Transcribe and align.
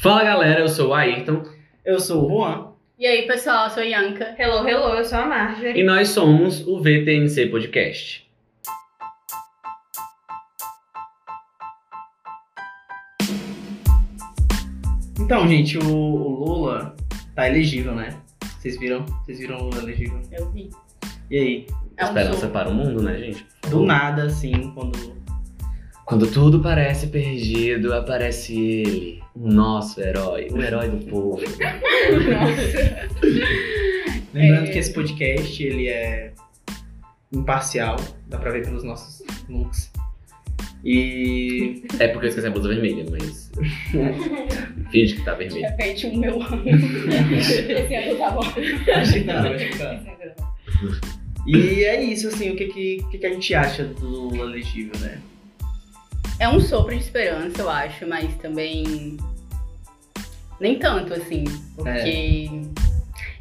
Fala 0.00 0.22
galera, 0.22 0.60
eu 0.60 0.68
sou 0.68 0.90
o 0.90 0.94
Ayrton 0.94 1.42
Eu 1.84 1.98
sou 1.98 2.24
o 2.24 2.28
Juan. 2.28 2.68
E 2.96 3.04
aí, 3.04 3.26
pessoal, 3.26 3.64
eu 3.64 3.70
sou 3.70 3.82
a 3.82 3.86
Yanka. 3.86 4.32
Hello, 4.38 4.64
hello, 4.68 4.94
eu 4.96 5.04
sou 5.04 5.18
a 5.18 5.26
Marjorie. 5.26 5.80
e 5.80 5.82
nós 5.82 6.10
somos 6.10 6.64
o 6.68 6.78
VTNC 6.78 7.46
Podcast. 7.46 8.24
Então, 15.18 15.48
gente, 15.48 15.76
o, 15.78 15.84
o 15.84 16.44
Lula 16.44 16.94
tá 17.34 17.48
elegível, 17.48 17.92
né? 17.92 18.10
Vocês 18.56 18.78
viram? 18.78 19.04
Vocês 19.24 19.40
viram 19.40 19.58
o 19.58 19.64
Lula 19.64 19.82
elegível? 19.82 20.22
Eu 20.30 20.48
vi. 20.52 20.70
E 21.28 21.36
aí? 21.36 21.66
É 21.96 22.04
um 22.04 22.08
Esperança 22.08 22.46
para 22.46 22.68
o 22.68 22.72
mundo, 22.72 23.02
né, 23.02 23.18
gente? 23.18 23.44
Do 23.68 23.84
nada, 23.84 24.26
assim, 24.26 24.72
quando. 24.74 25.18
Quando 26.04 26.26
tudo 26.30 26.62
parece 26.62 27.08
perdido, 27.08 27.92
aparece 27.92 28.58
ele, 28.58 29.22
nosso 29.38 30.00
herói, 30.00 30.48
o 30.50 30.60
herói 30.62 30.88
do 30.90 30.98
povo. 31.06 31.40
Lembrando 34.34 34.66
É. 34.68 34.70
que 34.72 34.78
esse 34.78 34.92
podcast, 34.92 35.62
ele 35.62 35.88
é 35.88 36.32
imparcial. 37.32 37.96
Dá 38.26 38.38
pra 38.38 38.50
ver 38.50 38.64
pelos 38.64 38.84
nossos 38.84 39.22
looks. 39.48 39.90
E. 40.84 41.82
É 41.98 42.08
porque 42.08 42.26
eu 42.26 42.28
esqueci 42.28 42.46
a 42.46 42.50
blusa 42.50 42.68
vermelha, 42.68 43.04
mas. 43.10 43.50
Finge 44.92 45.16
que 45.16 45.24
tá 45.24 45.32
De 45.34 45.44
vermelha. 45.44 45.68
repente, 45.70 46.06
o 46.06 46.16
meu 46.16 46.40
ano. 46.42 46.62
Esse 46.68 47.94
ano 47.96 48.16
tá 48.18 48.30
bom. 48.30 48.40
Acho 48.94 49.12
que 49.12 49.24
tá, 49.24 49.40
acho 49.50 49.68
que 49.68 49.78
tá. 49.78 50.04
E 51.46 51.84
é 51.84 52.02
isso, 52.02 52.28
assim, 52.28 52.50
o 52.50 52.56
que, 52.56 52.66
que, 52.66 53.18
que, 53.18 53.26
a 53.26 53.32
gente 53.32 53.54
acha 53.54 53.84
do 53.84 54.06
Lula 54.06 54.50
elegível, 54.50 54.92
né? 55.00 55.18
É 56.40 56.48
um 56.48 56.60
sopro 56.60 56.94
de 56.94 57.02
esperança, 57.02 57.60
eu 57.62 57.68
acho, 57.70 58.06
mas 58.06 58.34
também. 58.36 59.16
Nem 60.60 60.78
tanto, 60.78 61.14
assim. 61.14 61.44
Porque. 61.74 62.48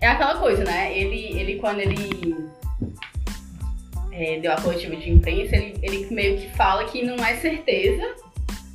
É, 0.02 0.08
aquela 0.08 0.36
coisa, 0.40 0.64
né? 0.64 0.98
Ele, 0.98 1.40
ele 1.40 1.56
quando 1.60 1.80
ele. 1.80 2.36
é, 4.12 4.40
deu 4.40 4.52
a 4.52 4.62
coletiva 4.62 4.96
de 4.96 5.12
imprensa, 5.12 5.56
ele, 5.56 5.78
ele 5.82 6.08
meio 6.14 6.38
que 6.38 6.50
fala 6.56 6.86
que 6.86 7.04
não 7.04 7.16
é 7.24 7.36
certeza. 7.36 8.16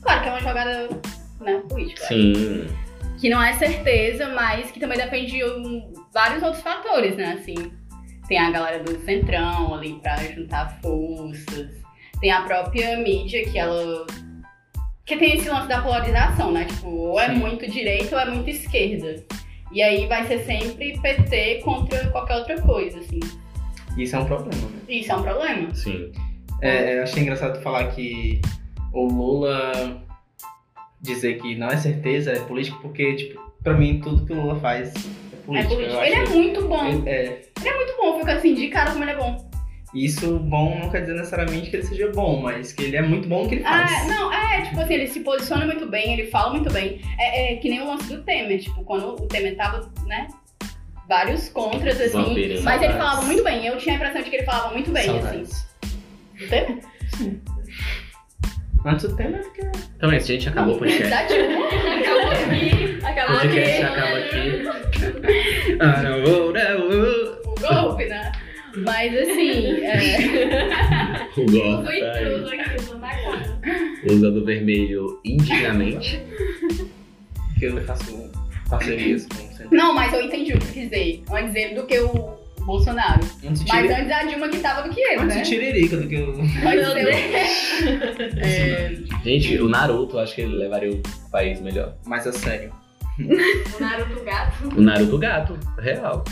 Claro 0.03 0.23
que 0.23 0.29
é 0.29 0.33
uma 0.33 0.41
jogada 0.41 0.89
né, 1.41 1.63
política. 1.69 2.07
Sim. 2.07 2.67
que 3.21 3.29
não 3.29 3.41
é 3.43 3.53
certeza, 3.55 4.29
mas 4.31 4.71
que 4.73 4.81
também 4.81 4.99
depende 4.99 5.31
de 5.33 5.45
um- 5.45 5.93
vários 6.13 6.43
outros 6.43 6.63
fatores, 6.63 7.17
né? 7.17 7.37
Assim, 7.39 7.55
tem 8.27 8.39
a 8.39 8.51
galera 8.51 8.83
do 8.83 8.99
Centrão 9.05 9.75
ali 9.75 9.95
pra 10.01 10.17
juntar 10.17 10.81
forças, 10.81 11.69
tem 12.23 12.31
a 12.31 12.41
própria 12.43 12.97
mídia 12.97 13.45
que 13.45 13.59
ela. 13.59 14.07
que 15.05 15.17
tem 15.17 15.37
esse 15.37 15.49
lance 15.51 15.69
da 15.69 15.83
polarização, 15.83 16.53
né? 16.53 16.65
Tipo, 16.65 16.89
ou 16.89 17.21
é 17.21 17.27
Sim. 17.29 17.35
muito 17.35 17.69
direita 17.71 18.15
ou 18.17 18.23
é 18.23 18.31
muito 18.31 18.49
esquerda. 18.49 19.23
E 19.73 19.83
aí 19.83 20.07
vai 20.07 20.25
ser 20.27 20.45
sempre 20.45 20.97
PT 21.01 21.61
contra 21.65 22.09
qualquer 22.11 22.37
outra 22.37 22.61
coisa, 22.63 23.01
assim. 23.01 23.19
Isso 23.99 24.15
é 24.15 24.19
um 24.21 24.25
problema, 24.25 24.69
né? 24.69 24.79
Isso 24.89 25.11
é 25.13 25.17
um 25.17 25.23
problema. 25.23 25.75
Sim. 25.75 26.13
É, 26.63 26.99
eu 26.99 27.03
achei 27.03 27.23
engraçado 27.23 27.61
falar 27.63 27.89
que 27.89 28.41
o 28.93 29.07
Lula 29.09 30.01
dizer 31.01 31.41
que 31.43 31.57
não 31.57 31.67
é 31.69 31.77
certeza 31.77 32.31
é 32.33 32.39
político, 32.41 32.79
porque, 32.81 33.15
tipo, 33.17 33.41
pra 33.65 33.75
mim 33.75 34.01
tudo 34.01 34.25
que 34.25 34.33
o 34.33 34.41
Lula 34.41 34.61
faz 34.61 34.95
é 34.95 34.99
É 35.35 35.37
política. 35.45 35.75
político. 35.75 36.03
Ele 36.03 36.15
é 36.15 36.29
muito 36.29 36.69
bom. 36.69 36.87
ele- 36.87 37.09
é, 37.11 37.43
Muito 37.77 37.97
bom, 37.97 38.19
fica 38.21 38.35
assim, 38.35 38.55
de 38.55 38.69
cara 38.69 38.93
como 38.93 39.03
ele 39.03 39.11
é 39.13 39.17
bom. 39.17 39.51
Isso 39.95 40.39
bom 40.39 40.79
não 40.79 40.89
quer 40.91 41.01
dizer 41.03 41.15
necessariamente 41.15 41.69
que 41.71 41.77
ele 41.77 41.83
seja 41.85 42.11
bom, 42.13 42.41
mas 42.41 42.73
que 42.73 42.83
ele 42.85 42.97
é 42.97 43.03
muito 43.03 43.29
bom 43.29 43.43
no 43.43 43.49
que 43.49 43.57
ele 43.57 43.65
Ah, 43.65 43.87
faz. 43.87 44.07
não, 44.09 44.33
é, 44.33 44.63
tipo 44.63 44.81
assim, 44.81 44.95
ele 44.95 45.07
se 45.09 45.21
posiciona 45.21 45.67
muito 45.67 45.87
bem, 45.87 46.15
ele 46.15 46.27
fala 46.31 46.51
muito 46.53 46.73
bem. 46.73 47.01
É, 47.19 47.53
é 47.53 47.57
que 47.57 47.69
nem 47.69 47.81
o 47.83 47.87
lance 47.87 48.09
do 48.15 48.23
Temer, 48.23 48.61
tipo, 48.61 48.83
quando 48.85 49.09
o 49.23 49.27
Temer 49.29 49.55
tava, 49.57 49.91
né? 50.07 50.29
Vários 51.09 51.49
contras, 51.51 52.01
assim. 52.01 52.61
Mas 52.63 52.81
ele 52.83 52.93
falava 52.95 53.23
muito 53.23 53.43
bem. 53.45 53.67
Eu 53.67 53.77
tinha 53.77 53.95
a 53.95 53.97
impressão 53.97 54.23
de 54.23 54.31
que 54.31 54.37
ele 54.37 54.45
falava 54.45 54.73
muito 54.73 54.91
bem, 54.91 55.03
assim. 55.11 55.21
Saudades. 55.21 55.67
Do 56.39 56.49
Temer? 56.49 56.79
Antes 58.85 59.09
do 59.09 59.17
tema, 59.17 59.39
porque 59.39 59.61
Então 59.97 60.11
é 60.11 60.17
isso, 60.17 60.27
gente. 60.27 60.49
Acabou 60.49 60.75
o 60.75 60.79
podcast. 60.79 61.09
Da 61.09 61.23
Dilma. 61.25 61.67
Acabou 61.69 62.31
aqui. 62.33 62.99
O 63.01 63.07
Acabou 63.07 63.37
podcast 63.39 63.83
aqui. 63.83 63.95
acaba 63.95 64.19
aqui. 64.19 65.79
Ah, 65.81 66.03
não 66.03 66.23
vou, 66.25 66.53
não 66.53 66.89
vou. 66.91 67.43
O 67.47 67.61
golpe, 67.61 68.05
né? 68.07 68.33
Mas 68.77 69.15
assim, 69.15 69.67
é... 69.83 71.29
O 71.37 71.47
golpe 71.51 71.87
Fui 71.87 72.01
tá 72.01 72.13
aí. 72.13 72.25
intruso 72.25 72.55
aqui, 72.55 72.87
tô 72.87 72.95
na 72.99 73.09
cara. 73.09 73.61
Usando 74.11 74.45
vermelho 74.45 75.21
indignamente. 75.25 76.21
que 77.59 77.67
eu 77.67 77.81
faço 77.83 78.31
parcerias 78.69 79.27
com 79.27 79.35
o 79.35 79.53
Centro. 79.53 79.77
Não, 79.77 79.95
mas 79.95 80.13
eu 80.13 80.23
entendi 80.23 80.53
o 80.53 80.59
que 80.59 80.73
quis 80.73 80.91
dizer. 80.91 81.23
Antes 81.31 81.55
ele 81.55 81.75
do 81.75 81.87
que 81.87 81.99
o 81.99 82.43
Bolsonaro. 82.65 83.21
Antes 83.45 83.65
Mas 83.65 83.91
antes 83.91 84.11
a 84.11 84.25
Dilma 84.25 84.49
que 84.49 84.59
tava 84.59 84.89
do 84.89 84.95
que 84.95 85.01
ele, 85.01 85.21
antes 85.21 85.37
né? 85.37 85.43
do 85.43 85.49
Tiririca 85.49 85.97
do 85.97 86.09
que 86.09 86.17
o. 86.17 86.37
Mas 86.63 86.81
eu... 86.81 86.93
É... 88.43 88.93
Gente, 89.25 89.59
o 89.59 89.69
Naruto, 89.69 90.19
acho 90.19 90.35
que 90.35 90.41
ele 90.43 90.57
levaria 90.57 90.93
o 90.93 91.03
país 91.31 91.61
melhor. 91.61 91.95
Mais 92.07 92.27
a 92.27 92.33
sério. 92.33 92.73
O 93.19 93.81
Naruto 93.81 94.25
gato. 94.25 94.69
O 94.77 94.81
Naruto 94.81 95.19
gato, 95.19 95.59
real. 95.79 96.25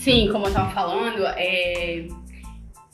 Sim, 0.00 0.28
como 0.32 0.46
eu 0.46 0.52
tava 0.52 0.70
falando, 0.72 1.24
é... 1.36 2.06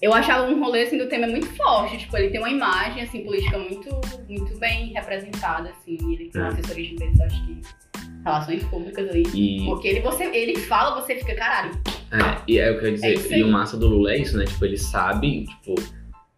eu 0.02 0.12
achava 0.12 0.48
um 0.48 0.58
rolê 0.62 0.82
assim, 0.82 0.98
do 0.98 1.06
tema 1.08 1.26
muito 1.26 1.46
forte. 1.56 1.96
Tipo, 1.98 2.16
ele 2.16 2.30
tem 2.30 2.40
uma 2.40 2.50
imagem 2.50 3.02
assim, 3.02 3.22
política 3.24 3.58
muito, 3.58 3.88
muito 4.28 4.58
bem 4.58 4.92
representada. 4.92 5.70
Assim. 5.70 5.96
Ele 6.12 6.28
tem 6.30 6.40
uma 6.42 6.50
É. 6.50 6.52
assessoria 6.52 6.86
de 6.88 6.94
imprensa, 6.94 7.24
acho 7.24 7.46
que 7.46 7.60
relações 8.24 8.64
públicas 8.64 9.08
ali. 9.08 9.22
E, 9.34 9.64
Porque 9.66 9.86
ele, 9.88 10.00
você, 10.00 10.24
ele 10.24 10.56
fala, 10.56 11.00
você 11.00 11.14
fica, 11.16 11.34
caralho. 11.36 11.70
é, 12.12 12.38
e 12.48 12.58
é 12.58 12.70
o 12.72 12.78
que 12.78 12.84
eu 12.86 12.88
ia 12.88 12.92
É 12.92 12.94
dizer. 12.94 13.14
isso 13.14 13.34
e 13.34 13.42
o 13.44 13.48
massa 13.48 13.76
do 13.76 13.86
Lula 13.86 14.12
é 14.12 14.18
isso, 14.18 14.36
né? 14.36 14.44
Tipo, 14.44 14.64
ele 14.64 14.76
sabe, 14.76 15.44
tipo, 15.46 15.74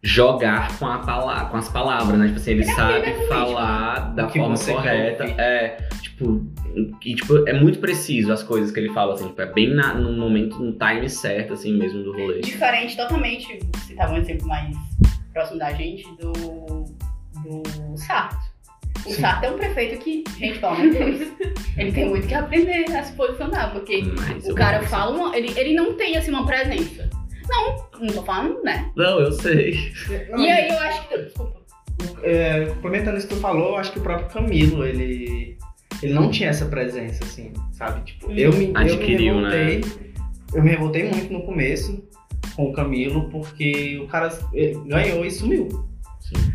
jogar 0.02 0.78
com, 0.78 0.86
a 0.86 0.98
pala 0.98 1.46
com 1.46 1.56
as 1.56 1.68
palavras, 1.70 2.18
né? 2.18 2.26
Tipo 2.26 2.38
assim, 2.38 2.50
ele 2.52 2.62
Ele 2.62 2.70
é 2.70 2.74
sabe 2.74 3.00
político, 3.00 3.26
falar 3.28 4.14
da 4.14 4.26
O 4.26 4.30
forma 4.30 4.58
correta. 4.58 5.24
É, 5.40 5.76
tipo, 6.02 6.46
e, 7.04 7.14
tipo, 7.14 7.48
é 7.48 7.52
muito 7.52 7.78
preciso 7.78 8.32
as 8.32 8.42
coisas 8.42 8.70
que 8.70 8.78
ele 8.80 8.92
fala, 8.92 9.14
assim, 9.14 9.28
tipo, 9.28 9.40
é 9.40 9.46
bem 9.52 9.74
na- 9.74 9.94
no 9.94 10.12
momento, 10.12 10.58
no 10.58 10.72
time 10.72 11.08
certo, 11.08 11.52
assim 11.54 11.76
mesmo, 11.76 12.02
do 12.02 12.12
rolê. 12.12 12.40
Diferente 12.40 12.96
totalmente, 12.96 13.58
se 13.86 13.94
tava 13.94 14.14
um 14.14 14.18
exemplo 14.18 14.46
mais 14.46 14.76
próximo 15.32 15.58
da 15.58 15.72
gente, 15.72 16.04
do, 16.16 16.32
do 17.42 17.96
Sarto. 17.96 18.36
O 19.06 19.10
Sim. 19.10 19.20
Sarto 19.20 19.44
é 19.44 19.50
um 19.50 19.56
prefeito 19.56 19.98
que, 20.02 20.24
gente, 20.38 20.58
pelo 20.58 20.72
amor 20.72 20.90
de 20.90 20.98
Deus, 20.98 21.28
ele 21.78 21.92
tem 21.92 22.08
muito 22.08 22.26
que 22.26 22.34
aprender 22.34 22.84
a 22.96 23.02
se 23.02 23.12
posicionar, 23.12 23.72
porque 23.72 24.02
Mas 24.02 24.46
O 24.48 24.54
cara 24.54 24.82
fala 24.82 25.16
uma. 25.16 25.36
Ele, 25.36 25.52
ele 25.58 25.74
não 25.74 25.94
tem 25.94 26.16
assim 26.16 26.30
uma 26.30 26.44
presença. 26.44 27.08
Não, 27.48 27.76
não 28.00 28.06
tô 28.08 28.22
falando, 28.24 28.62
né? 28.62 28.90
Não, 28.96 29.20
eu 29.20 29.32
sei. 29.32 29.74
Não, 30.30 30.38
e 30.38 30.50
aí 30.50 30.68
eu 30.68 30.78
acho 30.80 31.08
que. 31.08 31.16
Desculpa. 31.18 31.58
É, 32.22 32.66
complementando 32.66 33.16
isso 33.16 33.26
que 33.28 33.34
tu 33.34 33.40
falou, 33.40 33.70
eu 33.70 33.76
acho 33.78 33.92
que 33.92 33.98
o 33.98 34.02
próprio 34.02 34.28
Camilo, 34.28 34.84
ele, 34.84 35.56
ele 36.02 36.12
não 36.12 36.30
tinha 36.30 36.50
essa 36.50 36.66
presença, 36.66 37.24
assim, 37.24 37.52
sabe? 37.72 38.02
Tipo, 38.02 38.30
eu 38.30 38.52
me, 38.52 38.72
Adquiriu, 38.74 39.34
eu 39.34 39.36
me 39.36 39.42
né? 39.42 39.64
revoltei. 39.64 40.02
Eu 40.54 40.62
me 40.62 40.70
revoltei 40.70 41.10
muito 41.10 41.32
no 41.32 41.42
começo 41.42 42.02
com 42.56 42.70
o 42.70 42.72
Camilo, 42.72 43.28
porque 43.30 43.98
o 44.02 44.06
cara 44.06 44.36
ele 44.52 44.80
ganhou 44.86 45.24
e 45.24 45.30
sumiu. 45.30 45.68
Sim. 46.20 46.52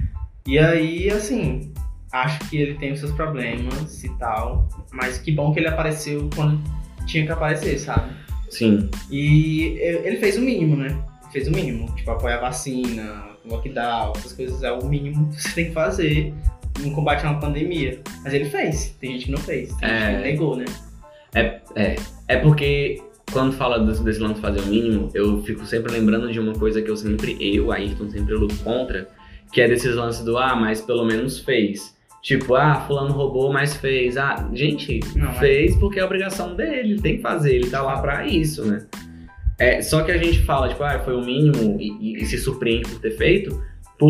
E 0.48 0.58
aí, 0.58 1.10
assim, 1.10 1.72
acho 2.12 2.50
que 2.50 2.58
ele 2.58 2.76
tem 2.76 2.92
os 2.92 3.00
seus 3.00 3.12
problemas 3.12 4.04
e 4.04 4.10
tal, 4.18 4.68
mas 4.92 5.18
que 5.18 5.32
bom 5.32 5.54
que 5.54 5.60
ele 5.60 5.68
apareceu 5.68 6.30
quando 6.36 6.62
tinha 7.06 7.26
que 7.26 7.32
aparecer, 7.32 7.78
sabe? 7.80 8.14
Sim. 8.50 8.90
E 9.10 9.78
ele 9.80 10.18
fez 10.18 10.38
o 10.38 10.42
mínimo, 10.42 10.76
né? 10.76 10.98
Fez 11.32 11.48
o 11.48 11.52
mínimo. 11.52 11.94
Tipo, 11.96 12.12
apoiar 12.12 12.38
a 12.38 12.42
vacina, 12.42 13.34
lockdown, 13.46 14.14
essas 14.16 14.34
coisas 14.34 14.64
é 14.64 14.72
o 14.72 14.86
mínimo 14.86 15.30
que 15.30 15.42
você 15.42 15.54
tem 15.54 15.66
que 15.66 15.74
fazer 15.74 16.34
em 16.84 16.92
combate 16.92 17.26
a 17.26 17.32
uma 17.32 17.40
pandemia. 17.40 18.00
Mas 18.24 18.34
ele 18.34 18.46
fez. 18.46 18.96
Tem 19.00 19.12
gente 19.14 19.26
que 19.26 19.32
não 19.32 19.38
fez. 19.40 19.74
Tem 19.76 19.90
É. 19.90 20.00
gente 20.12 20.18
que 20.18 20.24
negou, 20.24 20.56
né? 20.56 20.66
É 22.28 22.38
porque 22.38 23.02
quando 23.32 23.52
fala 23.54 23.80
desse, 23.80 24.04
desse 24.04 24.20
lance 24.20 24.36
de 24.36 24.42
fazer 24.42 24.60
o 24.62 24.66
mínimo, 24.68 25.10
eu 25.14 25.42
fico 25.44 25.66
sempre 25.66 25.92
lembrando 25.92 26.32
de 26.32 26.40
uma 26.40 26.54
coisa 26.54 26.82
que 26.82 26.90
eu 26.90 26.96
sempre, 26.96 27.38
eu, 27.40 27.72
Ayrton, 27.72 28.10
sempre 28.10 28.34
luto 28.36 28.56
contra, 28.58 29.08
que 29.52 29.62
é 29.62 29.68
desses 29.68 29.96
lances 29.96 30.24
do, 30.24 30.38
ah, 30.38 30.56
mas 30.56 30.82
pelo 30.82 31.06
menos 31.06 31.40
fez. 31.40 31.94
Tipo, 32.22 32.56
ah, 32.56 32.76
fulano 32.88 33.12
roubou, 33.12 33.52
mas 33.52 33.76
fez. 33.76 34.16
Ah, 34.18 34.50
gente, 34.54 35.00
Não, 35.16 35.26
mas- 35.28 35.40
fez 35.40 35.76
porque 35.78 36.00
é 36.00 36.06
obrigação 36.06 36.56
dele, 36.56 36.92
ele 36.92 37.02
tem 37.02 37.18
que 37.18 37.22
fazer, 37.22 37.56
ele 37.56 37.70
tá 37.70 37.82
lá 37.82 38.00
pra 38.00 38.26
isso, 38.26 38.64
né? 38.66 38.86
É, 39.60 39.82
só 39.82 40.04
que 40.04 40.12
a 40.12 40.18
gente 40.18 40.40
fala, 40.44 40.70
tipo, 40.70 40.84
ah, 40.84 41.00
foi 41.00 41.16
o 41.16 41.22
mínimo 41.24 41.78
e, 41.80 41.90
e- 42.14 42.22
e 42.22 42.26
se 42.26 42.38
surpreende 42.38 42.90
por 42.90 43.00
ter 43.00 43.12
feito, 43.18 43.62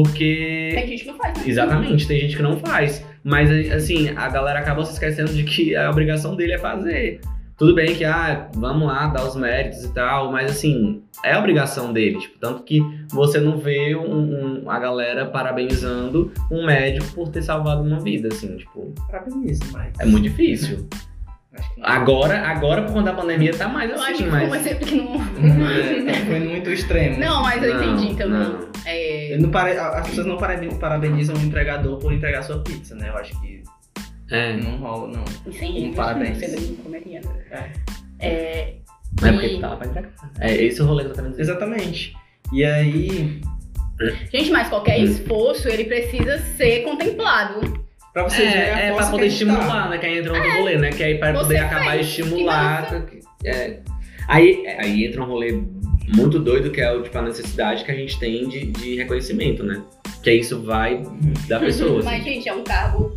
porque 0.01 0.71
Tem 0.73 0.87
gente 0.87 1.03
que 1.03 1.11
não 1.11 1.17
faz, 1.17 1.37
né? 1.37 1.43
Exatamente, 1.45 2.07
tem 2.07 2.19
gente 2.19 2.35
que 2.35 2.41
não 2.41 2.57
faz. 2.57 3.05
Mas, 3.23 3.49
assim, 3.71 4.09
a 4.15 4.27
galera 4.27 4.59
acaba 4.59 4.83
se 4.83 4.93
esquecendo 4.93 5.31
de 5.33 5.43
que 5.43 5.75
a 5.75 5.89
obrigação 5.89 6.35
dele 6.35 6.53
é 6.53 6.57
fazer. 6.57 7.21
Tudo 7.55 7.75
bem 7.75 7.93
que, 7.95 8.03
ah, 8.03 8.49
vamos 8.55 8.87
lá, 8.87 9.07
dar 9.07 9.25
os 9.25 9.35
méritos 9.35 9.83
e 9.85 9.93
tal, 9.93 10.31
mas 10.31 10.49
assim, 10.51 11.03
é 11.23 11.37
obrigação 11.37 11.93
dele. 11.93 12.17
Tipo, 12.19 12.39
tanto 12.39 12.63
que 12.63 12.81
você 13.11 13.39
não 13.39 13.57
vê 13.59 13.95
um- 13.95 14.63
um- 14.65 14.69
a 14.69 14.79
galera 14.79 15.27
parabenizando 15.27 16.31
um 16.51 16.65
médico 16.65 17.05
por 17.13 17.29
ter 17.29 17.43
salvado 17.43 17.83
uma 17.83 17.99
vida, 17.99 18.27
assim, 18.29 18.57
tipo, 18.57 18.91
Parabenizo, 19.09 19.61
mas. 19.71 19.93
é 19.99 20.05
muito 20.05 20.23
difícil. 20.23 20.87
Agora, 21.81 22.39
agora 22.47 22.83
por 22.83 22.93
conta 22.93 23.11
da 23.11 23.13
pandemia, 23.13 23.53
tá 23.55 23.67
mais 23.67 23.89
Eu 23.89 23.95
acho 23.97 24.11
assim, 24.13 24.23
que 24.23 24.29
foi 24.29 24.39
um 24.45 24.49
mas. 24.49 24.65
exemplo 24.65 24.87
que 24.87 24.95
não. 24.95 25.15
É, 26.09 26.13
foi 26.25 26.39
muito 26.39 26.69
extremo. 26.69 27.19
Não, 27.19 27.41
mas 27.41 27.61
eu 27.63 27.73
Não, 27.73 27.83
entendi 27.95 28.15
também. 28.15 28.39
não. 28.39 28.67
É, 28.85 29.35
Eu 29.35 29.41
não 29.41 29.49
pare- 29.49 29.77
As 29.77 30.07
pessoas 30.07 30.27
não 30.27 30.37
paraben- 30.37 30.75
parabenizam 30.77 31.35
o 31.35 31.39
entregador 31.39 31.97
por 31.99 32.13
entregar 32.13 32.41
sua 32.43 32.59
pizza, 32.63 32.95
né? 32.95 33.09
Eu 33.09 33.17
acho 33.17 33.39
que 33.41 33.63
É, 34.31 34.55
não 34.57 34.77
rola, 34.77 35.07
não. 35.11 35.51
sem 35.53 35.89
Um 35.89 35.93
parabéns. 35.93 36.37
Você 36.37 36.47
não 36.69 36.75
comeria. 36.77 37.21
É. 37.51 37.69
É, 38.19 38.73
não 39.21 39.27
é 39.29 39.31
porque 39.33 39.47
e- 39.47 39.59
tava 39.59 39.75
pra 39.77 39.87
entregar. 39.87 40.11
É 40.39 40.53
esse 40.55 40.81
o 40.81 40.85
rolê 40.85 41.03
dizer. 41.03 41.41
Exatamente. 41.41 42.13
E 42.53 42.63
aí, 42.63 43.41
Gente, 44.31 44.49
mas 44.51 44.67
qualquer 44.69 44.99
Hum. 44.99 45.03
esforço, 45.05 45.69
ele 45.69 45.85
precisa 45.85 46.37
ser 46.57 46.81
contemplado. 46.83 47.82
Pra 48.13 48.23
vocês 48.23 48.49
verem 48.51 48.69
a 48.71 48.79
É, 48.79 48.89
é 48.89 48.93
pra 48.93 49.05
poder 49.07 49.21
tá. 49.23 49.27
estimular, 49.27 49.89
né? 49.89 49.97
Que 49.97 50.05
aí 50.05 50.17
entra 50.19 50.33
outro 50.33 50.51
rolê, 50.57 50.77
né? 50.77 50.89
Que 50.91 51.03
aí 51.03 51.17
pra 51.17 51.31
Você 51.33 51.39
poder 51.39 51.57
acabar 51.57 51.91
fez, 51.93 52.07
estimular. 52.07 53.03
é. 53.43 53.79
Aí, 54.27 54.65
aí 54.79 55.05
entra 55.05 55.21
um 55.21 55.25
rolê 55.25 55.61
muito 56.15 56.39
doido 56.39 56.71
que 56.71 56.79
é 56.79 56.91
o, 56.93 57.01
tipo, 57.03 57.17
a 57.17 57.21
necessidade 57.23 57.83
que 57.83 57.91
a 57.91 57.95
gente 57.95 58.17
tem 58.19 58.47
de, 58.47 58.67
de 58.67 58.95
reconhecimento, 58.95 59.63
né? 59.63 59.81
Que 60.21 60.29
aí 60.29 60.39
isso 60.39 60.61
vai 60.61 61.01
da 61.47 61.59
pessoa. 61.59 61.99
assim. 61.99 62.05
Mas, 62.07 62.23
gente, 62.23 62.47
é 62.47 62.53
um 62.53 62.63
cargo 62.63 63.11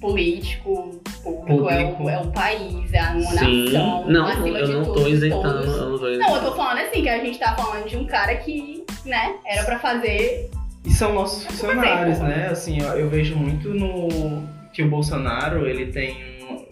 político, 0.00 1.00
público, 1.22 1.70
É, 1.70 1.84
Público. 1.84 2.02
um, 2.02 2.10
é 2.10 2.18
um 2.18 2.30
país, 2.32 2.92
é 2.92 3.00
uma 3.02 3.20
Sim. 3.22 3.64
nação. 3.72 4.04
Não, 4.08 4.26
acima 4.26 4.58
eu 4.58 4.66
de 4.66 4.72
não 4.72 4.82
tudo, 4.84 4.94
tô 4.94 5.04
de 5.04 5.10
isentando. 5.12 5.46
Eu 5.64 5.66
não 5.90 5.98
tô 5.98 6.04
Não, 6.04 6.10
isentando. 6.12 6.34
eu 6.36 6.42
tô 6.50 6.56
falando 6.56 6.78
assim, 6.78 7.02
que 7.02 7.08
a 7.08 7.18
gente 7.18 7.38
tá 7.38 7.54
falando 7.54 7.88
de 7.88 7.96
um 7.96 8.04
cara 8.06 8.34
que, 8.36 8.84
né, 9.06 9.34
era 9.46 9.62
pra 9.64 9.78
fazer. 9.78 10.50
E 10.84 10.90
são 10.92 11.14
nossos 11.14 11.44
funcionários, 11.46 12.18
né? 12.18 12.48
Assim, 12.50 12.80
eu, 12.80 12.88
eu 12.98 13.08
vejo 13.08 13.36
muito 13.36 13.68
no 13.72 14.42
que 14.72 14.82
o 14.82 14.88
Bolsonaro, 14.88 15.66
ele 15.66 15.86
tem 15.92 16.16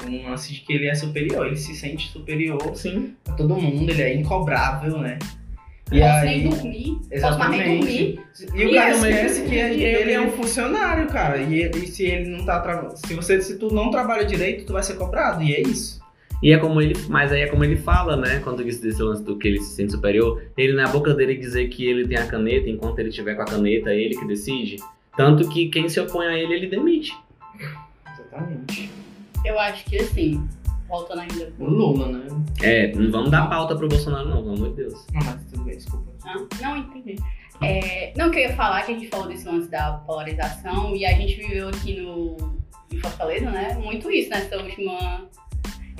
um, 0.09 0.31
lance 0.31 0.53
de 0.53 0.61
que 0.61 0.73
ele 0.73 0.89
é 0.89 0.95
superior, 0.95 1.47
ele 1.47 1.57
se 1.57 1.75
sente 1.75 2.09
superior 2.09 2.59
Sim. 2.75 3.15
a 3.29 3.33
todo 3.33 3.55
mundo, 3.57 3.91
ele 3.91 4.03
é 4.03 4.15
incobrável, 4.15 4.99
né? 4.99 5.19
E 5.93 5.99
posso 6.01 6.13
aí, 6.13 6.29
nem 6.41 6.49
dormir, 6.49 6.99
posso 7.21 7.39
mais 7.39 7.51
nem 7.51 7.79
dormir. 7.79 8.21
Exatamente. 8.33 8.55
E 8.55 8.65
o 8.65 8.69
E 8.71 8.75
cara 8.75 8.91
esquece 8.93 9.43
que 9.43 9.55
e 9.55 9.59
ele, 9.85 10.13
eu- 10.15 10.23
é 10.23 10.27
um 10.27 10.31
funcionário, 10.31 11.07
cara. 11.09 11.39
E, 11.39 11.63
ele- 11.63 11.79
e 11.79 11.87
se 11.89 12.05
ele 12.05 12.31
não 12.31 12.45
tá 12.45 12.61
tra... 12.61 12.91
se 12.95 13.13
você 13.15 13.41
se 13.43 13.59
tu 13.59 13.73
não 13.75 13.91
trabalha 13.91 14.25
direito, 14.25 14.65
tu 14.67 14.73
vai 14.73 14.83
ser 14.85 14.95
cobrado. 14.95 15.43
E 15.43 15.53
é 15.55 15.61
isso. 15.61 16.00
E 16.43 16.53
é 16.53 16.59
como 16.59 16.81
ele. 16.81 16.95
Mas 17.09 17.33
aí 17.33 17.43
é 17.43 17.47
como 17.47 17.65
ele 17.65 17.77
fala, 17.77 18.17
né? 18.17 18.41
Quando 18.41 18.65
disse 18.65 18.83
desse 18.83 19.03
lance 19.03 19.23
do 19.23 19.37
que 19.37 19.49
ele 19.49 19.61
se 19.61 19.75
sente 19.75 19.93
superior, 19.93 20.43
ele 20.57 20.73
na 20.73 20.89
boca 20.89 21.13
dele 21.15 21.37
dizer 21.37 21.69
que 21.69 21.87
ele 21.87 22.09
tem 22.09 22.17
a 22.17 22.27
caneta, 22.27 22.69
enquanto 22.69 22.99
ele 22.99 23.11
tiver 23.11 23.35
com 23.35 23.43
a 23.43 23.47
caneta, 23.47 23.91
é 23.91 23.99
ele 23.99 24.17
que 24.17 24.27
decide. 24.27 24.77
Tanto 25.17 25.49
que 25.49 25.69
quem 25.69 25.89
se 25.89 26.01
opõe 26.01 26.27
a 26.27 26.39
ele, 26.39 26.55
ele 26.55 26.67
demite. 26.67 27.15
Exatamente. 28.09 28.91
Eu 29.45 29.59
acho 29.59 29.85
que 29.85 29.97
assim, 29.97 30.47
voltando 30.89 31.21
ainda 31.21 31.53
O 31.59 31.65
Lula, 31.65 32.09
né? 32.09 32.27
É, 32.63 32.95
não 32.95 33.11
vamos 33.11 33.31
dar 33.31 33.49
pauta 33.49 33.77
pro 33.77 33.89
Bolsonaro, 33.89 34.29
não, 34.29 34.43
pelo 34.43 34.55
amor 34.55 34.71
de 34.71 34.77
Deus. 34.77 35.07
Não, 35.13 35.25
mas 35.25 35.45
tudo 35.51 35.65
bem, 35.65 35.77
desculpa. 35.77 36.11
Ah, 36.25 36.37
Não, 36.61 36.77
entendi. 36.77 37.17
É, 37.63 38.13
não, 38.17 38.31
que 38.31 38.39
eu 38.39 38.43
ia 38.45 38.57
falar 38.57 38.83
que 38.83 38.93
a 38.93 38.95
gente 38.95 39.09
falou 39.09 39.29
desse 39.29 39.47
lance 39.47 39.71
da 39.71 39.93
polarização 40.07 40.97
e 40.97 41.05
a 41.05 41.13
gente 41.13 41.37
viveu 41.37 41.69
aqui 41.69 42.01
no, 42.01 42.37
em 42.91 42.99
Fortaleza, 42.99 43.51
né? 43.51 43.75
Muito 43.75 44.11
isso 44.11 44.31
nessa 44.31 44.57
última 44.57 45.29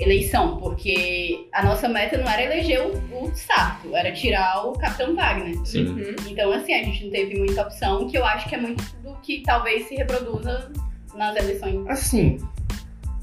eleição, 0.01 0.57
porque 0.57 1.47
a 1.53 1.63
nossa 1.63 1.87
meta 1.87 2.17
não 2.17 2.27
era 2.29 2.43
eleger 2.43 2.81
o, 2.81 3.23
o 3.23 3.35
Sarto, 3.35 3.95
era 3.95 4.11
tirar 4.11 4.65
o 4.65 4.73
Capitão 4.73 5.15
Wagner. 5.15 5.55
Sim. 5.65 5.85
Uhum. 5.85 6.15
Então, 6.27 6.51
assim, 6.51 6.73
a 6.73 6.83
gente 6.83 7.05
não 7.05 7.11
teve 7.11 7.37
muita 7.37 7.61
opção, 7.61 8.07
que 8.07 8.17
eu 8.17 8.25
acho 8.25 8.49
que 8.49 8.55
é 8.55 8.57
muito 8.59 8.83
do 9.03 9.15
que 9.21 9.41
talvez 9.43 9.87
se 9.87 9.95
reproduza 9.95 10.71
nas 11.15 11.35
eleições. 11.35 11.87
Assim, 11.87 12.37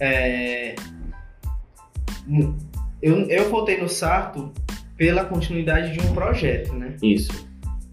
é... 0.01 0.75
eu, 3.03 3.29
eu 3.29 3.51
votei 3.51 3.81
no 3.81 3.89
Sarto 3.89 4.53
pela 4.97 5.25
continuidade 5.25 5.93
de 5.93 6.01
um 6.01 6.15
projeto, 6.15 6.73
né? 6.75 6.97
Isso. 7.03 7.49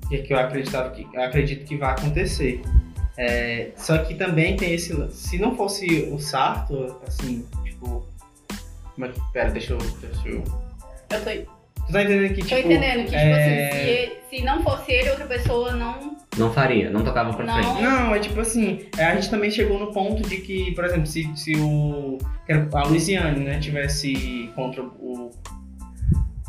que, 0.10 0.20
que 0.20 0.34
eu 0.34 0.40
acreditava 0.40 0.92
que 0.92 1.08
eu 1.14 1.22
acredito 1.22 1.66
que 1.66 1.78
vai 1.78 1.92
acontecer. 1.92 2.62
É, 3.18 3.72
só 3.78 3.98
que 4.00 4.16
também 4.16 4.58
tem 4.58 4.74
esse. 4.74 4.94
Se 5.12 5.38
não 5.38 5.56
fosse 5.56 6.10
o 6.12 6.20
Sarto, 6.20 6.98
assim, 7.08 7.46
tipo. 7.64 8.06
Como 8.96 9.06
é 9.06 9.10
que. 9.10 9.22
Pera, 9.34 9.52
deixa 9.52 9.74
eu. 9.74 9.78
Deixa 9.78 10.28
eu... 10.30 10.44
Eu 11.12 11.24
tô, 11.24 11.56
Tu 11.86 11.92
tá 11.94 12.02
entendendo 12.02 12.34
que, 12.34 12.42
tipo. 12.42 12.50
tô 12.50 12.58
entendendo 12.58 13.00
que, 13.02 13.06
tipo 13.06 13.16
é- 13.16 13.68
assim, 13.68 13.78
se, 13.78 13.90
ele- 13.90 14.12
se 14.30 14.42
não 14.44 14.64
fosse 14.64 14.92
ele, 14.92 15.10
outra 15.12 15.26
pessoa 15.28 15.72
não. 15.74 16.18
Não 16.36 16.52
faria, 16.52 16.90
não 16.90 17.04
tocava 17.04 17.32
pra 17.34 17.46
Não. 17.46 17.54
frente. 17.64 17.82
Não, 17.84 18.16
é 18.16 18.20
tipo 18.20 18.40
assim, 18.40 18.88
é, 18.98 19.06
a 19.06 19.16
gente 19.16 19.30
também 19.30 19.52
chegou 19.52 19.78
no 19.80 19.94
ponto 19.94 20.28
de 20.28 20.38
que, 20.38 20.72
por 20.74 20.84
exemplo, 20.84 21.06
se, 21.06 21.30
se 21.38 21.56
o. 21.58 22.18
A 22.74 22.84
Luiziane, 22.88 23.44
né, 23.46 23.60
tivesse 23.60 24.52
contra 24.56 24.82
o. 24.84 25.30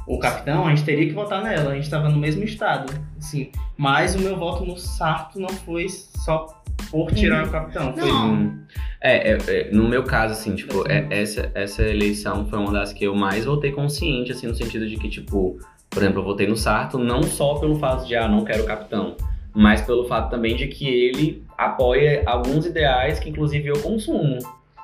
O 0.07 0.19
capitão, 0.19 0.67
a 0.67 0.71
gente 0.71 0.85
teria 0.85 1.07
que 1.07 1.13
votar 1.13 1.43
nela. 1.43 1.73
A 1.73 1.75
gente 1.75 1.91
tava 1.91 2.09
no 2.09 2.17
mesmo 2.17 2.43
estado. 2.45 2.93
Assim. 3.19 3.51
Mas 3.77 4.15
o 4.15 4.21
meu 4.21 4.37
voto 4.39 4.65
no 4.65 4.77
Sarto 4.79 5.39
não 5.39 5.49
foi 5.51 5.87
só 5.89 6.63
por 6.91 7.13
tirar 7.13 7.47
o 7.47 7.51
capitão. 7.51 7.93
Foi 7.93 8.09
Não. 8.09 8.55
É, 9.01 9.33
é, 9.33 9.39
é, 9.49 9.71
no 9.71 9.89
meu 9.89 10.03
caso, 10.03 10.33
assim, 10.33 10.55
tipo, 10.55 10.85
é- 10.91 11.07
essa, 11.11 11.51
essa 11.55 11.83
eleição 11.83 12.47
foi 12.47 12.59
uma 12.59 12.73
das 12.73 12.93
que 12.93 13.05
eu 13.05 13.15
mais 13.15 13.45
votei 13.45 13.71
consciente, 13.71 14.33
assim, 14.33 14.47
no 14.47 14.55
sentido 14.55 14.89
de 14.89 14.97
que, 14.97 15.09
tipo, 15.09 15.59
por 15.91 16.03
exemplo, 16.03 16.21
eu 16.21 16.25
votei 16.25 16.47
no 16.47 16.57
Sarto 16.57 16.99
não 16.99 17.23
só 17.23 17.55
pelo 17.57 17.77
fato 17.79 18.07
de, 18.07 18.17
ah, 18.17 18.27
não 18.27 18.45
quero 18.45 18.65
o 18.65 18.67
capitão, 18.67 19.17
mas 19.55 19.81
pelo 19.83 20.07
fato 20.07 20.31
também 20.31 20.57
de 20.57 20.67
que 20.67 20.87
ele 20.89 21.45
apoia 21.57 22.23
alguns 22.27 22.67
ideais 22.67 23.19
que, 23.19 23.29
inclusive, 23.31 23.69
eu 23.69 23.81
consumo, 23.81 24.39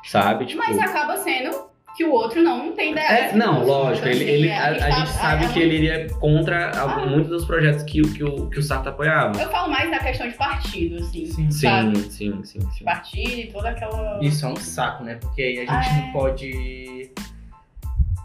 sabe? 0.04 0.46
Tipo, 0.46 0.62
Mas 0.66 0.78
acaba 0.78 1.16
sendo 1.16 1.71
que 1.96 2.04
o 2.04 2.10
outro 2.10 2.42
não 2.42 2.72
tem 2.72 2.92
ideia. 2.92 3.06
é, 3.06 3.32
não, 3.34 3.64
lógico, 3.64 4.08
ele, 4.08 4.24
ele- 4.24 4.50
a, 4.52 4.70
a 4.70 4.78
tá- 4.78 4.90
gente 4.90 5.10
sabe 5.10 5.44
é 5.44 5.48
que 5.48 5.58
ele 5.60 5.74
iria 5.76 6.08
contra 6.14 6.70
Ah. 6.70 7.06
muitos 7.06 7.28
dos 7.30 7.44
projetos 7.44 7.82
que, 7.84 8.00
o- 8.00 8.12
que, 8.12 8.24
o, 8.24 8.48
que 8.48 8.58
o 8.58 8.62
Sarto 8.62 8.88
apoiava. 8.88 9.40
Eu 9.40 9.50
falo 9.50 9.70
mais 9.70 9.90
da 9.90 9.98
questão 9.98 10.26
de 10.28 10.34
partido, 10.34 10.96
assim. 10.96 11.26
Sim. 11.26 11.50
sabe? 11.50 11.96
Sim, 11.98 12.08
sim, 12.10 12.44
sim, 12.44 12.70
sim. 12.70 12.84
Partido 12.84 13.30
e 13.40 13.46
toda 13.52 13.68
aquela. 13.70 14.18
Isso 14.22 14.44
é 14.46 14.48
um 14.48 14.56
saco, 14.56 15.04
né? 15.04 15.16
Porque 15.20 15.42
aí 15.42 15.56
a 15.58 15.60
gente 15.60 15.70
Ah, 15.70 15.98
é. 15.98 16.00
não 16.06 16.12
pode 16.12 17.10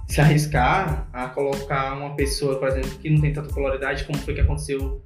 se 0.08 0.22
arriscar 0.22 1.08
a 1.12 1.28
colocar 1.28 1.94
uma 1.98 2.16
pessoa, 2.16 2.58
por 2.60 2.70
exemplo, 2.70 2.92
que 3.00 3.10
não 3.10 3.20
tem 3.20 3.34
tanta 3.34 3.54
polaridade, 3.54 4.06
como 4.06 4.18
foi 4.20 4.34
que 4.34 4.42
aconteceu 4.42 5.02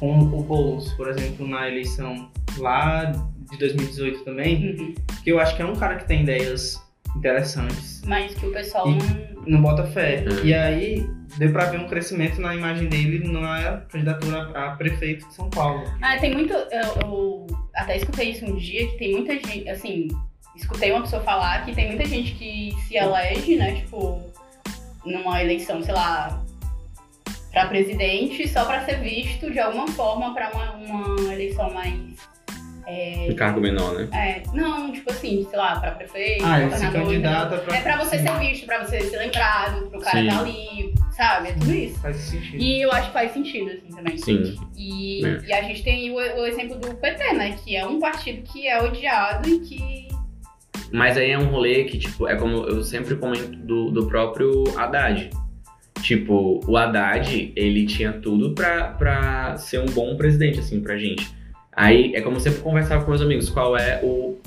com 0.00 0.18
o 0.18 0.42
Boulos, 0.42 0.92
por 0.94 1.08
exemplo, 1.08 1.46
na 1.46 1.68
eleição 1.68 2.28
lá 2.58 3.04
de 3.50 3.56
2018 3.58 4.24
também, 4.24 4.76
Uhum. 4.78 4.94
que 5.22 5.30
eu 5.30 5.38
acho 5.38 5.54
que 5.54 5.62
é 5.62 5.64
um 5.64 5.76
cara 5.76 5.96
que 5.96 6.06
tem 6.08 6.22
ideias 6.22 6.76
interessantes. 7.16 8.02
Mas 8.06 8.34
que 8.34 8.46
o 8.46 8.52
pessoal 8.52 8.88
E- 8.88 8.94
não. 8.94 9.30
Não 9.46 9.62
bota 9.62 9.84
fé. 9.84 10.22
Uhum. 10.28 10.44
E 10.44 10.52
aí 10.52 11.06
deu 11.38 11.50
pra 11.50 11.64
ver 11.66 11.80
um 11.80 11.88
crescimento 11.88 12.40
na 12.40 12.54
imagem 12.54 12.88
dele 12.88 13.26
na 13.26 13.80
candidatura 13.88 14.50
a 14.54 14.72
prefeito 14.76 15.26
de 15.26 15.34
São 15.34 15.48
Paulo. 15.48 15.82
Ah, 16.02 16.18
tem 16.18 16.34
muito. 16.34 16.52
Eu, 16.52 16.66
eu 17.02 17.46
até 17.74 17.96
escutei 17.96 18.32
isso 18.32 18.44
um 18.44 18.56
dia, 18.56 18.86
que 18.88 18.98
tem 18.98 19.12
muita 19.12 19.32
gente. 19.32 19.68
Assim, 19.68 20.08
escutei 20.54 20.92
uma 20.92 21.00
pessoa 21.02 21.22
falar 21.22 21.64
que 21.64 21.74
tem 21.74 21.88
muita 21.88 22.04
gente 22.04 22.32
que 22.32 22.74
se 22.86 22.96
elege, 22.96 23.56
né? 23.56 23.76
Tipo, 23.76 24.20
numa 25.06 25.42
eleição, 25.42 25.82
sei 25.82 25.94
lá, 25.94 26.44
pra 27.50 27.66
presidente, 27.66 28.46
só 28.46 28.66
pra 28.66 28.84
ser 28.84 29.00
visto 29.00 29.50
de 29.50 29.58
alguma 29.58 29.88
forma 29.88 30.34
pra 30.34 30.50
uma, 30.50 30.72
uma 30.72 31.32
eleição 31.32 31.72
mais. 31.72 31.94
Um 32.86 33.34
cargo 33.34 33.60
menor, 33.60 33.94
né? 33.94 34.08
É, 34.12 34.42
não, 34.54 34.92
tipo 34.92 35.10
assim, 35.10 35.46
sei 35.48 35.58
lá, 35.58 35.78
pra 35.78 35.92
prefeito, 35.92 36.44
Ah, 36.44 36.60
ele 36.60 36.70
se 36.70 36.76
governador, 36.86 37.06
candidata 37.12 37.46
entendeu? 37.54 37.64
pra. 37.66 37.76
É 37.76 37.80
pra 37.82 37.96
você 37.98 38.18
Sim, 38.18 38.26
ser 38.26 38.38
visto, 38.38 38.66
pra 38.66 38.84
você 38.84 39.00
ser 39.02 39.18
lembrado, 39.18 39.86
pro 39.90 40.00
cara 40.00 40.18
Sim. 40.18 40.26
estar 40.28 40.40
ali, 40.40 40.94
sabe? 41.16 41.48
É 41.48 41.52
tudo 41.52 41.72
isso. 41.74 41.98
Faz 42.00 42.16
sentido. 42.16 42.56
E 42.62 42.82
eu 42.82 42.92
acho 42.92 43.06
que 43.08 43.12
faz 43.12 43.32
sentido, 43.32 43.70
assim, 43.70 43.88
também. 43.94 44.18
Sim. 44.18 44.56
E, 44.76 45.24
É. 45.24 45.40
e 45.46 45.52
a 45.52 45.62
gente 45.62 45.82
tem 45.82 46.10
o, 46.10 46.14
o 46.14 46.46
exemplo 46.46 46.76
do 46.78 46.94
PT, 46.94 47.32
né? 47.34 47.56
Que 47.64 47.76
é 47.76 47.86
um 47.86 47.98
partido 48.00 48.42
que 48.50 48.66
é 48.66 48.82
odiado 48.82 49.48
e 49.48 49.60
que. 49.60 50.08
Mas 50.92 51.16
aí 51.16 51.30
é 51.30 51.38
um 51.38 51.46
rolê 51.46 51.84
que, 51.84 51.98
tipo, 51.98 52.26
é 52.26 52.34
como 52.34 52.64
eu 52.66 52.82
sempre 52.82 53.14
comento 53.14 53.56
do, 53.56 53.90
do 53.92 54.06
próprio 54.06 54.64
Haddad. 54.76 55.30
Tipo, 56.02 56.60
o 56.66 56.76
Haddad, 56.76 57.52
ele 57.54 57.86
tinha 57.86 58.12
tudo 58.12 58.54
pra, 58.54 58.88
pra 58.94 59.56
ser 59.58 59.78
um 59.80 59.86
bom 59.86 60.16
presidente, 60.16 60.58
assim, 60.58 60.80
pra 60.80 60.96
gente. 60.96 61.28
Aí 61.72 62.14
é 62.14 62.20
como 62.20 62.40
sempre 62.40 62.60
conversava 62.60 63.04
com 63.04 63.10
meus 63.10 63.22
amigos, 63.22 63.48
qual 63.48 63.76
é 63.76 64.00
o 64.02 64.38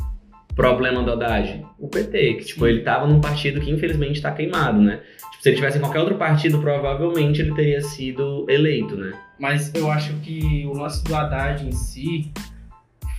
problema 0.55 1.01
do 1.01 1.11
Haddad? 1.11 1.65
O 1.79 1.87
PT, 1.87 2.33
que, 2.35 2.45
tipo, 2.45 2.67
ele 2.67 2.81
tava 2.81 3.07
num 3.07 3.21
partido 3.21 3.59
que 3.59 3.71
infelizmente 3.71 4.21
tá 4.21 4.31
queimado, 4.31 4.81
né? 4.81 5.01
Tipo, 5.31 5.43
se 5.43 5.49
ele 5.49 5.55
tivesse 5.55 5.77
em 5.77 5.81
qualquer 5.81 5.99
outro 5.99 6.15
partido, 6.15 6.59
provavelmente 6.59 7.41
ele 7.41 7.53
teria 7.53 7.81
sido 7.81 8.45
eleito, 8.49 8.95
né? 8.95 9.13
Mas 9.39 9.73
eu 9.73 9.89
acho 9.91 10.13
que 10.21 10.65
o 10.65 10.73
lance 10.73 11.03
do 11.03 11.15
Haddad 11.15 11.65
em 11.65 11.71
si 11.71 12.31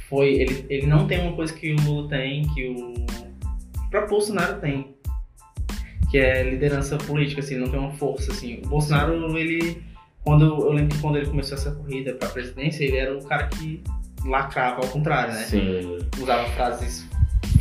foi. 0.09 0.35
Ele, 0.35 0.67
ele 0.69 0.87
não 0.87 1.07
tem 1.07 1.21
uma 1.21 1.33
coisa 1.33 1.53
que 1.53 1.73
o 1.73 1.81
Lula 1.83 2.09
tem, 2.09 2.47
que 2.55 2.69
o. 2.69 2.95
o 3.97 4.09
Bolsonaro 4.09 4.61
tem. 4.61 4.95
que 6.11 6.19
é 6.19 6.43
liderança 6.43 6.97
política, 6.97 7.41
assim, 7.41 7.57
não 7.57 7.69
tem 7.69 7.79
uma 7.79 7.93
força, 7.93 8.31
assim. 8.31 8.61
O 8.65 8.69
Bolsonaro, 8.69 9.37
ele. 9.37 9.83
Quando, 10.25 10.45
eu 10.65 10.73
lembro 10.73 10.97
que 10.97 11.03
quando 11.03 11.17
ele 11.17 11.27
começou 11.27 11.57
essa 11.59 11.71
corrida 11.71 12.15
pra 12.15 12.29
presidência, 12.31 12.85
ele 12.85 12.97
era 12.97 13.17
o 13.17 13.23
cara 13.25 13.47
que 13.49 13.83
lacrava 14.25 14.77
ao 14.83 14.89
contrário, 14.89 15.35
né? 15.35 15.43
Sim. 15.43 15.99
Usava 16.21 16.49
frases 16.51 17.07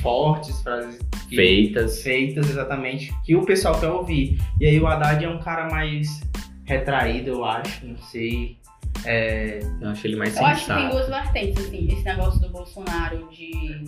fortes, 0.02 0.62
frases 0.62 1.00
que- 1.30 1.36
Feitas. 1.36 2.02
feitas 2.02 2.50
exatamente, 2.50 3.14
que 3.26 3.36
o 3.36 3.44
pessoal 3.46 3.78
quer 3.80 3.90
ouvir. 3.90 4.40
E 4.60 4.66
aí 4.66 4.80
o 4.80 4.88
Haddad 4.88 5.24
é 5.24 5.30
um 5.30 5.40
cara 5.40 5.70
mais 5.70 6.22
retraído, 6.66 7.32
eu 7.32 7.46
acho, 7.46 7.86
não 7.86 7.98
sei. 7.98 8.58
É, 9.06 9.60
Eu 9.82 9.90
acho 9.90 10.08
ele 10.08 10.16
mais 10.16 10.38
Eu 10.38 10.46
acho 10.46 10.62
que 10.66 10.68
tem 10.72 10.78
sensato. 10.90 10.96
duas 10.96 11.10
vertentes, 11.10 11.66
assim. 11.66 11.88
Esse 11.92 12.04
negócio 12.06 12.40
do 12.40 12.50
Bolsonaro 12.50 13.28
de 13.30 13.84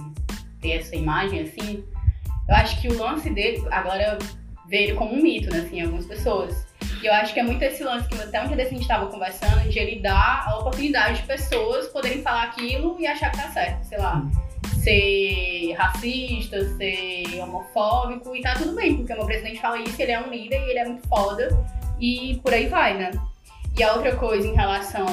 ter 0.59 0.71
essa 0.71 0.95
imagem, 0.95 1.41
assim. 1.41 1.83
Eu 2.49 2.55
acho 2.55 2.81
que 2.81 2.89
o 2.89 2.97
lance 2.97 3.29
dele, 3.29 3.63
agora 3.71 4.17
vê 4.67 4.83
ele 4.83 4.93
como 4.95 5.13
um 5.13 5.21
mito, 5.21 5.49
né, 5.51 5.59
assim, 5.59 5.79
algumas 5.81 6.05
pessoas. 6.05 6.65
E 7.01 7.05
eu 7.05 7.13
acho 7.13 7.33
que 7.33 7.39
é 7.39 7.43
muito 7.43 7.61
esse 7.61 7.83
lance 7.83 8.07
que 8.07 8.15
até 8.15 8.41
um 8.41 8.47
dia 8.47 8.55
desse 8.55 8.73
a 8.73 8.77
gente 8.77 8.87
tava 8.87 9.07
conversando, 9.07 9.69
de 9.69 9.77
ele 9.77 9.99
dar 9.99 10.45
a 10.47 10.57
oportunidade 10.57 11.21
de 11.21 11.27
pessoas 11.27 11.87
poderem 11.87 12.21
falar 12.21 12.43
aquilo 12.43 12.95
e 12.99 13.05
achar 13.05 13.31
que 13.31 13.37
tá 13.37 13.49
certo. 13.49 13.83
Sei 13.85 13.97
lá, 13.97 14.23
ser 14.83 15.73
racista, 15.73 16.63
ser 16.77 17.39
homofóbico, 17.41 18.35
e 18.35 18.41
tá 18.41 18.53
tudo 18.53 18.75
bem, 18.75 18.97
porque 18.97 19.13
o 19.13 19.17
meu 19.17 19.25
presidente 19.25 19.59
fala 19.59 19.79
isso, 19.79 19.99
ele 20.01 20.11
é 20.11 20.19
um 20.19 20.29
líder 20.29 20.59
e 20.59 20.69
ele 20.69 20.79
é 20.79 20.85
muito 20.85 21.07
foda, 21.07 21.49
e 21.99 22.39
por 22.43 22.53
aí 22.53 22.67
vai, 22.67 22.95
né? 22.95 23.11
E 23.77 23.83
a 23.83 23.93
outra 23.93 24.15
coisa 24.15 24.47
em 24.47 24.53
relação 24.53 25.05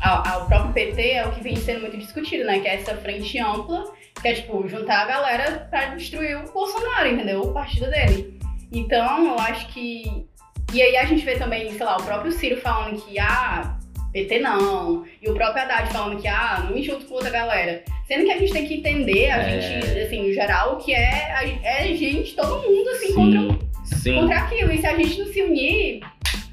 ao, 0.00 0.26
ao 0.26 0.46
próprio 0.46 0.72
PT 0.72 1.10
é 1.12 1.26
o 1.26 1.32
que 1.32 1.42
vem 1.42 1.56
sendo 1.56 1.82
muito 1.82 1.96
discutido, 1.96 2.44
né? 2.44 2.58
Que 2.60 2.68
é 2.68 2.74
essa 2.76 2.96
frente 2.96 3.38
ampla, 3.38 3.92
que 4.20 4.28
é 4.28 4.34
tipo 4.34 4.66
juntar 4.68 5.02
a 5.02 5.06
galera 5.06 5.66
pra 5.70 5.94
destruir 5.94 6.38
o 6.38 6.52
Bolsonaro, 6.52 7.08
entendeu? 7.08 7.42
O 7.42 7.52
partido 7.52 7.90
dele. 7.90 8.38
Então, 8.72 9.26
eu 9.26 9.38
acho 9.38 9.68
que. 9.68 10.26
E 10.72 10.80
aí 10.82 10.96
a 10.96 11.04
gente 11.04 11.24
vê 11.24 11.36
também, 11.36 11.70
sei 11.72 11.84
lá, 11.84 11.96
o 11.96 12.02
próprio 12.02 12.32
Ciro 12.32 12.56
falando 12.60 13.00
que, 13.02 13.18
ah, 13.18 13.78
PT 14.12 14.38
não. 14.40 15.04
E 15.20 15.28
o 15.28 15.34
próprio 15.34 15.62
Haddad 15.62 15.92
falando 15.92 16.20
que, 16.20 16.28
ah, 16.28 16.62
não 16.66 16.74
me 16.74 16.82
junto 16.82 17.04
com 17.06 17.14
outra 17.14 17.30
galera. 17.30 17.82
Sendo 18.06 18.24
que 18.24 18.32
a 18.32 18.38
gente 18.38 18.52
tem 18.52 18.66
que 18.66 18.74
entender, 18.74 19.30
a 19.30 19.36
É. 19.38 19.60
gente, 19.80 19.98
assim, 20.00 20.28
no 20.28 20.32
geral, 20.34 20.78
que 20.78 20.92
é, 20.92 21.32
a- 21.32 21.44
é 21.82 21.94
gente, 21.96 22.34
todo 22.34 22.62
mundo, 22.68 22.88
assim, 22.90 23.14
contra, 23.14 23.72
Sim. 23.84 24.14
Contra 24.14 24.38
aquilo. 24.38 24.72
E 24.72 24.78
se 24.78 24.86
a 24.86 24.96
gente 24.96 25.18
não 25.18 25.26
se 25.26 25.42
unir. 25.42 26.00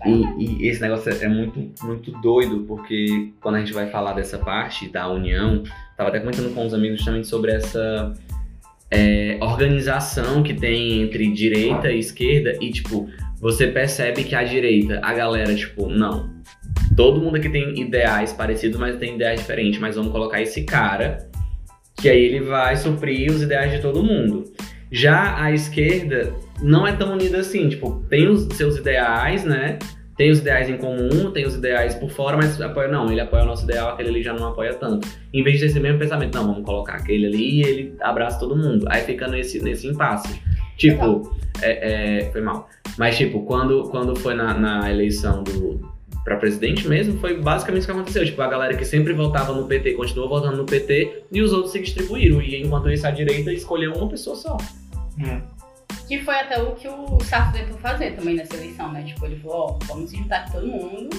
E, 0.05 0.63
e 0.63 0.67
esse 0.67 0.81
negócio 0.81 1.11
é 1.11 1.27
muito, 1.27 1.71
muito 1.83 2.11
doido, 2.21 2.63
porque 2.67 3.31
quando 3.41 3.55
a 3.55 3.59
gente 3.59 3.73
vai 3.73 3.88
falar 3.89 4.13
dessa 4.13 4.38
parte 4.38 4.88
da 4.89 5.07
união, 5.09 5.63
tava 5.97 6.09
até 6.09 6.19
comentando 6.19 6.53
com 6.53 6.65
os 6.65 6.73
amigos 6.73 6.97
justamente 6.97 7.27
sobre 7.27 7.51
essa 7.51 8.13
é, 8.91 9.38
organização 9.41 10.41
que 10.41 10.53
tem 10.53 11.01
entre 11.03 11.27
direita 11.31 11.91
e 11.91 11.99
esquerda, 11.99 12.57
e 12.61 12.71
tipo, 12.71 13.09
você 13.39 13.67
percebe 13.67 14.24
que 14.24 14.36
a 14.36 14.43
direita, 14.43 15.00
a 15.01 15.13
galera, 15.13 15.53
tipo, 15.55 15.88
não. 15.89 16.29
Todo 16.96 17.22
mundo 17.22 17.38
aqui 17.38 17.50
tem 17.50 17.79
ideais 17.79 18.34
parecidos, 18.34 18.79
mas 18.79 18.98
tem 18.98 19.15
ideais 19.15 19.39
diferentes, 19.39 19.79
mas 19.79 19.96
vamos 19.96 20.12
colocar 20.12 20.41
esse 20.41 20.63
cara, 20.63 21.29
que 21.96 22.10
aí 22.10 22.22
ele 22.22 22.41
vai 22.41 22.75
suprir 22.75 23.31
os 23.31 23.41
ideais 23.41 23.72
de 23.72 23.81
todo 23.81 24.03
mundo. 24.03 24.43
Já 24.91 25.41
a 25.41 25.51
esquerda 25.51 26.34
não 26.62 26.86
é 26.86 26.91
tão 26.93 27.13
unida 27.13 27.39
assim, 27.39 27.69
tipo, 27.69 28.03
tem 28.10 28.27
os 28.27 28.43
seus 28.55 28.77
ideais, 28.77 29.46
né? 29.46 29.79
Tem 30.17 30.31
os 30.31 30.39
ideais 30.39 30.69
em 30.69 30.75
comum, 30.75 31.31
tem 31.31 31.46
os 31.46 31.55
ideais 31.55 31.96
por 31.96 32.10
fora, 32.10 32.36
mas 32.36 32.60
apoia, 32.60 32.89
não, 32.89 33.10
ele 33.10 33.22
apoia 33.22 33.43
o 33.43 33.46
nosso 33.46 33.63
ideal, 33.63 33.91
aquele 33.91 34.10
ali 34.10 34.22
já 34.22 34.34
não 34.34 34.50
apoia 34.50 34.74
tanto. 34.74 35.08
Em 35.34 35.41
vez 35.41 35.55
de 35.55 35.62
ter 35.62 35.67
esse 35.67 35.79
mesmo 35.79 35.98
pensamento, 35.98 36.36
não, 36.36 36.48
vamos 36.48 36.65
colocar 36.65 36.96
aquele 36.96 37.27
ali 37.27 37.62
e 37.62 37.62
ele 37.62 37.96
abraça 38.01 38.38
todo 38.38 38.53
mundo. 38.53 38.86
Aí 38.89 39.01
fica 39.03 39.29
nesse, 39.29 39.63
nesse 39.63 39.88
impasse. 39.88 40.41
Tipo, 40.79 41.36
é, 41.62 42.21
é, 42.21 42.31
foi 42.31 42.41
mal. 42.41 42.69
Mas, 42.98 43.17
tipo, 43.17 43.43
quando, 43.43 43.89
quando 43.89 44.15
foi 44.15 44.33
na, 44.33 44.53
na 44.53 44.89
eleição 44.89 45.43
do, 45.43 45.91
pra 46.24 46.38
presidente 46.38 46.88
mesmo, 46.88 47.19
foi 47.19 47.38
basicamente 47.39 47.81
isso 47.81 47.88
que 47.88 47.91
aconteceu. 47.91 48.25
Tipo, 48.25 48.41
a 48.41 48.48
galera 48.48 48.75
que 48.75 48.86
sempre 48.86 49.12
votava 49.13 49.53
no 49.53 49.67
PT 49.67 49.93
continuou 49.93 50.29
votando 50.29 50.55
no 50.57 50.65
PT 50.65 51.24
e 51.31 51.41
os 51.41 51.51
outros 51.51 51.74
se 51.74 51.81
distribuíram. 51.81 52.41
E 52.41 52.62
enquanto 52.62 52.89
isso, 52.89 53.05
a 53.05 53.12
direita 53.12 53.51
escolheu 53.51 53.93
uma 53.93 54.07
pessoa 54.07 54.36
só. 54.38 54.57
é, 55.21 55.41
Que 56.07 56.19
foi 56.24 56.36
até 56.36 56.62
o 56.62 56.71
que 56.75 56.88
o 56.88 57.19
Sarto 57.24 57.57
tentou 57.57 57.77
fazer 57.79 58.15
também 58.15 58.36
nessa 58.36 58.55
eleição, 58.55 58.91
né? 58.91 59.03
Tipo, 59.03 59.25
ele 59.25 59.36
falou, 59.41 59.77
ó, 59.81 59.86
vamos 59.86 60.09
se 60.09 60.15
juntar 60.17 60.38
aqui 60.38 60.53
todo 60.53 60.65
mundo. 60.65 61.09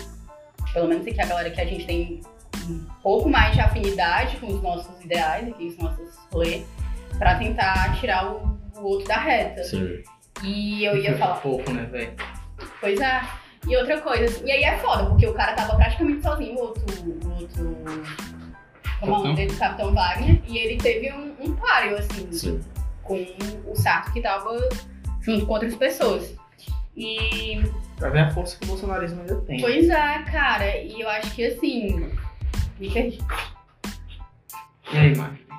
Pelo 0.72 0.88
menos 0.88 1.06
aqui 1.06 1.20
a 1.20 1.26
galera 1.26 1.50
que 1.50 1.60
a 1.60 1.66
gente 1.66 1.84
tem 1.84 2.20
um 2.68 2.80
pouco 3.02 3.28
mais 3.28 3.54
de 3.54 3.60
afinidade 3.60 4.36
com 4.38 4.46
os 4.46 4.62
nossos 4.62 5.04
ideais, 5.04 5.48
aqui, 5.48 5.66
os 5.66 5.76
nossos 5.78 6.16
rolês, 6.32 6.64
pra 7.18 7.34
tentar 7.34 7.98
tirar 7.98 8.30
o, 8.32 8.59
o 8.80 8.84
outro 8.84 9.06
da 9.08 9.16
reta. 9.18 9.62
Sim. 9.64 10.02
E 10.42 10.84
eu 10.84 10.96
ia 10.96 11.16
falar, 11.16 11.36
fofo, 11.42 11.72
né, 11.72 11.84
velho? 11.84 12.12
pois 12.80 13.00
é. 13.00 13.22
E 13.68 13.76
outra 13.76 14.00
coisa, 14.00 14.24
assim, 14.24 14.44
e 14.46 14.52
aí 14.52 14.64
é 14.64 14.78
foda, 14.78 15.04
porque 15.06 15.26
o 15.26 15.34
cara 15.34 15.52
tava 15.52 15.76
praticamente 15.76 16.22
sozinho, 16.22 16.54
o 16.56 16.60
outro. 16.60 16.82
O 17.24 17.40
outro 17.40 17.76
como 19.00 19.14
é 19.14 19.18
o 19.18 19.22
nome 19.22 19.36
dele? 19.36 19.54
Capitão 19.56 19.94
Wagner, 19.94 20.42
e 20.46 20.58
ele 20.58 20.76
teve 20.76 21.10
um, 21.12 21.34
um 21.40 21.56
páreo, 21.56 21.96
assim, 21.96 22.30
Sim. 22.32 22.60
com 23.02 23.26
o 23.66 23.74
Sarto 23.74 24.12
que 24.12 24.20
tava 24.20 24.58
junto 25.22 25.46
com 25.46 25.52
outras 25.54 25.74
pessoas. 25.74 26.34
E, 26.96 27.62
Pra 27.98 28.10
ver 28.10 28.20
a 28.20 28.30
força 28.30 28.58
que 28.58 28.64
o 28.64 28.68
bolsonarismo 28.68 29.20
ainda 29.20 29.36
tem. 29.42 29.60
pois 29.60 29.88
é, 29.88 30.22
cara, 30.24 30.76
e 30.78 31.00
eu 31.00 31.08
acho 31.08 31.34
que 31.34 31.44
assim. 31.46 32.10
Me 32.78 32.90
perdi. 32.90 33.18
E 34.92 34.96
aí, 34.98 35.16
Marcos? 35.16 35.49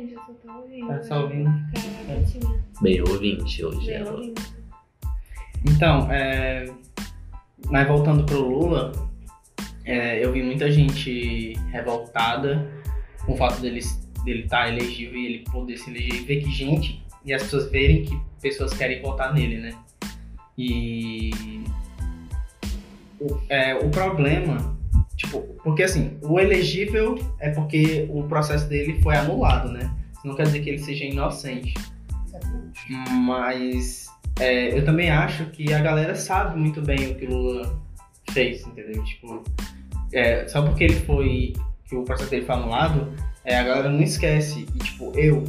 Gente, 0.00 0.14
eu 0.14 0.20
só 0.20 0.32
tô 0.32 0.52
ouvindo. 0.60 0.86
Tá 0.86 1.02
só 1.02 1.22
ouvindo? 1.22 1.50
Bem 2.80 3.02
ouvinte 3.02 3.62
hoje. 3.62 3.86
Bem 3.86 3.96
ela. 3.96 4.12
ouvindo. 4.12 4.40
Então, 5.66 6.10
é... 6.10 6.72
mas 7.66 7.86
voltando 7.86 8.24
pro 8.24 8.40
Lula, 8.40 8.92
é, 9.84 10.24
eu 10.24 10.32
vi 10.32 10.42
muita 10.42 10.70
gente 10.70 11.52
revoltada 11.70 12.66
com 13.26 13.34
o 13.34 13.36
fato 13.36 13.60
dele 13.60 13.80
dele 14.24 14.44
estar 14.44 14.68
elegível 14.68 15.18
e 15.18 15.26
ele 15.26 15.44
poder 15.50 15.76
se 15.76 15.90
eleger 15.90 16.14
e 16.14 16.24
ver 16.24 16.42
que 16.42 16.50
gente 16.50 17.02
e 17.24 17.32
as 17.32 17.42
pessoas 17.42 17.70
verem 17.70 18.04
que 18.04 18.18
pessoas 18.40 18.72
querem 18.72 19.02
votar 19.02 19.34
nele, 19.34 19.58
né? 19.58 19.74
E 20.56 21.62
o, 23.18 23.38
é, 23.50 23.74
o 23.74 23.90
problema, 23.90 24.78
tipo, 25.20 25.40
porque 25.62 25.82
assim, 25.82 26.16
o 26.22 26.40
elegível 26.40 27.18
é 27.38 27.50
porque 27.50 28.08
o 28.10 28.22
processo 28.24 28.66
dele 28.68 29.00
foi 29.02 29.14
anulado, 29.16 29.70
né? 29.70 29.90
Isso 30.12 30.26
não 30.26 30.34
quer 30.34 30.44
dizer 30.44 30.60
que 30.60 30.70
ele 30.70 30.78
seja 30.78 31.04
inocente. 31.04 31.74
Mas 33.10 34.06
é, 34.38 34.76
eu 34.76 34.84
também 34.84 35.10
acho 35.10 35.44
que 35.46 35.72
a 35.72 35.80
galera 35.80 36.14
sabe 36.14 36.58
muito 36.58 36.80
bem 36.80 37.10
o 37.10 37.14
que 37.14 37.26
o 37.26 37.30
Lula 37.30 37.78
fez, 38.30 38.66
entendeu? 38.66 39.04
Tipo, 39.04 39.44
é, 40.12 40.48
só 40.48 40.62
porque 40.62 40.84
ele 40.84 41.00
foi. 41.00 41.52
que 41.86 41.94
o 41.94 42.02
processo 42.02 42.30
dele 42.30 42.46
foi 42.46 42.54
anulado, 42.54 43.12
é, 43.44 43.58
a 43.58 43.62
galera 43.62 43.90
não 43.90 44.02
esquece. 44.02 44.66
E 44.74 44.78
tipo, 44.78 45.12
eu, 45.14 45.44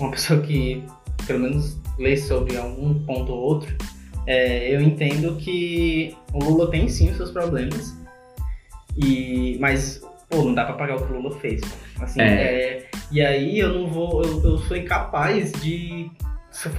uma 0.00 0.10
pessoa 0.12 0.40
que 0.40 0.82
pelo 1.26 1.40
menos 1.40 1.78
lê 1.98 2.16
sobre 2.16 2.56
algum 2.56 2.94
ponto 3.04 3.32
ou 3.32 3.38
outro, 3.38 3.76
é, 4.26 4.74
eu 4.74 4.80
entendo 4.80 5.36
que 5.36 6.16
o 6.32 6.42
Lula 6.42 6.70
tem 6.70 6.88
sim 6.88 7.10
os 7.10 7.16
seus 7.16 7.30
problemas. 7.30 7.97
E, 9.02 9.56
mas, 9.60 10.02
pô, 10.28 10.42
não 10.42 10.54
dá 10.54 10.64
pra 10.64 10.74
pagar 10.74 10.96
o 10.96 11.06
que 11.06 11.12
o 11.12 11.16
Lula 11.20 11.38
fez. 11.38 11.60
Assim, 12.00 12.20
É. 12.20 12.24
é, 12.24 12.86
e 13.12 13.20
aí 13.20 13.58
eu 13.58 13.72
não 13.72 13.86
vou. 13.86 14.22
Eu, 14.24 14.42
eu 14.44 14.58
sou 14.58 14.76
incapaz 14.76 15.52
de 15.52 16.10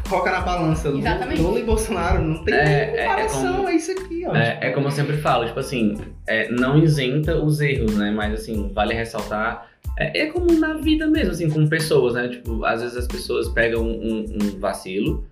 colocar 0.09 0.31
na 0.31 0.41
balança 0.41 0.89
Lula, 0.89 0.99
Exatamente. 1.01 1.41
Lula 1.41 1.59
e 1.59 1.63
Bolsonaro. 1.63 2.21
Não 2.21 2.43
tem 2.43 2.53
É, 2.53 2.63
nem 2.65 2.73
é, 2.73 2.95
é 2.95 3.07
comparação, 3.07 3.55
como- 3.57 3.69
é, 3.69 3.75
isso 3.75 3.91
aqui, 3.91 4.25
ó. 4.27 4.35
É, 4.35 4.57
é 4.61 4.69
como 4.71 4.87
eu 4.87 4.91
sempre 4.91 5.17
falo, 5.17 5.45
tipo 5.45 5.59
assim, 5.59 5.97
é, 6.27 6.49
não 6.51 6.77
isenta 6.77 7.35
os 7.41 7.61
erros, 7.61 7.95
né? 7.95 8.11
Mas 8.11 8.33
assim, 8.33 8.71
vale 8.73 8.93
ressaltar. 8.93 9.67
É, 9.97 10.21
é 10.21 10.25
como 10.27 10.51
na 10.59 10.73
vida 10.75 11.07
mesmo, 11.07 11.31
assim, 11.31 11.49
com 11.49 11.67
pessoas, 11.67 12.13
né? 12.15 12.27
Tipo, 12.29 12.63
às 12.65 12.81
vezes 12.81 12.95
as 12.97 13.07
pessoas 13.07 13.49
pegam 13.49 13.83
um, 13.83 14.25
um 14.41 14.59
vacilo 14.59 15.25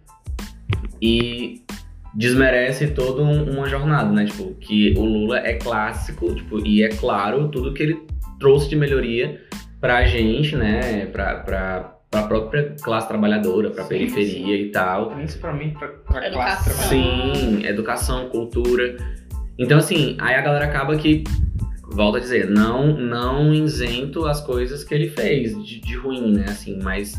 e 1.01 1.61
desmerece 2.17 2.87
toda 2.87 3.21
um- 3.21 3.51
uma 3.51 3.69
jornada, 3.69 4.11
né? 4.11 4.25
Tipo, 4.25 4.55
que 4.55 4.93
o 4.97 5.05
Lula 5.05 5.37
é 5.39 5.53
clássico, 5.53 6.33
tipo, 6.33 6.65
e 6.65 6.81
é 6.83 6.89
claro 6.89 7.47
tudo 7.49 7.73
que 7.73 7.83
ele 7.83 8.01
trouxe 8.39 8.67
de 8.69 8.75
melhoria 8.75 9.39
pra 9.79 10.03
gente, 10.05 10.55
né? 10.55 11.05
Pra, 11.05 11.35
pra, 11.35 11.95
pra 12.09 12.23
própria 12.23 12.75
classe 12.81 13.07
trabalhadora, 13.07 13.69
pra 13.69 13.83
Sim, 13.83 13.89
periferia 13.89 14.57
e 14.57 14.71
tal. 14.71 15.11
Principalmente 15.11 15.77
pra, 15.77 15.87
pra 15.89 16.31
classe 16.31 16.63
trabalhadora. 16.65 17.35
Sim, 17.35 17.65
educação, 17.65 18.29
cultura. 18.29 18.97
Então, 19.59 19.77
assim, 19.77 20.17
aí 20.19 20.33
a 20.35 20.41
galera 20.41 20.65
acaba 20.65 20.95
que, 20.97 21.23
volta 21.91 22.17
a 22.17 22.21
dizer, 22.21 22.49
não, 22.49 22.97
não 22.97 23.53
isento 23.53 24.25
as 24.25 24.41
coisas 24.41 24.83
que 24.83 24.93
ele 24.93 25.09
fez 25.09 25.51
de, 25.63 25.79
de 25.79 25.95
ruim, 25.95 26.31
né? 26.33 26.45
Assim, 26.47 26.79
mas 26.81 27.13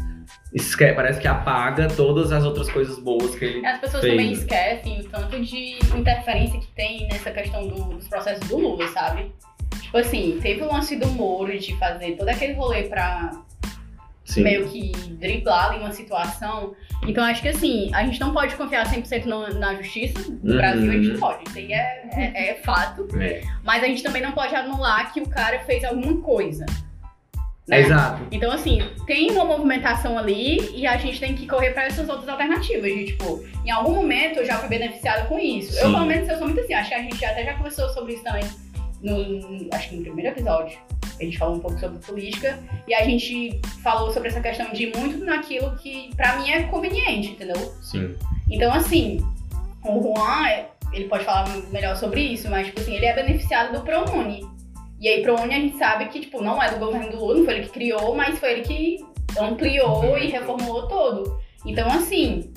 esque- 0.52 0.93
parece 0.93 1.21
que 1.21 1.28
apaga 1.28 1.88
todas 1.88 2.33
as 2.33 2.45
outras 2.45 2.71
coisas 2.71 2.99
boas 2.99 3.35
que 3.35 3.45
ele. 3.45 3.67
As 3.67 3.78
pessoas 3.78 4.02
Feio. 4.02 4.17
também 4.17 4.33
esquecem 4.33 5.00
o 5.00 5.05
tanto 5.09 5.40
de 5.40 5.78
interferência 5.97 6.59
que 6.61 6.69
tem 6.69 7.07
nessa 7.09 7.31
questão 7.31 7.67
do- 7.69 7.85
dos 7.97 8.09
processos 8.09 8.47
do 8.49 8.57
Lula, 8.59 8.87
sabe? 8.88 9.33
Tipo 9.83 9.99
assim, 9.99 10.38
teve 10.43 10.62
o 10.62 10.67
lance 10.73 10.97
do 10.97 11.07
Moro 11.09 11.57
de 11.59 11.76
fazer 11.78 12.12
todo 12.17 12.28
aquele 12.28 12.52
rolê 12.55 12.85
pra 12.85 13.31
Sim. 14.25 14.43
meio 14.43 14.69
que 14.69 14.93
driblar 15.12 15.71
ali 15.71 15.78
uma 15.81 15.93
situação. 15.93 16.75
Então 17.07 17.25
acho 17.25 17.40
que 17.40 17.49
assim, 17.49 17.90
a 17.95 18.05
gente 18.05 18.21
não 18.21 18.33
pode 18.35 18.55
confiar 18.57 18.85
100% 18.87 19.25
no, 19.26 19.49
na 19.59 19.75
justiça. 19.76 20.19
No 20.43 20.52
Uhum. 20.52 20.57
Brasil 20.59 20.90
a 20.90 20.95
gente 20.95 21.09
não 21.12 21.21
pode, 21.21 21.45
isso 21.49 21.59
aí 21.59 21.73
é, 21.73 22.09
é, 22.12 22.50
é 22.50 22.55
fato. 22.62 23.09
É. 23.19 23.40
Mas 23.64 23.83
a 23.83 23.87
gente 23.87 24.02
também 24.02 24.21
não 24.21 24.33
pode 24.33 24.55
anular 24.55 25.12
que 25.12 25.21
o 25.21 25.28
cara 25.28 25.61
fez 25.61 25.85
alguma 25.85 26.21
coisa. 26.21 26.67
Né? 27.68 27.80
Exato. 27.80 28.22
Então, 28.30 28.50
assim, 28.50 28.80
tem 29.06 29.30
uma 29.30 29.44
movimentação 29.44 30.18
ali 30.18 30.70
e 30.75 30.87
a 30.87 30.96
gente 30.96 31.20
tem 31.20 31.34
que 31.34 31.46
correr 31.46 31.72
para 31.72 31.84
essas 31.84 32.08
outras 32.08 32.28
alternativas. 32.28 32.90
De, 32.90 33.06
tipo, 33.06 33.44
em 33.64 33.70
algum 33.70 33.94
momento 33.94 34.38
eu 34.38 34.46
já 34.46 34.56
fui 34.56 34.68
beneficiada 34.68 35.26
com 35.26 35.38
isso. 35.38 35.78
Eu, 35.78 35.87
Sim. 35.87 35.92
pelo 35.92 36.06
menos, 36.06 36.28
eu 36.28 36.38
sou 36.38 36.46
muito 36.46 36.60
assim. 36.60 36.75
Acho 36.75 36.88
que 36.88 36.94
a 36.94 37.02
gente 37.02 37.25
até 37.25 37.44
já 37.44 37.54
conversou 37.54 37.88
sobre 37.90 38.14
isso 38.14 38.25
também. 38.25 38.44
No, 39.02 39.68
acho 39.72 39.90
que 39.90 39.96
no 39.96 40.02
primeiro 40.02 40.30
episódio. 40.30 40.78
A 41.20 41.25
gente 41.25 41.37
falou 41.37 41.56
um 41.56 41.60
pouco 41.60 41.78
sobre 41.80 41.98
política 41.98 42.58
e 42.87 42.94
a 42.94 43.02
gente 43.04 43.60
falou 43.82 44.12
sobre 44.12 44.28
essa 44.28 44.40
questão 44.40 44.72
de 44.72 44.84
ir 44.84 44.96
muito 44.96 45.25
naquilo 45.25 45.76
que 45.76 46.14
pra 46.14 46.37
mim 46.38 46.50
é 46.50 46.62
conveniente, 46.64 47.30
entendeu? 47.30 47.56
Sim. 47.82 48.14
Então, 48.48 48.72
assim, 48.72 49.18
o 49.84 50.00
Juan, 50.00 50.66
ele 50.92 51.06
pode 51.08 51.25
falar 51.25 51.48
melhor 51.72 51.96
sobre 51.96 52.20
isso, 52.20 52.48
mas, 52.48 52.68
tipo 52.68 52.80
assim, 52.80 52.94
ele 52.94 53.06
é 53.06 53.14
beneficiado 53.14 53.72
do 53.72 53.84
ProUni. 53.84 54.46
E 55.00 55.09
aí, 55.09 55.23
ProUni 55.23 55.55
a 55.55 55.59
gente 55.61 55.76
sabe 55.78 56.07
que, 56.07 56.21
tipo, 56.21 56.43
não 56.43 56.61
é 56.62 56.71
do 56.71 56.78
governo 56.78 57.11
do 57.11 57.17
Lula, 57.19 57.35
não 57.37 57.45
foi 57.45 57.55
ele 57.55 57.64
que 57.67 57.71
criou, 57.73 58.14
mas 58.17 58.38
foi 58.38 58.52
ele 58.52 58.62
que 58.62 58.97
ampliou 59.38 60.19
e 60.19 60.26
reformulou 60.28 60.88
todo. 60.88 61.38
Então, 61.64 61.87
assim, 61.88 62.52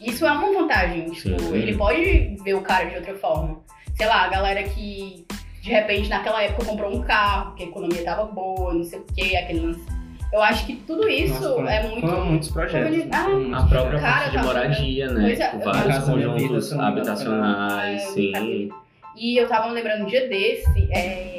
isso 0.00 0.26
é 0.26 0.30
uma 0.32 0.52
vantagem. 0.52 1.04
Tipo, 1.10 1.38
Sim. 1.40 1.54
ele 1.54 1.76
pode 1.76 2.36
ver 2.42 2.54
o 2.54 2.60
cara 2.62 2.86
de 2.86 2.96
outra 2.96 3.14
forma. 3.14 3.60
Sei 3.94 4.06
lá, 4.06 4.24
a 4.24 4.28
galera 4.28 4.62
que, 4.64 5.24
de 5.62 5.70
repente, 5.70 6.08
naquela 6.08 6.42
época 6.42 6.64
comprou 6.64 6.92
um 6.94 7.02
carro, 7.02 7.46
porque 7.50 7.64
a 7.64 7.66
economia 7.66 8.02
tava 8.04 8.24
boa, 8.24 8.74
não 8.74 8.82
sei 8.84 8.98
o 8.98 9.04
quê, 9.14 9.36
aquele 9.36 9.60
lance. 9.60 9.86
Eu 10.32 10.42
acho 10.42 10.66
que 10.66 10.74
tudo 10.74 11.08
isso 11.08 11.40
Nossa, 11.40 11.70
é 11.70 11.88
muito. 11.88 12.06
foram 12.08 12.26
muitos 12.26 12.50
projetos. 12.50 12.90
Comuni- 12.90 13.08
Ah, 13.12 13.22
Foram 13.22 13.40
muitos 13.40 13.62
A 13.62 13.66
própria. 13.68 14.00
Cara, 14.00 14.12
parte 14.12 14.30
de 14.30 14.36
tava- 14.36 14.46
moradia, 14.48 15.06
né? 15.12 15.20
Pois 15.22 15.40
é, 15.40 15.48
Tipo, 15.50 15.64
vários 15.64 15.82
Vida, 15.82 16.00
conjuntos 16.00 16.20
não 16.20 16.34
me 16.34 16.42
engano, 16.42 16.82
habitacionais, 16.82 18.02
É, 18.02 18.06
sim. 18.08 18.68
E 19.16 19.36
eu 19.40 19.48
tava 19.48 19.68
me 19.68 19.74
lembrando 19.74 20.02
um 20.02 20.06
dia 20.06 20.28
desse, 20.28 20.88
é... 20.92 21.35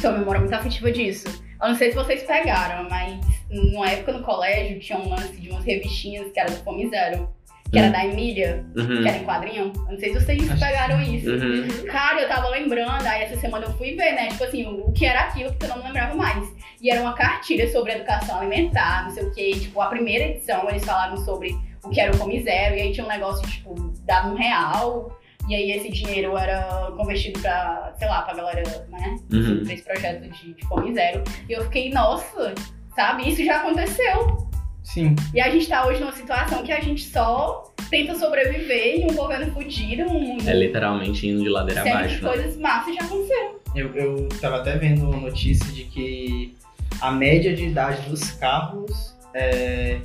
sou 0.00 0.10
uma 0.10 0.18
memória 0.20 0.40
muito 0.40 0.54
afetiva 0.54 0.90
disso. 0.92 1.26
Eu 1.60 1.68
não 1.68 1.74
sei 1.74 1.90
se 1.90 1.96
vocês 1.96 2.22
pegaram, 2.22 2.88
mas 2.88 3.18
numa 3.50 3.90
época 3.90 4.12
no 4.12 4.22
colégio 4.22 4.78
tinha 4.78 4.98
um 4.98 5.08
lance 5.08 5.36
de 5.40 5.48
umas 5.50 5.64
revistinhas 5.64 6.30
que 6.32 6.38
era 6.38 6.50
do 6.50 6.56
Fome 6.62 6.88
Zero, 6.88 7.28
que 7.70 7.78
era 7.78 7.88
Hum. 7.88 7.92
da 7.92 8.04
Emília, 8.06 8.64
Uhum. 8.76 9.02
que 9.02 9.08
era 9.08 9.16
em 9.18 9.24
quadrinho. 9.24 9.72
Eu 9.74 9.92
não 9.92 9.98
sei 9.98 10.12
se 10.12 10.20
vocês 10.20 10.42
pegaram 10.60 11.00
isso. 11.02 11.30
Uhum. 11.30 11.86
Cara, 11.86 12.20
eu 12.22 12.28
tava 12.28 12.48
lembrando, 12.50 13.06
aí 13.06 13.22
essa 13.22 13.36
semana 13.36 13.64
eu 13.66 13.72
fui 13.72 13.94
ver, 13.96 14.12
né? 14.12 14.28
Tipo 14.28 14.44
assim, 14.44 14.66
o, 14.66 14.88
o 14.88 14.92
que 14.92 15.06
era 15.06 15.20
aquilo, 15.22 15.50
porque 15.50 15.64
eu 15.64 15.76
não 15.76 15.84
lembrava 15.84 16.14
mais. 16.14 16.46
E 16.80 16.90
era 16.90 17.00
uma 17.00 17.14
cartilha 17.14 17.70
sobre 17.72 17.92
educação 17.92 18.38
alimentar, 18.38 19.04
não 19.04 19.10
sei 19.10 19.24
o 19.24 19.32
quê. 19.32 19.50
Tipo, 19.58 19.80
a 19.80 19.86
primeira 19.86 20.24
edição 20.26 20.68
eles 20.68 20.84
falavam 20.84 21.16
sobre 21.16 21.56
o 21.82 21.88
que 21.88 22.00
era 22.00 22.12
o 22.12 22.16
Fome 22.16 22.42
Zero, 22.42 22.76
e 22.76 22.82
aí 22.82 22.92
tinha 22.92 23.04
um 23.06 23.08
negócio, 23.08 23.46
tipo, 23.48 23.74
dava 24.04 24.28
um 24.28 24.34
real. 24.34 25.18
E 25.48 25.54
aí 25.54 25.70
esse 25.70 25.90
dinheiro 25.90 26.36
era 26.36 26.90
convertido 26.96 27.40
pra, 27.40 27.94
sei 27.98 28.08
lá, 28.08 28.22
pra 28.22 28.34
galera, 28.34 28.62
né? 28.90 29.16
Uhum. 29.32 29.64
Pra 29.64 29.74
esse 29.74 29.82
projeto 29.82 30.28
de, 30.28 30.54
de 30.54 30.66
Fome 30.66 30.92
Zero. 30.92 31.22
E 31.48 31.52
eu 31.52 31.62
fiquei, 31.64 31.90
nossa, 31.90 32.54
sabe? 32.94 33.28
Isso 33.28 33.44
já 33.44 33.58
aconteceu. 33.58 34.48
Sim. 34.82 35.14
E 35.34 35.40
a 35.40 35.50
gente 35.50 35.68
tá 35.68 35.86
hoje 35.86 36.00
numa 36.00 36.12
situação 36.12 36.62
que 36.62 36.72
a 36.72 36.80
gente 36.80 37.04
só 37.04 37.72
tenta 37.90 38.14
sobreviver 38.14 39.00
em 39.00 39.10
um 39.10 39.14
governo 39.14 39.52
fudido, 39.52 40.04
um 40.04 40.20
mundo 40.20 40.48
É 40.48 40.54
literalmente 40.54 41.26
indo 41.28 41.42
de 41.42 41.48
ladeira 41.48 41.82
abaixo, 41.82 42.22
né? 42.22 42.28
coisas 42.30 42.56
massas 42.56 42.94
já 42.94 43.02
aconteceram. 43.02 43.56
Eu, 43.74 43.94
eu 43.94 44.28
tava 44.40 44.56
até 44.56 44.76
vendo 44.76 45.06
notícia 45.06 45.70
de 45.72 45.84
que 45.84 46.56
a 47.00 47.10
média 47.10 47.54
de 47.54 47.66
idade 47.66 48.08
dos 48.08 48.30
carros 48.32 49.14
é, 49.34 50.00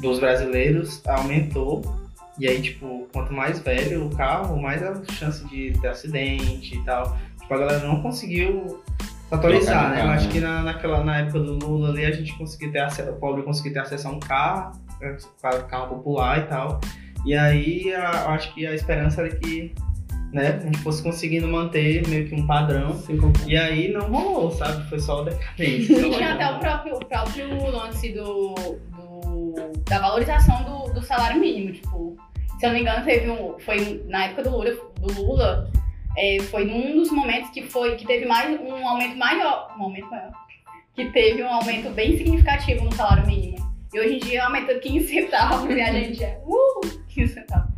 dos 0.00 0.18
brasileiros 0.18 1.02
aumentou. 1.06 1.99
E 2.40 2.48
aí, 2.48 2.60
tipo, 2.62 3.06
quanto 3.12 3.32
mais 3.32 3.58
velho 3.60 4.06
o 4.06 4.16
carro, 4.16 4.60
mais 4.60 4.82
a 4.82 4.94
chance 5.12 5.46
de 5.48 5.72
ter 5.80 5.88
acidente 5.88 6.74
e 6.76 6.84
tal. 6.84 7.16
Tipo, 7.40 7.54
a 7.54 7.58
galera 7.58 7.86
não 7.86 8.00
conseguiu 8.02 8.80
se 9.28 9.34
atualizar, 9.34 9.90
né? 9.90 9.96
Eu 9.96 10.00
carro, 10.04 10.12
acho 10.14 10.26
né? 10.28 10.32
que 10.32 10.40
na, 10.40 10.62
naquela, 10.62 11.04
na 11.04 11.18
época 11.18 11.40
do 11.40 11.52
Lula 11.58 11.90
ali 11.90 12.04
a 12.06 12.10
gente 12.12 12.32
conseguiu 12.38 12.72
ter 12.72 12.80
acesso, 12.80 13.10
o 13.10 13.16
pobre 13.16 13.42
conseguiu 13.42 13.74
ter 13.74 13.80
acesso 13.80 14.08
a 14.08 14.10
um 14.12 14.18
carro, 14.20 14.72
carro 15.68 15.88
popular 15.96 16.38
e 16.38 16.42
tal. 16.46 16.80
E 17.26 17.34
aí 17.34 17.92
a- 17.94 18.22
eu 18.24 18.30
acho 18.30 18.54
que 18.54 18.66
a 18.66 18.74
esperança 18.74 19.20
era 19.20 19.36
que 19.36 19.74
né, 20.32 20.58
a 20.62 20.64
gente 20.64 20.78
fosse 20.78 21.02
conseguindo 21.02 21.46
manter 21.48 22.06
meio 22.08 22.26
que 22.28 22.34
um 22.34 22.46
padrão. 22.46 22.96
E 23.46 23.56
aí 23.56 23.92
não 23.92 24.02
rolou, 24.10 24.50
sabe? 24.52 24.88
Foi 24.88 24.98
só 25.00 25.22
decadência. 25.24 25.92
E 26.06 26.10
tinha 26.10 26.34
até 26.34 26.48
o 26.52 26.58
próprio, 26.60 26.94
o 26.96 27.04
próprio 27.04 27.70
lance 27.70 28.12
do, 28.12 28.54
do- 28.54 29.72
da 29.88 29.98
valorização 29.98 30.62
do, 30.62 30.92
do 30.94 31.02
salário 31.02 31.40
mínimo. 31.40 31.72
Tipo, 31.72 32.16
se 32.60 32.66
eu 32.66 32.68
não 32.70 32.74
me 32.76 32.82
engano, 32.82 33.04
teve 33.04 33.30
um. 33.30 33.58
Foi 33.58 34.04
na 34.06 34.26
época 34.26 34.42
do 34.44 34.50
Lula, 34.50 34.70
do 35.00 35.22
Lula 35.22 35.70
é, 36.16 36.38
foi 36.50 36.64
num 36.64 36.94
dos 36.96 37.10
momentos 37.10 37.50
que 37.50 37.62
foi 37.62 37.96
que 37.96 38.06
teve 38.06 38.26
mais 38.26 38.60
um 38.60 38.86
aumento 38.88 39.16
maior. 39.16 39.74
Um 39.78 39.84
aumento 39.84 40.08
maior. 40.10 40.30
Que 40.94 41.06
teve 41.06 41.42
um 41.42 41.48
aumento 41.52 41.88
bem 41.90 42.16
significativo 42.18 42.84
no 42.84 42.92
salário 42.92 43.26
mínimo. 43.26 43.58
E 43.92 43.98
hoje 43.98 44.14
em 44.16 44.18
dia 44.18 44.44
aumenta 44.44 44.74
15 44.78 45.08
centavos 45.08 45.74
e 45.74 45.80
a 45.80 45.90
gente 45.92 46.22
é. 46.22 46.38
Uh! 46.46 46.80
15 47.08 47.32
centavos. 47.34 47.70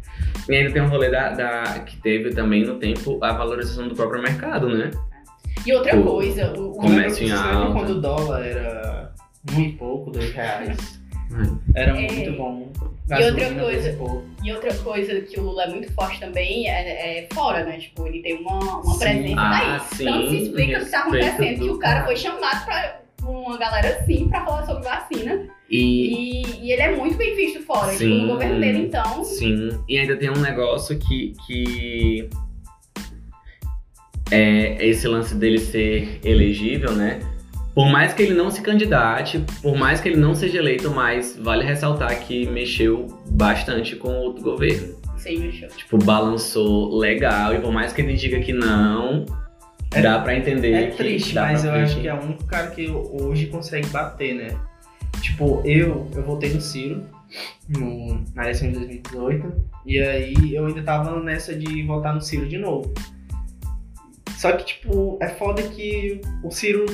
E 0.49 0.55
ainda 0.57 0.73
tem 0.73 0.83
um 0.83 0.89
rolê 0.89 1.09
da, 1.11 1.31
da- 1.31 1.81
que 1.81 1.97
teve 1.99 2.31
também 2.35 2.65
no 2.67 2.79
tempo 2.79 3.19
a 3.23 3.33
valorização 3.33 3.87
do 3.89 3.95
próprio 3.95 4.21
mercado, 4.23 4.69
né? 4.69 4.91
E 5.65 5.73
outra 5.73 5.97
O- 5.99 6.05
coisa, 6.05 6.53
o, 6.59 6.73
comércio 6.73 7.27
em 7.27 7.31
alta. 7.31 7.73
quando 7.73 7.91
o 7.91 8.01
dólar 8.01 8.45
era 8.45 9.13
um 9.57 9.61
e 9.61 9.73
pouco, 9.73 10.11
dois 10.11 10.33
reais? 10.33 11.01
Hum. 11.35 11.59
Era 11.75 11.99
É. 11.99 12.13
muito 12.13 12.33
bom. 12.37 12.73
E 13.11 13.25
outra 13.25 13.55
coisa- 13.55 13.99
e 14.45 14.53
outra 14.53 14.75
coisa 14.75 15.21
que 15.21 15.39
o 15.39 15.43
Lula 15.43 15.65
é 15.65 15.69
muito 15.71 15.93
forte 15.93 16.21
também 16.21 16.69
é, 16.69 17.21
é 17.21 17.29
fora, 17.35 17.65
né? 17.65 17.79
Tipo, 17.79 18.07
ele 18.07 18.21
tem 18.23 18.39
uma, 18.39 18.59
uma 18.81 18.95
Sim. 18.95 18.99
presença 19.01 19.41
Ah, 19.41 19.79
daí. 19.79 19.97
sim, 19.97 20.03
Então 20.09 20.29
se 20.29 20.37
explica 20.43 20.79
o 20.81 20.85
que 20.85 20.91
tá 20.91 21.03
respeito 21.05 21.27
acontecendo, 21.27 21.59
que 21.65 21.71
o 21.71 21.79
cara 21.79 22.05
foi 22.05 22.17
chamado 22.17 22.65
pra 22.65 23.01
uma 23.23 23.59
galera 23.59 23.89
assim 23.99 24.29
pra 24.29 24.45
falar 24.45 24.67
sobre 24.67 24.83
vacina. 24.85 25.47
E, 25.69 26.43
E, 26.43 26.67
e 26.67 26.73
ele 26.73 26.83
é 26.83 26.97
muito 26.97 27.17
bem 27.17 27.35
visto 27.35 27.61
fora, 27.63 27.89
tipo, 27.93 27.99
Sim. 27.99 28.23
no 28.23 28.29
governo 28.29 28.61
dele, 28.61 28.79
então. 28.87 29.25
Sim, 29.25 29.71
e 29.89 29.99
ainda 29.99 30.17
tem 30.17 30.31
um 30.31 30.39
negócio 30.41 30.99
que. 30.99 31.35
que 31.47 32.29
é 34.31 34.87
esse 34.87 35.07
lance 35.07 35.35
dele 35.35 35.59
ser 35.59 36.21
elegível, 36.25 36.93
né? 36.93 37.21
Por 37.75 37.91
mais 37.91 38.13
que 38.13 38.23
ele 38.23 38.35
não 38.35 38.51
se 38.51 38.61
candidate, 38.61 39.45
por 39.63 39.75
mais 39.77 40.01
que 40.01 40.09
ele 40.11 40.19
não 40.19 40.35
seja 40.35 40.59
eleito, 40.59 40.91
mas 40.91 41.37
vale 41.41 41.65
ressaltar 41.65 42.19
que 42.21 42.47
mexeu 42.49 43.07
bastante 43.31 43.97
com 43.97 44.09
o 44.09 44.23
outro 44.25 44.43
governo. 44.43 44.95
Sim, 45.17 45.51
show. 45.53 45.69
Tipo, 45.69 45.99
balançou 45.99 46.95
legal, 46.99 47.55
e 47.55 47.61
por 47.61 47.73
mais 47.73 47.93
que 47.93 48.03
ele 48.03 48.15
diga 48.15 48.41
que 48.41 48.53
não, 48.53 49.25
dá 50.03 50.19
pra 50.19 50.37
entender 50.37 50.73
É 50.73 50.87
que. 50.89 50.97
triste, 50.99 51.33
dá 51.35 51.43
mas 51.43 51.63
pra 51.63 51.71
eu 51.71 51.75
frente. 51.75 51.91
acho 51.93 52.01
que 52.01 52.09
é 52.09 52.15
o 52.15 52.23
único 52.23 52.45
cara 52.45 52.67
que 52.73 52.91
hoje 52.91 53.47
consegue 53.47 53.87
bater, 53.87 54.35
né? 54.35 54.59
Tipo, 55.23 55.63
eu, 55.65 56.09
eu 56.15 56.23
votei 56.25 56.53
no 56.53 56.61
Ciro 56.61 57.03
no, 57.69 58.23
na 58.35 58.43
eleição 58.43 58.69
de 58.69 58.75
2018 58.75 59.53
e 59.87 59.99
aí 60.01 60.55
eu 60.55 60.67
ainda 60.67 60.83
tava 60.83 61.19
nessa 61.23 61.55
de 61.55 61.83
votar 61.85 62.13
no 62.15 62.21
Ciro 62.21 62.47
de 62.49 62.59
novo. 62.59 62.93
Só 64.37 64.53
que, 64.53 64.65
tipo, 64.65 65.19
é 65.23 65.29
foda 65.29 65.63
que 65.63 66.21
o 66.43 66.51
Ciro 66.51 66.85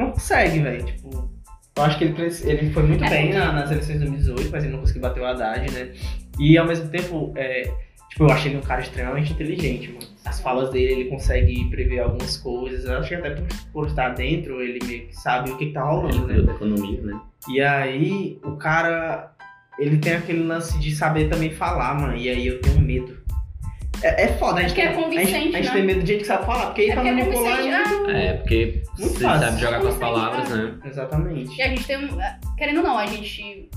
não 0.00 0.10
consegue, 0.12 0.58
velho. 0.60 0.84
Tipo, 0.84 1.30
eu 1.76 1.82
acho 1.82 1.98
que 1.98 2.04
ele, 2.04 2.14
ele 2.44 2.72
foi 2.72 2.82
muito 2.82 3.04
É 3.04 3.08
bem 3.08 3.32
na- 3.32 3.52
nas 3.52 3.70
eleições 3.70 3.98
de 4.00 4.06
2018, 4.06 4.50
mas 4.50 4.64
ele 4.64 4.72
não 4.72 4.80
conseguiu 4.80 5.02
bater 5.02 5.20
o 5.20 5.24
Haddad, 5.26 5.70
né? 5.72 5.92
E 6.38 6.58
ao 6.58 6.66
mesmo 6.66 6.88
tempo, 6.88 7.32
é, 7.36 7.62
tipo, 8.10 8.24
eu 8.24 8.30
achei 8.30 8.50
ele 8.50 8.58
um 8.58 8.62
cara 8.62 8.80
extremamente 8.80 9.32
inteligente, 9.32 9.88
mano. 9.88 10.06
As 10.24 10.40
falas 10.40 10.70
dele, 10.70 10.92
ele 10.92 11.04
consegue 11.10 11.64
prever 11.70 12.00
algumas 12.00 12.36
coisas. 12.36 12.84
Eu 12.84 12.98
acho 12.98 13.08
que 13.08 13.14
até 13.14 13.30
por, 13.30 13.46
por 13.72 13.86
estar 13.86 14.10
dentro, 14.10 14.60
ele 14.62 14.78
meio 14.86 15.06
que 15.06 15.16
sabe 15.16 15.50
o 15.50 15.56
que, 15.56 15.66
que 15.66 15.72
tá 15.72 15.82
rolando, 15.82 16.26
né? 16.26 16.40
da 16.42 16.52
economia, 16.52 17.00
né? 17.02 17.18
E 17.48 17.60
aí, 17.60 18.38
o 18.44 18.52
cara, 18.56 19.32
ele 19.78 19.96
tem 19.98 20.14
aquele 20.14 20.42
lance 20.42 20.78
de 20.78 20.94
saber 20.94 21.28
também 21.30 21.50
falar, 21.50 21.94
mano. 21.98 22.14
E 22.16 22.28
aí 22.28 22.46
eu 22.46 22.60
tenho 22.60 22.78
medo. 22.80 23.19
É, 24.02 24.24
é 24.24 24.28
foda, 24.28 24.60
a 24.60 24.62
gente, 24.62 24.70
Porque 24.70 24.80
é 24.80 24.88
tem- 24.88 24.94
a 24.94 24.96
gente, 24.96 25.04
convincente, 25.04 25.36
a 25.56 25.58
gente 25.62 25.66
né? 25.68 25.72
tem 25.72 25.82
medo 25.84 26.00
de 26.00 26.06
gente 26.06 26.20
que 26.20 26.26
sabe 26.26 26.46
falar, 26.46 26.66
porque 26.66 26.80
aí 26.82 26.90
É 26.90 26.92
pra 26.94 27.02
porque 27.02 27.08
é 27.20 27.24
manipular 27.24 27.56
convincente, 27.58 27.74
é 27.74 27.88
muito... 27.96 28.10
É, 28.10 28.32
porque 28.34 28.82
Muito 28.98 29.12
você 29.14 29.24
fácil. 29.24 29.46
sabe 29.48 29.60
jogar 29.60 29.80
com 29.80 29.88
as 29.88 29.96
palavras, 29.96 30.48
né? 30.50 30.56
né? 30.56 30.74
Exatamente. 30.84 31.56
E 31.58 31.62
a 31.62 31.68
gente 31.68 31.84
tem 31.86 31.96
um. 31.98 32.18
Querendo 32.56 32.76
ou 32.78 32.82
não, 32.84 32.98
a 32.98 33.06
gente. 33.06 33.70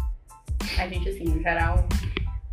A 0.77 0.87
gente, 0.87 1.09
assim, 1.09 1.23
no 1.25 1.41
geral. 1.41 1.87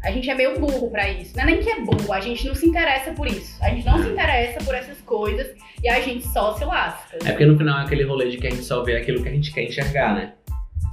A 0.03 0.11
gente 0.11 0.31
é 0.31 0.35
meio 0.35 0.59
burro 0.59 0.91
pra 0.91 1.09
isso. 1.11 1.37
Não 1.37 1.43
é 1.43 1.47
nem 1.47 1.59
que 1.61 1.69
é 1.71 1.79
burro, 1.81 2.11
a 2.13 2.21
gente 2.21 2.47
não 2.49 2.55
se 2.55 2.67
interessa 2.67 3.13
por 3.13 3.27
isso. 3.27 3.63
A 3.63 3.69
gente 3.69 3.85
não 3.87 4.03
se 4.03 4.09
interessa 4.09 4.59
por 4.65 4.75
essas 4.75 4.99
coisas 5.03 5.47
e 5.83 5.89
a 5.91 6.01
gente 6.01 6.27
só 6.29 6.55
se 6.57 6.65
lasca. 6.65 7.19
É 7.23 7.31
porque 7.33 7.45
no 7.45 7.57
final 7.59 7.81
é 7.81 7.85
aquele 7.85 8.05
rolê 8.05 8.31
de 8.31 8.39
que 8.39 8.47
a 8.47 8.51
gente 8.51 8.65
só 8.65 8.83
vê 8.83 8.97
aquilo 8.97 9.23
que 9.23 9.29
a 9.29 9.33
gente 9.33 9.53
quer 9.53 9.65
enxergar, 9.65 10.15
né? 10.15 10.33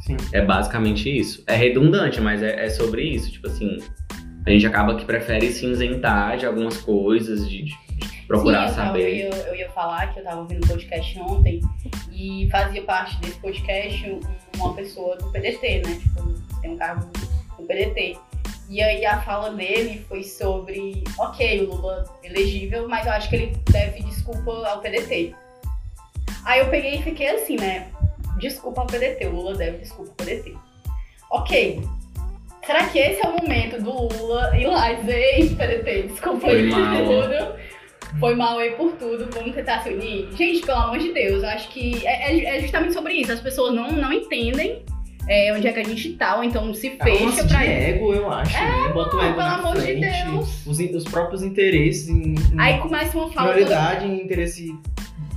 Sim. 0.02 0.18
É 0.34 0.42
basicamente 0.42 1.10
isso. 1.10 1.42
É 1.48 1.56
redundante, 1.56 2.20
mas 2.20 2.44
é, 2.44 2.66
é 2.66 2.70
sobre 2.70 3.02
isso. 3.04 3.32
Tipo 3.32 3.48
assim, 3.48 3.78
a 4.48 4.50
gente 4.52 4.66
acaba 4.66 4.96
que 4.96 5.04
prefere 5.06 5.52
se 5.52 5.66
isentar 5.66 6.38
de 6.38 6.46
algumas 6.46 6.78
coisas, 6.78 7.48
de, 7.50 7.64
de 7.64 7.76
procurar 8.28 8.68
Sim, 8.68 8.72
eu, 8.72 8.76
tava- 8.76 8.88
saber. 8.88 9.20
eu, 9.26 9.32
eu 9.48 9.56
ia 9.56 9.70
falar 9.72 10.14
que 10.14 10.20
eu 10.20 10.24
tava 10.24 10.40
ouvindo 10.42 10.64
um 10.64 10.68
podcast 10.68 11.20
ontem 11.20 11.62
e 12.12 12.48
fazia 12.50 12.82
parte 12.84 13.18
desse 13.20 13.38
podcast 13.40 14.10
um, 14.10 14.20
uma 14.58 14.74
pessoa 14.74 15.18
do 15.18 15.30
PDT, 15.32 15.82
né? 15.86 16.00
Tipo, 16.02 16.34
tem 16.62 16.72
um 16.72 16.78
cargo 16.78 17.10
no 17.60 17.66
PDT. 17.66 18.18
E 18.70 18.82
aí 18.82 19.06
a 19.06 19.22
fala 19.22 19.52
dele 19.52 20.06
foi 20.10 20.24
sobre, 20.24 21.04
ok, 21.20 21.62
o 21.66 21.76
Lula 21.76 22.04
elegível, 22.24 22.88
mas 22.88 23.06
eu 23.06 23.12
acho 23.14 23.30
que 23.30 23.36
ele 23.36 23.58
deve 23.70 24.02
desculpa 24.04 24.52
ao 24.68 24.80
PDT. 24.82 25.34
Aí 26.46 26.60
eu 26.62 26.70
peguei 26.70 26.96
e 26.96 27.02
fiquei 27.04 27.30
assim, 27.30 27.58
né? 27.58 27.88
Desculpa 28.40 28.82
ao 28.82 28.88
PDT, 28.88 29.26
o 29.28 29.32
Lula 29.32 29.56
deve 29.56 29.78
desculpa 29.80 30.12
ao 30.12 30.16
PDT. 30.26 30.54
Ok. 31.32 31.82
Será 32.68 32.86
que 32.88 33.00
esse 33.00 33.26
é 33.26 33.30
o 33.30 33.32
momento 33.42 33.82
do 33.82 33.92
Lula 33.92 34.52
ir 34.58 34.68
lá 34.68 34.92
e 34.92 34.98
dizer, 34.98 35.16
ei, 35.18 35.50
PDT, 35.50 36.02
desculpa 36.10 36.42
Foi 36.42 36.70
por 36.70 36.78
mal. 36.78 37.06
tudo. 37.06 37.56
Foi 38.20 38.36
mal 38.36 38.58
aí 38.60 38.72
por 38.72 38.92
tudo, 38.94 39.28
vamos 39.34 39.56
tentar 39.56 39.82
se 39.84 39.90
unir. 39.90 40.28
Gente, 40.38 40.66
pelo 40.66 40.78
amor 40.78 40.98
de 41.00 41.14
Deus, 41.14 41.44
eu 41.44 41.50
acho 41.50 41.70
que 41.70 42.06
é, 42.06 42.34
é- 42.36 42.58
é 42.58 42.62
justamente 42.62 42.94
sobre 42.94 43.14
isso. 43.14 43.32
As 43.32 43.40
pessoas 43.40 43.74
não, 43.74 43.92
não 43.92 44.12
entendem 44.12 44.84
é, 45.30 45.54
onde 45.54 45.68
é 45.68 45.72
que 45.74 45.80
a 45.80 45.84
gente 45.84 46.14
tá, 46.14 46.36
ou 46.38 46.44
então 46.44 46.74
se 46.74 46.88
É 46.88 47.04
fecha 47.04 47.44
pra 47.46 47.60
de 47.60 47.66
ego, 47.68 48.14
eu 48.14 48.30
acho. 48.32 48.54
né? 48.54 48.92
Bota 48.94 49.16
o 49.18 49.22
ego 49.22 49.36
pelo 49.36 49.48
na 49.48 49.56
amor 49.56 49.76
de 49.76 49.82
frente. 49.82 50.00
Deus. 50.26 50.66
Os, 50.68 50.80
in- 50.80 50.96
os 50.96 51.04
próprios 51.04 51.44
interesses 51.44 52.08
em, 52.10 52.34
em 52.36 52.38
Aí 52.58 52.78
começa 52.80 53.18
uma 53.18 53.30
fala 53.32 53.54
toda, 53.54 53.66
prioridade 53.66 54.08
e 54.08 54.22
interesse 54.24 54.74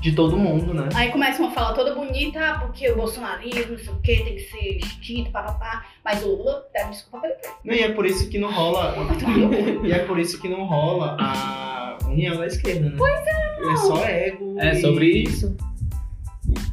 de 0.01 0.13
todo 0.13 0.37
mundo, 0.37 0.73
né? 0.73 0.89
aí 0.95 1.11
começa 1.11 1.43
uma 1.43 1.51
fala 1.53 1.75
toda 1.75 1.95
bonita, 1.95 2.41
ah, 2.41 2.59
porque 2.59 2.91
o 2.91 2.97
bolsonarismo, 2.97 3.73
não 3.73 3.79
sei 3.79 3.89
o 3.93 3.97
que, 3.97 4.17
tem 4.25 4.35
que 4.35 4.41
ser 4.41 4.79
extinto, 4.79 5.31
papapá. 5.31 5.85
Mas 6.05 6.23
o 6.25 6.29
Lula 6.29 6.65
deve 6.73 6.91
desculpa 6.91 7.29
pelo 7.29 7.55
Não, 7.65 7.75
E 7.75 7.81
é 7.83 7.93
por 7.93 8.07
isso 8.07 8.29
que 8.31 8.39
não 8.39 8.51
rola. 8.51 8.95
e 9.85 9.93
é 9.93 9.99
por 10.01 10.19
isso 10.19 10.41
que 10.41 10.49
não 10.49 10.65
rola 10.65 11.17
a 11.21 11.99
união 12.07 12.37
da 12.37 12.47
esquerda, 12.47 12.89
né? 12.91 12.95
Pois 12.97 13.21
é, 13.27 13.73
É 13.73 13.77
só 13.77 14.05
ego. 14.05 14.57
É 14.59 14.73
e- 14.73 14.81
sobre 14.81 15.07
isso. 15.07 15.57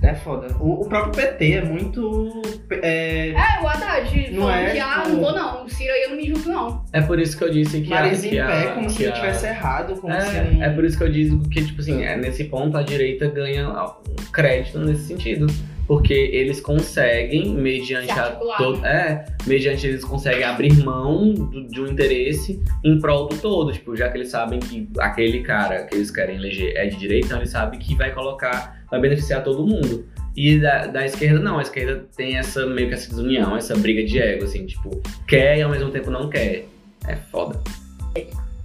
É 0.01 0.13
foda. 0.15 0.47
O, 0.59 0.81
o 0.85 0.89
próprio 0.89 1.11
PT 1.13 1.51
é 1.53 1.61
muito. 1.63 2.41
É, 2.71 3.29
É, 3.29 3.61
o 3.63 3.67
Haddad 3.67 4.31
Não 4.31 4.51
é, 4.51 4.71
que, 4.71 4.79
ah, 4.79 5.01
tipo- 5.03 5.09
não 5.09 5.19
vou 5.21 5.33
não, 5.35 5.65
o 5.65 5.69
Ciro 5.69 5.91
aí 5.93 6.03
eu 6.03 6.09
não 6.11 6.17
me 6.17 6.27
junto 6.27 6.49
não. 6.49 6.85
É 6.93 7.01
por 7.01 7.19
isso 7.19 7.37
que 7.37 7.43
eu 7.43 7.49
disse 7.51 7.81
que 7.81 7.89
nariz 7.89 8.23
em 8.23 8.29
pé, 8.31 8.71
como 8.73 8.89
se 8.89 9.05
a- 9.07 9.11
tivesse 9.11 9.45
errado, 9.47 9.95
como 9.99 10.13
se 10.21 10.37
É, 10.37 10.43
não. 10.51 10.63
é 10.63 10.69
por 10.69 10.85
isso 10.85 10.97
que 10.97 11.03
eu 11.03 11.11
digo 11.11 11.49
que, 11.49 11.63
tipo 11.65 11.81
assim, 11.81 12.03
é, 12.03 12.15
nesse 12.17 12.43
ponto 12.45 12.77
a 12.77 12.83
direita 12.83 13.27
ganha 13.27 13.69
um 13.69 14.31
crédito 14.31 14.79
nesse 14.79 15.05
sentido. 15.07 15.47
Porque 15.87 16.13
eles 16.13 16.59
conseguem, 16.59 17.55
mediante 17.55 18.11
Se 18.13 18.19
a. 18.19 18.37
é, 18.83 19.23
mediante 19.47 19.87
eles 19.87 20.03
conseguem 20.03 20.43
abrir 20.43 20.73
mão 20.83 21.33
do- 21.33 21.65
de 21.65 21.79
um 21.79 21.87
interesse 21.87 22.61
em 22.83 22.99
prol 22.99 23.27
do 23.29 23.37
todo. 23.37 23.71
Tipo, 23.71 23.95
já 23.95 24.09
que 24.09 24.17
eles 24.17 24.29
sabem 24.29 24.59
que 24.59 24.89
aquele 24.99 25.43
cara 25.43 25.83
que 25.85 25.95
eles 25.95 26.11
querem 26.11 26.35
eleger 26.35 26.73
é 26.75 26.87
de 26.87 26.97
direita, 26.97 27.27
então 27.27 27.37
eles 27.37 27.51
sabem 27.51 27.79
que 27.79 27.95
vai 27.95 28.11
colocar, 28.13 28.76
vai 28.89 28.99
beneficiar 28.99 29.43
todo 29.43 29.65
mundo. 29.65 30.05
E 30.35 30.59
da, 30.59 30.85
da 30.85 31.05
esquerda, 31.05 31.39
não. 31.39 31.57
A 31.57 31.63
esquerda 31.63 32.05
tem 32.15 32.37
essa 32.37 32.65
meio 32.67 32.89
que 32.89 32.93
essa 32.93 33.09
desunião, 33.09 33.57
essa 33.57 33.75
briga 33.75 34.05
de 34.05 34.19
ego, 34.19 34.43
assim, 34.43 34.67
tipo, 34.67 35.01
quer 35.27 35.57
e 35.57 35.61
ao 35.63 35.71
mesmo 35.71 35.89
tempo 35.89 36.11
não 36.11 36.29
quer. 36.29 36.65
É 37.07 37.15
foda. 37.15 37.59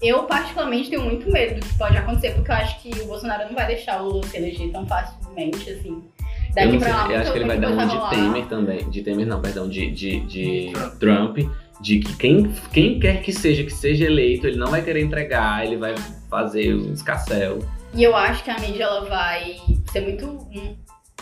Eu, 0.02 0.24
particularmente, 0.24 0.90
tenho 0.90 1.02
muito 1.02 1.30
medo 1.30 1.60
do 1.60 1.66
que 1.66 1.74
pode 1.78 1.96
acontecer, 1.96 2.32
porque 2.32 2.50
eu 2.50 2.56
acho 2.56 2.82
que 2.82 2.90
o 3.00 3.06
Bolsonaro 3.06 3.46
não 3.46 3.54
vai 3.54 3.68
deixar 3.68 4.02
o 4.02 4.08
Lula 4.08 4.22
se 4.24 4.36
eleger 4.36 4.70
tão 4.70 4.86
facilmente, 4.86 5.70
assim. 5.70 5.90
Eu, 5.90 6.54
Daqui 6.54 6.72
não 6.72 6.78
pra 6.80 6.88
lá, 6.88 7.12
eu 7.12 7.20
acho 7.20 7.32
que 7.32 7.38
ele 7.38 7.46
vai 7.46 7.58
dar 7.58 7.68
coisa 7.68 7.82
uma 7.82 7.90
de 7.90 7.96
rolar. 7.96 8.10
Temer 8.10 8.46
também. 8.46 8.90
De 8.90 9.02
Temer 9.02 9.26
não, 9.26 9.40
perdão, 9.40 9.68
de, 9.68 9.90
de, 9.90 10.20
de 10.20 10.72
Trump. 10.98 11.38
De 11.80 11.98
que 12.00 12.16
quem, 12.16 12.52
quem 12.72 13.00
quer 13.00 13.22
que 13.22 13.32
seja, 13.32 13.64
que 13.64 13.72
seja 13.72 14.04
eleito, 14.04 14.46
ele 14.46 14.56
não 14.56 14.68
vai 14.68 14.82
querer 14.82 15.00
entregar, 15.00 15.64
ele 15.64 15.76
vai 15.76 15.94
fazer 16.28 16.74
um 16.74 16.92
escassel. 16.92 17.60
E 17.94 18.02
eu 18.02 18.14
acho 18.14 18.44
que 18.44 18.50
a 18.50 18.58
mídia 18.58 18.84
ela 18.84 19.04
vai 19.04 19.56
ser 19.92 20.00
muito. 20.02 20.26
hum, 20.26 20.76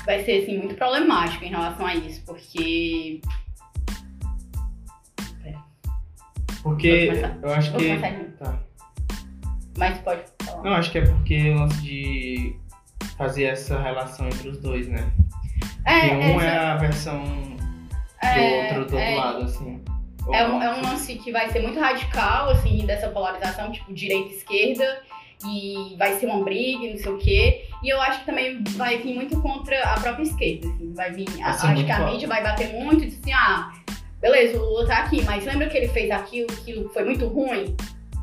Vai 0.06 0.24
ser 0.24 0.42
assim, 0.42 0.56
muito 0.56 0.74
problemático 0.76 1.44
em 1.44 1.48
relação 1.50 1.84
a 1.84 1.94
isso, 1.94 2.24
porque. 2.24 3.20
Porque 6.62 7.10
eu 7.42 7.52
acho 7.52 7.72
que. 7.76 7.98
Tá. 8.38 8.58
Mas 9.76 9.98
pode 9.98 10.22
falar. 10.42 10.62
Não, 10.62 10.72
acho 10.72 10.90
que 10.90 10.98
é 10.98 11.06
porque 11.06 11.50
o 11.50 11.54
lance 11.60 11.80
de 11.82 12.56
fazer 13.16 13.44
essa 13.44 13.80
relação 13.80 14.26
entre 14.26 14.48
os 14.48 14.58
dois, 14.58 14.88
né? 14.88 15.10
Porque 15.84 16.06
um 16.14 16.40
é 16.40 16.46
essa- 16.46 16.72
a 16.72 16.76
versão 16.76 17.24
do 17.24 18.26
é, 18.26 18.62
outro 18.62 18.74
do 18.74 18.80
outro 18.80 18.98
é, 18.98 19.14
lado, 19.16 19.44
assim. 19.44 19.82
É 20.32 20.46
um, 20.46 20.62
é 20.62 20.74
um 20.76 20.82
lance 20.82 21.14
que 21.16 21.32
vai 21.32 21.50
ser 21.50 21.60
muito 21.60 21.80
radical, 21.80 22.50
assim, 22.50 22.84
dessa 22.84 23.08
polarização, 23.08 23.72
tipo, 23.72 23.92
direita 23.92 24.34
e 25.46 25.96
vai 25.98 26.18
ser 26.18 26.26
uma 26.26 26.42
briga, 26.44 26.90
não 26.90 26.98
sei 26.98 27.12
o 27.12 27.18
quê. 27.18 27.64
E 27.82 27.88
eu 27.88 28.00
acho 28.00 28.20
que 28.20 28.26
também 28.26 28.62
vai 28.76 28.98
vir 28.98 29.14
muito 29.14 29.40
contra 29.40 29.78
a 29.82 29.98
própria 30.00 30.22
esquerda, 30.22 30.68
assim, 30.68 30.92
vai 30.92 31.10
vir. 31.12 31.28
Vai 31.30 31.42
acho 31.42 31.74
que 31.74 31.90
a 31.92 32.06
mídia 32.06 32.28
vai 32.28 32.42
bater 32.42 32.72
muito 32.74 33.04
e 33.04 33.06
dizer 33.06 33.20
assim, 33.22 33.32
ah, 33.32 33.72
beleza, 34.20 34.58
o 34.60 34.64
Lula 34.64 34.86
tá 34.86 34.98
aqui, 34.98 35.22
mas 35.24 35.44
lembra 35.44 35.68
que 35.68 35.76
ele 35.78 35.88
fez 35.88 36.10
aquilo, 36.10 36.46
aquilo 36.52 36.88
foi 36.90 37.04
muito 37.04 37.26
ruim, 37.26 37.74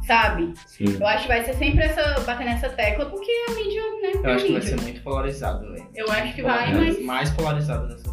sabe? 0.06 0.54
Sim. 0.68 0.96
Eu 1.00 1.08
acho 1.08 1.24
que 1.24 1.28
vai 1.28 1.44
ser 1.44 1.54
sempre 1.56 1.84
essa, 1.86 2.20
bater 2.22 2.46
nessa 2.46 2.70
tecla, 2.70 3.08
porque 3.08 3.32
a 3.50 3.52
mídia, 3.56 3.82
né, 4.02 4.12
Eu 4.24 4.30
é 4.30 4.34
acho 4.36 4.46
que 4.46 4.52
vai 4.52 4.62
mídia. 4.62 4.78
ser 4.78 4.82
muito 4.82 5.02
polarizado, 5.02 5.72
velho. 5.72 5.88
Eu 5.96 6.12
acho 6.12 6.36
que 6.36 6.42
vai, 6.44 6.74
mas 6.74 7.02
Mais 7.04 7.30
polarizado 7.32 7.88
dessa 7.88 8.04
vez. 8.04 8.07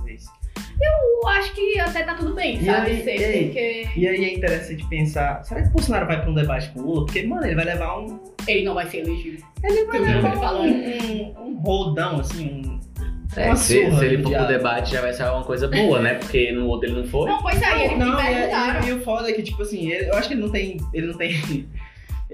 Eu 0.81 1.29
acho 1.29 1.55
que 1.55 1.79
até 1.81 2.03
tá 2.03 2.15
tudo 2.15 2.35
bem, 2.35 2.57
E 2.59 2.65
sabe? 2.65 2.91
aí, 2.91 3.03
Ser, 3.03 3.17
e 3.21 3.25
aí? 3.25 3.45
porque 3.47 3.89
E 3.97 4.09
aí 4.09 4.25
é 4.25 4.35
interessante 4.35 4.85
pensar, 4.89 5.43
será 5.45 5.63
que 5.63 5.69
o 5.69 5.73
Bolsonaro 5.73 6.07
vai 6.07 6.21
pra 6.21 6.31
um 6.31 6.35
debate 6.35 6.71
com 6.71 6.81
o 6.81 6.83
Lula? 6.87 7.07
Porque, 7.07 7.23
mano, 7.23 7.45
ele 7.47 7.55
vai 7.55 7.65
levar 7.65 7.99
um. 7.99 8.19
ele 8.47 8.65
não 8.65 8.75
vai 8.75 8.87
ser 8.89 8.99
elegível. 8.99 9.41
Ele 9.63 9.85
vai 9.85 9.97
Entendeu? 9.99 10.17
levar 10.17 10.29
Ele 10.33 10.41
falando. 10.41 10.67
um, 10.73 11.43
um, 11.43 11.49
um 11.49 11.55
rodão, 11.61 12.21
assim, 12.21 12.47
um. 12.67 12.81
É, 13.37 13.53
se, 13.57 13.83
surra 13.87 13.99
se 13.99 14.05
ele 14.05 14.23
for 14.23 14.33
pro 14.33 14.47
debate 14.47 14.93
já 14.93 15.01
vai 15.01 15.13
ser 15.13 15.25
uma 15.25 15.43
coisa 15.43 15.67
boa, 15.67 15.99
né? 16.01 16.15
Porque 16.15 16.53
no 16.53 16.69
outro 16.69 16.89
ele 16.89 17.01
não 17.01 17.05
foi. 17.09 17.29
Não, 17.29 17.43
pois 17.43 17.61
é, 17.61 17.87
ele 17.87 17.97
Não, 17.97 18.15
me 18.17 18.23
e, 18.23 18.25
perguntaram. 18.27 18.85
e, 18.87 18.89
e 18.91 18.93
o 18.93 19.01
foda 19.01 19.29
é 19.29 19.33
que, 19.33 19.43
tipo 19.43 19.61
assim, 19.63 19.91
ele- 19.91 20.09
eu 20.09 20.15
acho 20.15 20.29
que 20.29 20.35
ele 20.35 20.41
não 20.43 20.51
tem. 20.51 20.77
Ele 20.93 21.07
não 21.09 21.15
tem. 21.15 21.67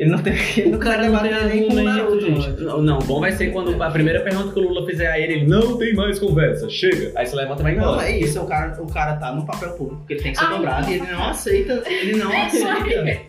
Ele 0.01 0.11
não 0.11 0.19
tem. 0.19 0.33
Ele 0.57 0.69
O 0.69 0.71
não 0.73 0.79
cara 0.79 1.09
não 1.11 1.21
tem 1.21 1.45
nem 1.45 1.69
com 1.69 1.75
o 1.75 1.83
Naruto. 1.83 2.61
Não, 2.63 2.81
não, 2.81 2.99
bom 3.01 3.21
vai 3.21 3.33
ser 3.33 3.53
quando 3.53 3.81
a 3.83 3.91
primeira 3.91 4.21
pergunta 4.21 4.51
que 4.51 4.59
o 4.59 4.63
Lula 4.63 4.87
fizer 4.87 5.09
a 5.13 5.19
ele, 5.21 5.35
ele 5.35 5.47
não 5.47 5.77
tem 5.77 5.95
mais 5.95 6.19
conversa, 6.19 6.71
chega. 6.71 7.13
Aí 7.15 7.27
você 7.27 7.37
levanta 7.37 7.61
e 7.61 7.63
vai 7.65 7.75
Não, 7.77 7.83
embora. 7.93 8.09
é 8.09 8.19
isso, 8.19 8.41
o 8.41 8.47
cara, 8.47 8.83
o 8.83 8.91
cara 8.91 9.17
tá 9.17 9.31
no 9.35 9.45
papel 9.45 9.73
público, 9.75 10.03
que 10.07 10.15
ele 10.15 10.23
tem 10.23 10.33
que 10.33 10.39
ser 10.39 10.45
Ai, 10.47 10.57
cobrado 10.57 10.91
e 10.91 10.95
ele 10.95 11.07
não 11.13 11.29
aceita, 11.29 11.83
ele 11.87 12.17
não 12.17 12.33
aceita. 12.43 13.21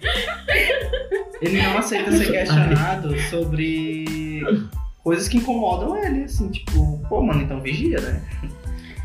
ele 1.41 1.61
não 1.61 1.77
aceita 1.77 2.11
ser 2.13 2.31
questionado 2.31 3.19
sobre 3.29 4.41
coisas 5.03 5.27
que 5.27 5.37
incomodam 5.39 6.01
ele, 6.01 6.23
assim, 6.23 6.49
tipo, 6.49 7.01
pô, 7.09 7.21
mano, 7.21 7.41
então 7.41 7.59
vigia, 7.59 7.99
né? 7.99 8.21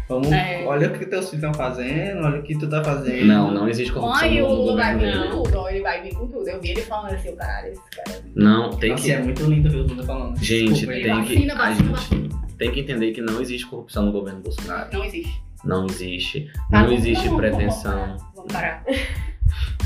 Vamos, 0.09 0.31
É. 0.31 0.63
olha 0.65 0.89
o 0.89 0.93
que 0.93 1.05
teus 1.05 1.29
filhos 1.31 1.43
estão 1.45 1.53
fazendo, 1.55 2.25
olha 2.25 2.39
o 2.39 2.43
que 2.43 2.57
tu 2.57 2.69
tá 2.69 2.83
fazendo. 2.85 3.27
Não, 3.27 3.51
não 3.53 3.69
existe 3.69 3.93
corrupção 3.93 4.29
Mãe, 4.29 4.41
o 4.41 4.47
Lula 4.49 4.77
vai 4.77 4.97
vir 4.97 5.31
com 5.31 5.43
tudo, 5.43 5.69
ele 5.69 5.81
vai 5.83 6.03
vir 6.03 6.15
com 6.15 6.29
tudo. 6.29 6.49
Eu 6.49 6.61
vi 6.61 6.71
ele 6.71 6.83
falando 6.83 7.13
assim, 7.15 7.31
o 7.31 7.37
caralho, 7.37 7.73
esse 7.73 7.83
cara. 7.91 8.23
Não, 8.35 8.71
tem 8.71 8.91
Nossa, 8.93 9.03
que. 9.03 9.11
é 9.13 9.21
muito 9.21 9.43
lindo 9.45 9.69
ver 9.69 9.79
o 9.79 9.83
Lula 9.87 10.05
falando. 10.05 10.39
Gente, 10.43 10.87
Desculpa, 10.87 10.93
tem 10.93 11.25
que. 11.25 11.35
Vacina, 11.35 11.55
a 11.55 11.57
vacina, 11.57 11.97
gente 11.97 12.37
tem 12.57 12.71
que 12.71 12.81
entender 12.81 13.11
que 13.13 13.21
não 13.21 13.41
existe 13.41 13.67
corrupção 13.67 14.07
no 14.07 14.13
governo 14.13 14.41
Bolsonaro. 14.41 14.89
Não 14.93 15.05
existe. 15.05 15.43
Não 15.65 15.87
existe. 15.87 16.51
Tá, 16.71 16.83
Não 16.83 16.93
existe 16.93 17.25
vamos- 17.29 17.41
pretensão. 17.41 18.17
Vamos 18.35 18.53
parar. 18.53 18.85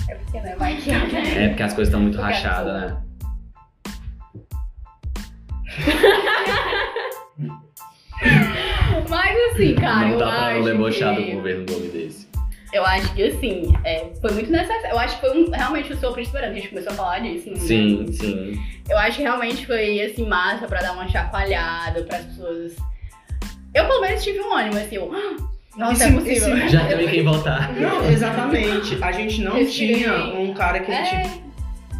É 0.08 0.14
porque, 0.16 0.40
né, 0.40 0.56
vai 0.58 0.76
que... 0.76 0.90
É 0.90 1.48
porque 1.48 1.62
as 1.62 1.72
coisas 1.72 1.88
estão 1.88 2.00
muito 2.00 2.18
quero 2.18 2.28
rachadas, 2.30 2.82
né? 2.82 3.00
Mas 9.08 9.52
assim, 9.52 9.74
cara, 9.74 10.00
não 10.06 10.10
eu 10.10 10.18
dá 10.18 10.26
pra 10.26 10.46
acho 10.46 10.58
não 10.58 10.64
debochar 10.64 11.14
do 11.14 11.22
que... 11.24 11.30
governo 11.32 11.64
do 11.66 11.76
homem 11.76 11.90
desse. 11.90 12.28
Eu 12.72 12.84
acho 12.86 13.12
que, 13.14 13.22
assim, 13.24 13.72
é, 13.84 14.10
foi 14.20 14.30
muito 14.32 14.50
necessário. 14.52 14.90
Eu 14.90 14.98
acho 15.00 15.14
que 15.18 15.26
foi 15.26 15.36
um, 15.42 15.50
realmente 15.50 15.92
o 15.92 15.96
sopro 15.98 16.20
esperando. 16.20 16.52
A 16.52 16.54
gente 16.54 16.68
começou 16.68 16.92
a 16.92 16.94
falar 16.94 17.18
disso. 17.18 17.50
né? 17.50 17.56
Sim, 17.56 18.06
sim. 18.12 18.60
Eu 18.88 18.96
acho 18.96 19.16
que 19.16 19.22
realmente 19.24 19.66
foi, 19.66 20.00
assim, 20.02 20.24
massa 20.28 20.68
pra 20.68 20.80
dar 20.80 20.92
uma 20.92 21.08
chacoalhada 21.08 22.02
pras 22.04 22.24
pessoas. 22.26 22.76
Eu, 23.74 23.86
pelo 23.86 24.00
menos, 24.00 24.22
tive 24.22 24.40
um 24.40 24.52
ânimo, 24.54 24.76
assim, 24.76 24.96
eu... 24.96 25.10
"Ah, 25.12 25.36
Nossa, 25.76 26.04
é 26.04 26.12
possível. 26.12 26.68
Já 26.68 26.84
teve 26.86 27.06
quem 27.10 27.24
votar. 27.24 27.72
Não, 27.72 28.08
exatamente. 28.08 28.98
A 29.02 29.10
gente 29.12 29.42
não 29.42 29.54
Respirei. 29.54 29.96
tinha 29.96 30.12
um 30.38 30.54
cara 30.54 30.78
que 30.78 30.92
a 30.92 30.94
É, 30.94 31.22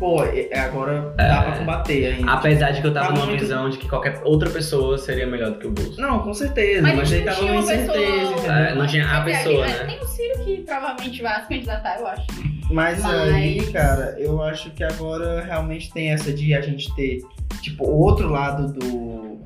Pô, 0.01 0.25
é- 0.25 0.59
agora 0.59 1.13
dá 1.17 1.43
pra 1.43 1.59
combater 1.59 2.15
ainda. 2.15 2.33
Apesar 2.33 2.71
de 2.73 2.81
que 2.81 2.87
eu 2.87 2.93
tava 2.95 3.09
Tava 3.09 3.19
numa 3.19 3.27
muito- 3.29 3.41
visão 3.43 3.69
de 3.69 3.77
que 3.77 3.87
qualquer 3.87 4.19
outra 4.25 4.49
pessoa 4.51 4.97
seria 4.97 5.27
melhor 5.27 5.51
do 5.53 5.59
que 5.59 5.67
o 5.67 5.71
Bolso. 5.71 6.01
Não, 6.01 6.21
com 6.21 6.33
certeza, 6.33 6.81
Mas 6.83 6.97
mas, 6.97 7.09
gente 7.11 7.25
tava 7.27 7.43
uma 7.43 7.55
incerteza, 7.57 7.93
pessoa- 7.93 8.31
entendeu? 8.33 8.53
É, 8.53 8.75
não 8.75 8.87
tinha 8.87 9.07
a 9.07 9.21
pessoa, 9.23 9.67
é, 9.67 9.69
né? 9.69 9.85
Tem 9.85 10.01
o 10.01 10.07
Ciro 10.09 10.45
que 10.45 10.57
provavelmente 10.63 11.23
vai 11.23 11.43
se 11.43 11.49
candidatar, 11.49 12.01
eu 12.01 12.07
acho. 12.07 12.27
Mas, 12.71 13.03
Mas- 13.03 13.35
aí, 13.35 13.73
cara, 13.73 14.17
eu 14.19 14.43
acho 14.43 14.71
que 14.71 14.83
agora 14.83 15.43
realmente 15.45 15.93
tem 15.93 16.13
essa 16.13 16.33
de 16.33 16.55
a 16.55 16.61
gente 16.63 16.93
ter, 16.97 17.21
tipo, 17.61 17.85
o 17.87 17.99
outro 17.99 18.29
lado 18.31 18.73
do, 18.73 19.39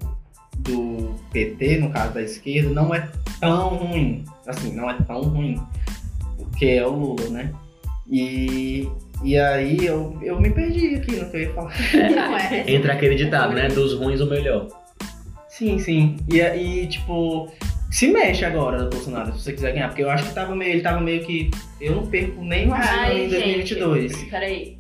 do 0.58 1.14
PT, 1.32 1.78
no 1.78 1.90
caso 1.90 2.14
da 2.14 2.22
esquerda, 2.22 2.70
não 2.70 2.94
é 2.94 3.08
tão 3.40 3.68
ruim. 3.70 4.24
Assim, 4.46 4.72
não 4.72 4.88
é 4.88 4.94
tão 5.02 5.20
ruim. 5.22 5.60
Porque 6.36 6.66
é 6.66 6.86
o 6.86 6.90
Lula, 6.90 7.28
né? 7.30 7.52
E, 8.08 8.88
e 9.22 9.38
aí 9.38 9.84
eu, 9.84 10.18
eu 10.22 10.40
me 10.40 10.50
perdi 10.50 10.96
aqui 10.96 11.12
no 11.16 11.30
que 11.30 11.36
eu 11.36 11.40
ia 11.40 11.54
falar. 11.54 11.74
Não 11.94 12.36
é. 12.36 12.64
Entra 12.70 12.92
aquele 12.92 13.14
ditado, 13.14 13.54
né? 13.54 13.68
Dos 13.68 13.94
ruins 13.94 14.20
o 14.20 14.26
melhor. 14.26 14.68
Sim, 15.48 15.78
sim. 15.78 16.16
E 16.30 16.42
aí, 16.42 16.86
tipo, 16.86 17.50
se 17.90 18.08
mexe 18.08 18.44
agora, 18.44 18.86
Bolsonaro, 18.86 19.32
se 19.32 19.40
você 19.44 19.52
quiser 19.52 19.72
ganhar. 19.72 19.88
Porque 19.88 20.02
eu 20.02 20.10
acho 20.10 20.24
que 20.24 20.34
tava 20.34 20.54
meio, 20.54 20.72
ele 20.72 20.82
tava 20.82 21.00
meio 21.00 21.24
que. 21.24 21.50
Eu 21.80 21.94
não 21.94 22.06
perco 22.06 22.42
nem 22.42 22.68
vacina 22.68 23.02
Ai, 23.02 23.24
em 23.24 23.28
2022. 23.28 24.12
gente, 24.12 24.30
peraí. 24.30 24.78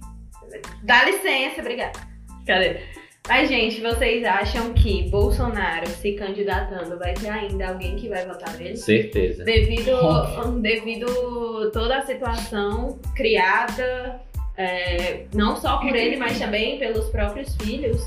Dá 0.82 1.04
licença, 1.04 1.60
obrigada. 1.60 1.98
Cadê? 2.46 2.80
Mas, 3.26 3.48
gente, 3.48 3.80
vocês 3.80 4.22
acham 4.22 4.74
que 4.74 5.08
Bolsonaro 5.08 5.86
se 5.88 6.12
candidatando 6.12 6.98
vai 6.98 7.14
ter 7.14 7.30
ainda 7.30 7.68
alguém 7.68 7.96
que 7.96 8.06
vai 8.06 8.26
votar 8.26 8.54
nele? 8.58 8.76
Certeza. 8.76 9.44
Devido, 9.44 9.96
devido 10.60 11.70
toda 11.72 11.98
a 11.98 12.02
situação 12.04 12.98
criada, 13.16 14.20
é, 14.58 15.24
não 15.34 15.56
só 15.56 15.78
por 15.78 15.96
ele, 15.96 16.18
mas 16.18 16.38
também 16.38 16.78
pelos 16.78 17.08
próprios 17.08 17.56
filhos. 17.56 18.06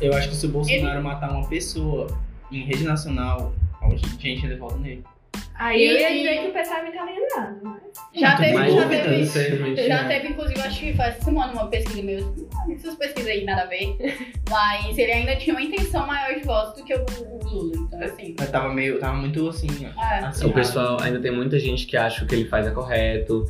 Eu 0.00 0.14
acho 0.14 0.28
que 0.28 0.36
se 0.36 0.46
o 0.46 0.50
Bolsonaro 0.50 1.02
matar 1.02 1.32
uma 1.32 1.48
pessoa 1.48 2.06
em 2.52 2.62
rede 2.62 2.84
nacional, 2.84 3.52
a 3.82 3.88
gente 3.96 4.46
ainda 4.46 4.56
volta 4.56 4.76
nele. 4.76 5.02
Aí 5.58 5.86
eu 5.86 5.96
ia 5.98 6.10
E- 6.12 6.18
dizer 6.18 6.40
que 6.42 6.48
o 6.48 6.52
pessoal 6.52 6.84
me 6.84 6.90
tá 6.92 7.06
enganado. 7.10 7.58
mas- 7.62 7.82
Já 8.14 8.30
Não, 8.30 8.36
teve, 8.38 8.70
já 8.70 8.88
teve. 8.88 9.88
Já 9.88 10.04
teve, 10.08 10.28
inclusive, 10.28 10.60
acho 10.60 10.80
que 10.80 10.92
faz 10.94 11.16
semana 11.16 11.52
uma 11.52 11.66
pesquisa 11.68 12.02
meio. 12.02 12.34
"Ah, 12.54 12.72
Essas 12.72 12.94
pesquisas 12.94 13.30
aí 13.30 13.44
nada 13.44 13.62
a 13.62 13.66
ver. 13.66 13.96
Mas 14.50 14.96
ele 14.98 15.12
ainda 15.12 15.36
tinha 15.36 15.54
uma 15.54 15.62
intenção 15.62 16.06
maior 16.06 16.34
de 16.38 16.44
voto 16.44 16.78
do 16.80 16.84
que 16.84 16.94
o, 16.94 17.04
o 17.20 17.38
Lula. 17.44 17.72
Então, 17.76 18.00
assim. 18.02 18.34
Mas 18.38 18.50
tava 18.50 18.72
meio. 18.72 18.98
Tava 18.98 19.16
muito 19.16 19.48
assim. 19.48 19.66
ó, 19.96 20.02
É. 20.02 20.18
acirrado. 20.24 20.50
O 20.50 20.54
pessoal 20.54 21.00
ainda 21.00 21.20
tem 21.20 21.30
muita 21.30 21.58
gente 21.58 21.86
que 21.86 21.96
acha 21.96 22.20
que 22.20 22.24
o 22.24 22.28
que 22.28 22.34
ele 22.34 22.48
faz 22.48 22.66
é 22.66 22.70
correto. 22.70 23.44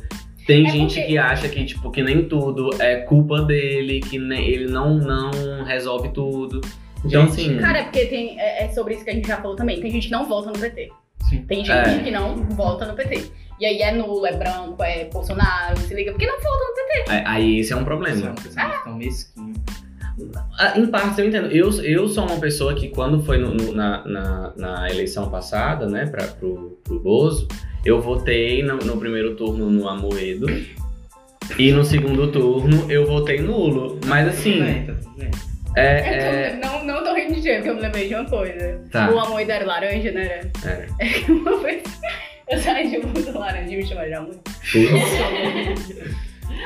Tem 0.45 0.65
É 0.65 0.69
gente 0.69 0.95
porque- 0.95 1.07
que 1.07 1.17
acha 1.17 1.49
que, 1.49 1.65
tipo, 1.65 1.91
que 1.91 2.01
nem 2.01 2.27
tudo 2.27 2.69
é 2.81 2.97
culpa 3.01 3.41
dele, 3.41 3.99
que 3.99 4.17
nem, 4.17 4.47
ele 4.47 4.67
não, 4.71 4.95
não 4.95 5.63
resolve 5.65 6.09
tudo. 6.09 6.61
Então, 7.05 7.27
Gente, 7.27 7.41
assim. 7.41 7.57
Cara, 7.57 7.79
é 7.79 7.83
porque 7.83 8.05
tem, 8.05 8.39
é, 8.39 8.63
é 8.63 8.69
sobre 8.69 8.93
isso 8.95 9.03
que 9.03 9.09
a 9.09 9.13
gente 9.13 9.27
já 9.27 9.37
falou 9.41 9.55
também. 9.57 9.79
Tem 9.81 9.91
gente 9.91 10.05
que 10.07 10.11
não 10.11 10.25
vota 10.25 10.47
no 10.51 10.57
PT. 10.57 10.89
Sim. 11.29 11.45
Tem 11.47 11.63
gente 11.65 11.71
É. 11.71 11.99
que 12.03 12.11
não 12.11 12.35
vota 12.51 12.85
no 12.85 12.93
PT. 12.93 13.31
E 13.59 13.65
aí 13.65 13.81
é 13.81 13.91
nulo, 13.91 14.25
é 14.25 14.33
branco, 14.35 14.81
é 14.83 15.05
Bolsonaro, 15.05 15.77
se 15.79 15.93
liga. 15.93 16.11
Porque 16.11 16.27
não 16.27 16.35
vota 16.39 16.63
no 16.63 16.75
PT. 16.75 17.11
é- 17.11 17.23
Aí 17.25 17.59
esse 17.59 17.73
é 17.73 17.75
um 17.75 17.81
é 17.81 17.83
problema. 17.83 18.31
um 18.31 18.35
pensamento 18.35 18.83
tão 18.83 18.95
mesquinho. 18.95 19.53
Ah, 20.57 20.77
Em 20.77 20.87
parte 20.87 21.21
eu 21.21 21.27
entendo. 21.27 21.47
Eu, 21.47 21.69
eu 21.83 22.07
sou 22.07 22.25
uma 22.25 22.39
pessoa 22.39 22.73
que 22.73 22.89
quando 22.89 23.21
foi 23.23 23.37
no- 23.37 23.53
no- 23.53 23.71
na, 23.73 24.03
na, 24.05 24.53
na 24.55 24.89
eleição 24.89 25.29
passada, 25.29 25.87
né, 25.87 26.05
pra, 26.07 26.25
pro, 26.25 26.79
pro 26.83 26.99
Bozo, 26.99 27.47
eu 27.85 28.01
votei 28.01 28.63
no, 28.63 28.77
no 28.77 28.97
primeiro 28.97 29.35
turno 29.35 29.69
no 29.69 29.87
Amoedo. 29.87 30.47
E 31.57 31.71
no 31.71 31.83
segundo 31.85 32.31
turno 32.31 32.91
eu 32.91 33.05
votei 33.05 33.39
nulo. 33.41 33.99
Mas 34.05 34.27
assim, 34.27 34.53
Tudo 34.53 34.65
bem, 34.65 34.85
tá 34.85 34.93
tudo 34.93 35.15
bem. 35.17 35.31
É. 35.79 35.99
é- 35.99 36.49
tô- 36.57 36.67
não, 36.67 36.85
não 36.85 37.03
tô 37.03 37.13
rindo 37.13 37.35
de 37.35 37.41
jeito, 37.41 37.57
porque 37.57 37.69
eu 37.69 37.75
me 37.75 37.81
lembrei 37.81 38.07
de 38.07 38.15
uma 38.15 38.25
coisa. 38.25 38.81
Tá. 38.91 39.11
O 39.11 39.19
amor 39.19 39.41
era 39.41 39.65
laranja, 39.65 40.11
né? 40.11 40.25
Era? 40.25 40.71
Era. 40.71 40.87
É 40.99 41.07
que 41.07 41.31
uma 41.31 41.57
vez 41.57 41.83
eu 42.49 42.57
saí 42.59 42.89
de 42.89 42.97
muito 43.05 43.37
laranja 43.37 43.73
e 43.73 43.77
me 43.77 43.85
chamaram 43.85 44.07
de 44.07 44.13
amor. 44.13 44.35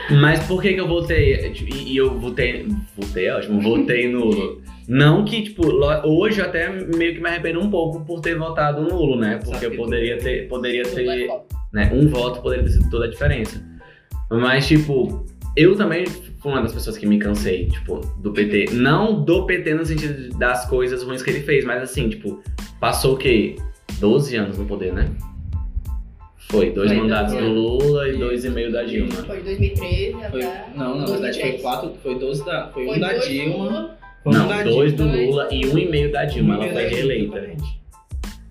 Mas 0.10 0.40
por 0.46 0.62
que 0.62 0.74
que 0.74 0.80
eu 0.80 0.88
votei? 0.88 1.36
E, 1.36 1.94
e 1.94 1.98
eu 1.98 2.20
votei. 2.20 2.68
Votei, 2.98 3.28
é 3.28 3.36
ótimo, 3.36 3.62
votei 3.62 4.08
nulo. 4.08 4.62
Não 4.88 5.24
que, 5.24 5.44
tipo, 5.44 5.68
hoje 6.06 6.42
eu 6.42 6.46
até 6.46 6.70
meio 6.70 7.14
que 7.14 7.22
me 7.22 7.30
arrependo 7.30 7.60
um 7.62 7.70
pouco 7.70 8.04
por 8.06 8.20
ter 8.20 8.36
votado 8.36 8.82
nulo, 8.82 9.16
né? 9.18 9.40
Porque 9.44 9.66
eu 9.66 9.72
que 9.72 9.78
poderia 9.78 10.18
ter, 10.18 10.48
poderia 10.48 10.82
é 10.82 10.86
ter, 10.86 11.30
né? 11.72 11.90
Um 11.94 12.08
voto 12.08 12.42
poderia 12.42 12.64
ter 12.66 12.72
sido 12.72 12.90
toda 12.90 13.06
a 13.06 13.10
diferença. 13.10 13.64
Mas, 14.30 14.68
tipo, 14.68 15.26
eu 15.56 15.76
também 15.76 16.06
fui 16.06 16.52
uma 16.52 16.62
das 16.62 16.74
pessoas 16.74 16.98
que 16.98 17.06
me 17.06 17.20
cansei, 17.20 17.68
tipo, 17.68 18.00
do 18.18 18.32
PT. 18.32 18.68
Não 18.74 19.24
do 19.24 19.46
PT 19.46 19.74
no 19.74 19.86
sentido 19.86 20.38
das 20.38 20.66
coisas 20.66 21.04
ruins 21.04 21.22
que 21.22 21.30
ele 21.30 21.42
fez, 21.42 21.66
mas 21.66 21.82
assim, 21.84 22.10
tipo, 22.10 22.42
passou 22.80 23.16
o 23.16 23.18
quê? 23.18 23.56
12 24.00 24.36
anos 24.36 24.58
no 24.58 24.66
poder, 24.66 24.94
né? 24.94 25.10
Foi, 26.50 26.70
dois 26.72 26.90
Foi, 26.92 27.00
mandatos 27.00 27.34
foi. 27.34 27.42
do 27.44 27.50
Lula 27.50 28.10
e 28.10 28.18
dois 28.18 28.44
e 28.44 28.50
meio 28.50 28.72
da 28.72 28.84
Dilma. 28.84 29.12
Foi 29.24 29.38
de 29.38 29.44
2013 29.44 30.12
Foi, 30.32 30.44
até. 30.44 30.66
não, 30.76 30.98
na 30.98 31.06
verdade 31.06 31.40
foi 31.40 31.52
2010. 31.52 31.62
quatro. 31.62 31.94
Foi 32.04 32.20
12 32.20 32.46
da. 32.46 32.68
Foi, 32.74 32.86
Foi 32.86 32.98
um 32.98 33.00
da 33.00 33.10
dois 33.12 33.26
Dilma. 33.28 33.98
Um 34.26 34.32
Não, 34.32 34.48
da 34.48 34.64
dois 34.64 34.94
do 34.94 35.08
Dilma. 35.10 35.32
Lula 35.32 35.48
e 35.54 35.66
um 35.68 35.78
e 35.78 35.90
meio 35.90 36.12
da 36.12 36.26
Dilma. 36.26 36.58
Um 36.58 36.64
Ela 36.64 36.74
foi 36.74 36.88
reeleita. 36.88 37.50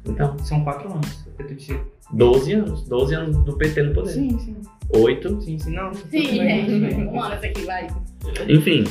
Então, 0.06 0.38
São 0.38 0.64
quatro 0.64 0.90
anos. 0.90 1.26
eu. 1.68 1.80
12 2.12 2.52
anos. 2.52 2.82
12 2.88 3.14
anos 3.14 3.36
do 3.38 3.56
PT 3.56 3.82
no 3.82 3.94
poder. 3.94 4.10
Sim, 4.10 4.38
sim. 4.38 4.56
8. 4.92 5.40
Sim, 5.42 5.58
sim. 5.58 5.72
Não, 5.72 5.94
Sim, 5.94 6.24
gente. 6.24 6.94
Mano, 6.96 7.34
isso 7.34 7.46
aqui 7.46 7.62
vai. 7.62 7.86
Enfim. 8.48 8.84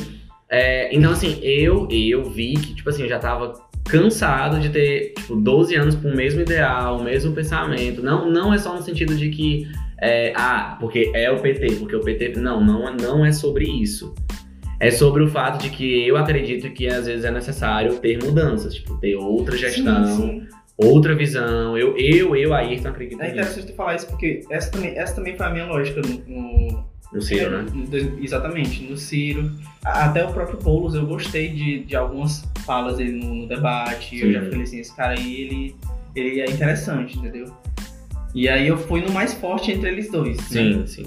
é, 0.49 0.95
então, 0.95 1.11
assim, 1.11 1.39
eu, 1.41 1.87
eu 1.91 2.23
vi 2.23 2.53
que, 2.53 2.73
tipo 2.75 2.89
assim, 2.89 3.03
eu 3.03 3.09
já 3.09 3.19
tava 3.19 3.53
cansado 3.85 4.59
de 4.59 4.69
ter, 4.69 5.13
tipo, 5.17 5.35
12 5.35 5.75
anos 5.75 5.95
com 5.95 6.09
o 6.09 6.15
mesmo 6.15 6.41
ideal, 6.41 6.97
o 6.97 7.03
mesmo 7.03 7.33
pensamento. 7.33 8.01
Não, 8.01 8.29
não 8.31 8.53
é 8.53 8.57
só 8.57 8.73
no 8.75 8.81
sentido 8.81 9.15
de 9.15 9.29
que, 9.29 9.67
é, 9.99 10.31
ah, 10.35 10.77
porque 10.79 11.11
é 11.13 11.29
o 11.31 11.39
PT, 11.39 11.75
porque 11.75 11.95
o 11.95 11.99
PT. 11.99 12.39
Não, 12.39 12.63
não, 12.63 12.95
não 12.95 13.25
é 13.25 13.31
sobre 13.31 13.65
isso. 13.65 14.13
É 14.79 14.91
sobre 14.91 15.21
o 15.23 15.27
fato 15.27 15.61
de 15.61 15.69
que 15.69 16.07
eu 16.07 16.15
acredito 16.15 16.71
que 16.71 16.87
às 16.87 17.05
vezes 17.05 17.25
é 17.25 17.31
necessário 17.31 17.99
ter 17.99 18.23
mudanças, 18.23 18.75
tipo, 18.75 18.95
ter 18.97 19.15
outra 19.17 19.57
gestão, 19.57 20.05
Sim, 20.05 20.15
sim. 20.15 20.47
Outra 20.87 21.15
visão. 21.15 21.77
Eu, 21.77 21.97
eu, 21.97 22.35
eu, 22.35 22.53
Ayrton, 22.53 22.89
acredito 22.89 23.21
É 23.21 23.25
nisso. 23.25 23.37
interessante 23.39 23.67
tu 23.67 23.75
falar 23.75 23.95
isso 23.95 24.07
porque 24.07 24.41
essa 24.49 24.71
também, 24.71 24.97
essa 24.97 25.15
também 25.15 25.35
foi 25.35 25.45
a 25.45 25.49
minha 25.49 25.65
lógica 25.65 26.01
no. 26.01 26.17
no- 26.27 26.89
No 27.11 27.21
Ciro, 27.21 27.49
né? 27.49 27.65
no 27.73 27.87
dois- 27.87 28.11
exatamente, 28.23 28.83
no 28.83 28.95
Ciro. 28.97 29.51
Até 29.83 30.23
o 30.25 30.31
próprio 30.31 30.59
Boulos, 30.59 30.93
eu 30.93 31.05
gostei 31.07 31.49
de, 31.49 31.79
de 31.83 31.95
algumas 31.95 32.43
falas 32.65 32.97
dele 32.97 33.13
no, 33.13 33.33
no 33.33 33.47
debate. 33.47 34.19
Eu 34.19 34.27
Sim. 34.27 34.33
já 34.33 34.41
falei 34.43 34.61
assim, 34.61 34.79
esse 34.79 34.95
cara 34.95 35.13
aí, 35.13 35.41
ele, 35.41 35.75
ele 36.15 36.39
é 36.41 36.45
interessante, 36.49 37.17
entendeu? 37.17 37.45
E 38.35 38.47
aí 38.47 38.67
eu 38.67 38.77
fui 38.77 39.01
no 39.01 39.11
mais 39.11 39.33
forte 39.33 39.71
entre 39.71 39.89
eles 39.89 40.11
dois. 40.11 40.37
né? 40.37 40.43
Sim, 40.43 40.85
sim. 40.87 41.05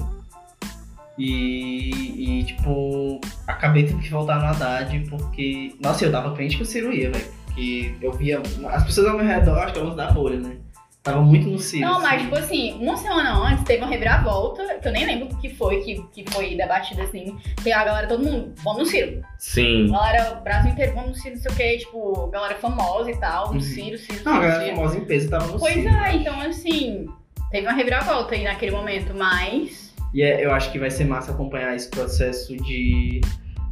E, 1.18 2.40
e, 2.40 2.44
tipo, 2.44 3.20
acabei 3.46 3.84
tendo 3.84 4.00
que 4.00 4.08
voltar 4.10 4.40
no 4.40 4.46
Haddad 4.46 4.98
porque. 5.08 5.74
Nossa, 5.80 6.04
eu 6.04 6.10
dava 6.10 6.34
crente 6.34 6.56
que 6.56 6.62
o 6.62 6.66
Ciro 6.66 6.92
ia, 6.92 7.10
velho. 7.10 7.24
Porque 7.54 7.94
eu 8.00 8.12
via. 8.12 8.40
As 8.70 8.84
pessoas 8.84 9.08
ao 9.08 9.16
meu 9.16 9.26
redor, 9.26 9.58
acho 9.58 9.72
que 9.74 9.78
elas 9.78 9.94
da 9.96 10.10
bolha, 10.10 10.38
né? 10.40 10.56
Tava 11.02 11.20
muito 11.20 11.48
no 11.48 11.58
Ciro. 11.58 11.84
Não, 11.84 12.00
mas 12.00 12.12
assim. 12.14 12.24
tipo 12.24 12.36
assim, 12.38 12.72
uma 12.80 12.96
semana 12.96 13.32
antes 13.36 13.64
teve 13.64 13.82
uma 13.82 13.90
reviravolta, 13.90 14.78
que 14.80 14.86
eu 14.86 14.92
nem 14.92 15.04
lembro 15.04 15.34
o 15.34 15.36
que 15.40 15.48
foi, 15.50 15.80
que, 15.80 16.00
que 16.14 16.30
foi 16.32 16.54
debatido 16.54 17.02
assim. 17.02 17.36
Que 17.60 17.72
a 17.72 17.84
galera, 17.84 18.06
todo 18.06 18.22
mundo, 18.22 18.54
vamos 18.62 18.78
no 18.78 18.86
Ciro. 18.86 19.20
Sim. 19.36 19.90
Galera, 19.90 20.38
o 20.38 20.44
Brasil 20.44 20.70
inteiro, 20.70 20.94
vamos 20.94 21.10
no 21.10 21.14
Ciro, 21.16 21.34
não 21.34 21.42
sei 21.42 21.50
o 21.50 21.54
que, 21.56 21.78
tipo, 21.78 22.26
galera 22.28 22.54
famosa 22.54 23.10
e 23.10 23.16
tal, 23.16 23.48
no 23.48 23.54
Uhum. 23.54 23.60
Ciro, 23.60 23.98
Ciro, 23.98 24.24
Não, 24.24 24.34
a 24.34 24.40
galera 24.40 24.62
Ciro. 24.64 24.76
famosa 24.76 24.96
em 24.98 25.04
peso 25.04 25.28
tava 25.28 25.46
no 25.48 25.58
Pois 25.58 25.74
Ciro. 25.74 25.88
é, 25.88 26.14
então 26.14 26.40
assim, 26.40 27.06
teve 27.50 27.66
uma 27.66 27.74
reviravolta 27.74 28.34
aí 28.36 28.44
naquele 28.44 28.70
momento, 28.70 29.12
mas. 29.12 29.92
E 30.14 30.22
é- 30.22 30.44
eu 30.44 30.52
acho 30.54 30.70
que 30.70 30.78
vai 30.78 30.90
ser 30.90 31.04
massa 31.04 31.32
acompanhar 31.32 31.74
esse 31.74 31.90
processo 31.90 32.56
de. 32.56 33.20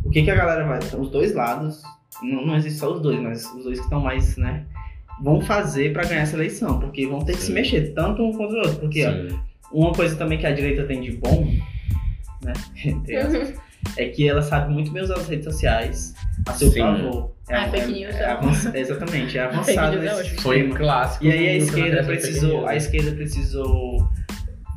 O 0.04 0.10
que, 0.10 0.24
que 0.24 0.30
a 0.32 0.34
galera 0.34 0.66
vai. 0.66 0.80
Então, 0.82 1.00
os 1.00 1.10
dois 1.10 1.32
lados. 1.32 1.80
Não, 2.22 2.44
não 2.46 2.56
existe 2.56 2.78
só 2.78 2.92
os 2.92 3.00
dois, 3.00 3.20
mas 3.20 3.44
os 3.54 3.64
dois 3.64 3.78
que 3.78 3.84
estão 3.84 4.00
mais, 4.00 4.36
né? 4.36 4.64
Vão 5.22 5.40
fazer 5.40 5.92
pra 5.92 6.04
ganhar 6.04 6.22
essa 6.22 6.36
eleição. 6.36 6.80
Porque 6.80 7.06
vão 7.06 7.20
ter 7.20 7.32
que 7.32 7.40
Sim. 7.40 7.46
se 7.48 7.52
mexer, 7.52 7.92
tanto 7.94 8.22
um 8.22 8.32
quanto 8.36 8.54
o 8.54 8.58
outro. 8.58 8.76
Porque, 8.76 9.04
ó, 9.06 9.12
uma 9.72 9.92
coisa 9.92 10.16
também 10.16 10.38
que 10.38 10.46
a 10.46 10.52
direita 10.52 10.84
tem 10.84 11.00
de 11.00 11.12
bom, 11.12 11.46
né? 12.42 12.52
É 13.96 14.06
que 14.08 14.28
ela 14.28 14.42
sabe 14.42 14.70
muito 14.72 14.92
bem 14.92 15.02
usar 15.02 15.14
as 15.14 15.26
redes 15.26 15.46
sociais 15.46 16.14
a 16.46 16.52
seu 16.52 16.70
Sim. 16.70 16.80
favor. 16.80 17.32
Ah, 17.50 17.66
fake 17.70 17.92
news 17.92 18.14
é 18.14 18.22
é 18.24 18.30
avança- 18.30 18.78
exatamente, 18.78 19.38
é 19.38 19.42
Fake 19.48 19.54
avançado 19.78 19.96
é 19.96 20.00
nesse. 20.00 20.36
Foi 20.42 20.56
sistema. 20.58 20.76
clássico. 20.76 21.24
E 21.24 21.32
aí 21.32 21.38
a 21.38 21.52
no- 21.52 21.58
na 21.58 21.64
esquerda 21.64 22.04
precisou, 22.04 22.66
a 22.66 22.76
esquerda 22.76 23.12
precisou 23.12 24.08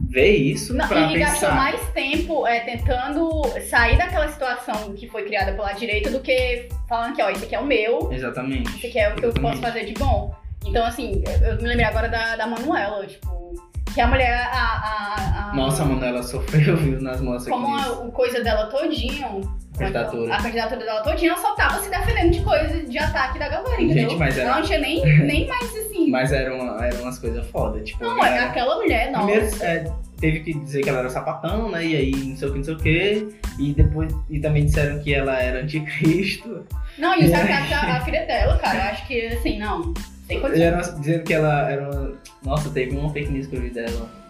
ver 0.09 0.35
isso 0.35 0.73
Não, 0.73 0.87
pra 0.87 1.11
e 1.11 1.17
gastou 1.19 1.49
pensar. 1.49 1.55
mais 1.55 1.89
tempo 1.91 2.45
é, 2.45 2.59
tentando 2.59 3.41
sair 3.69 3.97
daquela 3.97 4.27
situação 4.27 4.93
que 4.93 5.07
foi 5.07 5.23
criada 5.23 5.53
pela 5.53 5.71
direita 5.73 6.09
do 6.11 6.19
que 6.19 6.67
falando 6.87 7.15
que, 7.15 7.21
ó, 7.21 7.29
isso 7.29 7.45
aqui 7.45 7.55
é 7.55 7.59
o 7.59 7.65
meu, 7.65 8.11
Exatamente. 8.11 8.69
isso 8.77 8.87
aqui 8.87 8.99
é 8.99 9.09
o 9.11 9.15
que 9.15 9.25
eu 9.25 9.33
posso 9.33 9.57
Exatamente. 9.57 9.61
fazer 9.61 9.85
de 9.85 9.93
bom. 9.93 10.35
Então, 10.65 10.85
assim, 10.85 11.21
eu 11.41 11.55
me 11.57 11.63
lembrei 11.63 11.85
agora 11.85 12.07
da, 12.07 12.35
da 12.35 12.47
Manuela, 12.47 13.05
tipo, 13.05 13.53
que 13.93 13.99
a 13.99 14.07
mulher, 14.07 14.33
a. 14.51 14.57
a, 14.57 15.49
a 15.51 15.55
Nossa, 15.55 15.83
mano, 15.83 16.03
ela 16.05 16.23
sofreu, 16.23 16.77
viu, 16.77 17.01
nas 17.01 17.19
mãos 17.19 17.45
Como 17.47 17.75
a, 17.75 17.91
o 18.01 18.11
coisa 18.11 18.41
dela 18.43 18.67
todinho. 18.67 19.41
Candidatura. 19.77 20.36
A 20.36 20.41
candidatura 20.41 20.86
dela 20.86 21.01
todinha, 21.01 21.36
só 21.38 21.55
tava 21.55 21.81
se 21.81 21.89
defendendo 21.89 22.31
de 22.31 22.41
coisa 22.43 22.83
de 22.83 22.97
ataque 22.97 23.39
da 23.39 23.49
galera, 23.49 23.81
entendeu? 23.81 24.09
Gente, 24.09 24.19
mas 24.19 24.38
era- 24.38 24.55
não 24.55 24.62
tinha 24.62 24.79
nem, 24.79 25.03
nem 25.25 25.47
mais 25.47 25.75
assim. 25.75 26.09
Mas 26.09 26.31
eram, 26.31 26.83
eram 26.83 27.01
umas 27.01 27.17
coisas 27.19 27.45
foda, 27.47 27.79
tipo. 27.81 28.03
não, 28.03 28.23
é 28.23 28.36
era- 28.38 28.45
aquela 28.49 28.75
mulher, 28.77 29.12
nossa. 29.12 29.25
Primeiro, 29.25 29.63
é, 29.63 29.91
teve 30.19 30.39
que 30.41 30.53
dizer 30.59 30.83
que 30.83 30.89
ela 30.89 30.99
era 30.99 31.09
sapatão, 31.09 31.71
né? 31.71 31.86
E 31.86 31.95
aí 31.95 32.12
não 32.12 32.38
sei 32.38 32.47
o 32.47 32.51
que, 32.51 32.57
não 32.57 32.63
sei 32.65 32.73
o 32.73 32.77
que. 32.77 33.27
E 33.59 33.73
depois. 33.73 34.13
E 34.29 34.39
também 34.39 34.65
disseram 34.65 34.99
que 34.99 35.13
ela 35.13 35.39
era 35.39 35.62
anticristo. 35.62 36.65
Não, 36.97 37.19
e 37.19 37.25
o 37.25 37.29
sacato 37.29 37.73
a, 37.73 37.97
a 37.97 38.01
filha 38.01 38.25
dela, 38.25 38.57
cara, 38.57 38.77
eu 38.77 38.91
acho 38.91 39.07
que 39.07 39.25
assim, 39.27 39.57
não. 39.59 39.93
Sem 40.27 40.41
eram 40.62 40.79
dizendo 40.99 41.23
que 41.23 41.33
ela 41.33 41.69
era 41.69 41.89
uma. 41.89 42.13
Nossa, 42.43 42.69
teve 42.69 42.95
uma 42.95 43.12
fake 43.12 43.31
news 43.31 43.47
que 43.47 43.55
eu 43.55 43.62
vi 43.62 43.69
dela. 43.71 44.22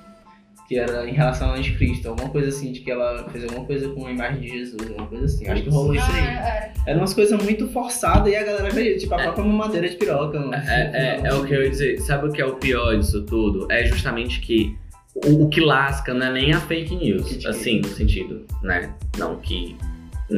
Que 0.67 0.77
era 0.79 1.07
em 1.09 1.13
relação 1.13 1.49
ao 1.49 1.55
anticristo, 1.55 2.07
alguma 2.09 2.29
coisa 2.29 2.49
assim, 2.49 2.71
de 2.71 2.79
que 2.81 2.89
ela 2.91 3.27
fez 3.29 3.43
alguma 3.43 3.65
coisa 3.65 3.89
com 3.89 4.05
a 4.07 4.11
imagem 4.11 4.41
de 4.41 4.47
Jesus, 4.49 4.81
alguma 4.89 5.07
coisa 5.07 5.25
assim. 5.25 5.47
Acho 5.47 5.63
que 5.63 5.69
rolou 5.69 5.93
isso 5.95 6.05
Ah, 6.09 6.15
aí. 6.15 6.23
é. 6.23 6.73
Era 6.87 6.97
umas 6.97 7.13
coisas 7.13 7.41
muito 7.43 7.67
forçadas 7.69 8.31
e 8.31 8.35
a 8.35 8.43
galera 8.43 8.67
acredita, 8.67 8.99
tipo 8.99 9.13
a 9.15 9.19
É. 9.19 9.23
própria 9.23 9.43
mamadeira 9.45 9.89
de 9.89 9.95
piroca. 9.95 10.39
não- 10.39 10.53
É, 10.53 11.19
é, 11.23 11.27
é 11.27 11.33
o 11.33 11.45
que 11.45 11.53
eu 11.53 11.63
ia 11.63 11.69
dizer. 11.69 11.99
Sabe 12.01 12.27
o 12.27 12.31
que 12.31 12.41
é 12.41 12.45
o 12.45 12.55
pior 12.55 12.97
disso 12.97 13.23
tudo? 13.25 13.67
É 13.71 13.85
justamente 13.85 14.39
que 14.41 14.75
o, 15.15 15.43
o 15.43 15.49
que 15.49 15.59
lasca 15.61 16.13
não 16.13 16.27
é 16.27 16.31
nem 16.31 16.53
a 16.53 16.59
fake 16.59 16.95
news. 16.95 17.27
Que- 17.35 17.47
Assim, 17.47 17.79
no 17.81 17.87
sentido, 17.89 18.45
né? 18.63 18.93
Não 19.17 19.35
que. 19.37 19.75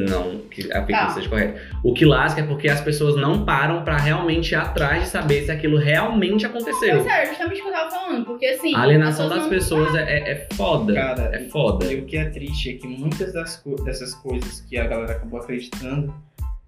Não 0.04 0.38
que 0.50 0.70
a 0.72 0.80
fake 0.84 0.92
Tá. 0.92 1.10
seja 1.10 1.28
correta. 1.28 1.60
O 1.82 1.92
que 1.94 2.04
lasca 2.04 2.40
é 2.40 2.44
porque 2.44 2.68
as 2.68 2.80
pessoas 2.80 3.16
não 3.16 3.44
param 3.44 3.82
pra 3.84 3.96
realmente 3.96 4.52
ir 4.52 4.54
atrás 4.56 5.04
de 5.04 5.08
saber 5.08 5.44
se 5.44 5.50
aquilo 5.50 5.78
realmente 5.78 6.44
aconteceu. 6.46 6.96
Pois 7.02 7.06
é, 7.06 7.26
justamente 7.26 7.60
o 7.60 7.64
que 7.64 7.68
eu 7.70 7.72
tava 7.72 7.90
falando, 7.90 8.24
porque 8.24 8.46
assim. 8.46 8.74
A 8.74 8.82
alienação 8.82 9.26
as 9.26 9.36
das 9.36 9.46
pessoas 9.48 9.94
é, 9.94 10.02
é, 10.02 10.30
é 10.32 10.46
foda. 10.54 10.94
Cara, 10.94 11.30
É 11.34 11.40
foda. 11.48 11.86
E 11.92 12.00
o 12.00 12.04
que 12.06 12.16
é 12.16 12.26
triste 12.26 12.70
é 12.70 12.74
que 12.74 12.86
muitas 12.86 13.32
das 13.32 13.56
co- 13.56 13.76
dessas 13.82 14.14
coisas 14.14 14.60
que 14.62 14.76
a 14.78 14.86
galera 14.86 15.12
acabou 15.12 15.40
acreditando, 15.40 16.14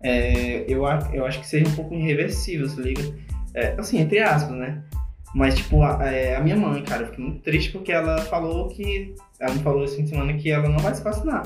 é, 0.03 0.65
eu, 0.69 0.85
eu 1.13 1.27
acho 1.27 1.41
que 1.41 1.47
seja 1.47 1.69
um 1.69 1.75
pouco 1.75 1.95
irreversível, 1.95 2.69
se 2.69 2.81
liga? 2.81 3.03
É, 3.55 3.75
assim, 3.79 3.99
entre 3.99 4.21
aspas, 4.21 4.57
né? 4.57 4.83
Mas, 5.35 5.57
tipo, 5.57 5.83
a, 5.83 6.03
é, 6.05 6.37
a 6.37 6.41
minha 6.41 6.57
mãe, 6.57 6.83
cara, 6.83 7.03
eu 7.03 7.07
fiquei 7.09 7.25
muito 7.25 7.43
triste 7.43 7.71
porque 7.73 7.93
ela 7.93 8.19
falou 8.23 8.69
que. 8.69 9.15
Ela 9.41 9.53
me 9.55 9.61
falou 9.61 9.85
esse 9.85 9.97
fim 9.97 10.05
de 10.05 10.11
semana 10.11 10.33
que 10.35 10.51
ela 10.51 10.69
não 10.69 10.79
vai 10.79 10.95
se 10.95 11.03
vacinar. 11.05 11.43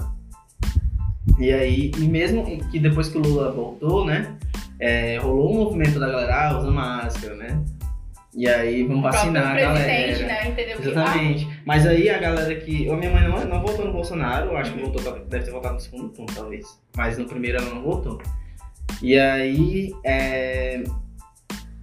E 1.39 1.53
aí, 1.53 1.91
e 1.99 2.09
mesmo 2.09 2.45
que 2.71 2.79
depois 2.79 3.09
que 3.09 3.19
o 3.19 3.21
Lula 3.21 3.53
voltou, 3.53 4.05
né? 4.05 4.37
é, 4.83 5.17
rolou 5.19 5.53
um 5.53 5.59
movimento 5.59 6.01
da 6.01 6.09
galera, 6.09 6.49
ah, 6.49 6.59
usa 6.59 6.69
máscara, 6.69 7.37
né? 7.37 7.63
E 8.35 8.49
aí, 8.49 8.83
vamos 8.83 9.05
vacinar 9.05 9.53
a 9.53 9.61
galera. 9.61 10.27
né? 10.27 10.49
Entendeu? 10.49 10.79
Que, 10.79 10.89
ah, 10.89 10.91
Exatamente. 10.91 11.49
Mas 11.65 11.87
aí 11.87 12.11
a 12.11 12.19
galera 12.19 12.53
que. 12.57 12.91
A 12.91 12.97
minha 12.97 13.13
mãe 13.13 13.29
não, 13.29 13.45
não 13.45 13.63
votou 13.63 13.87
no 13.87 13.93
Bolsonaro, 13.93 14.57
acho 14.57 14.73
que 14.73 14.81
voltou, 14.81 15.01
deve 15.29 15.45
ter 15.45 15.53
votado 15.53 15.75
no 15.75 15.81
segundo 15.81 16.09
turno, 16.09 16.35
talvez. 16.35 16.67
Mas 16.97 17.17
no 17.17 17.27
primeiro 17.27 17.59
ela 17.59 17.73
não 17.73 17.83
votou. 17.83 18.21
E 19.01 19.17
aí. 19.17 19.95
é, 20.05 20.83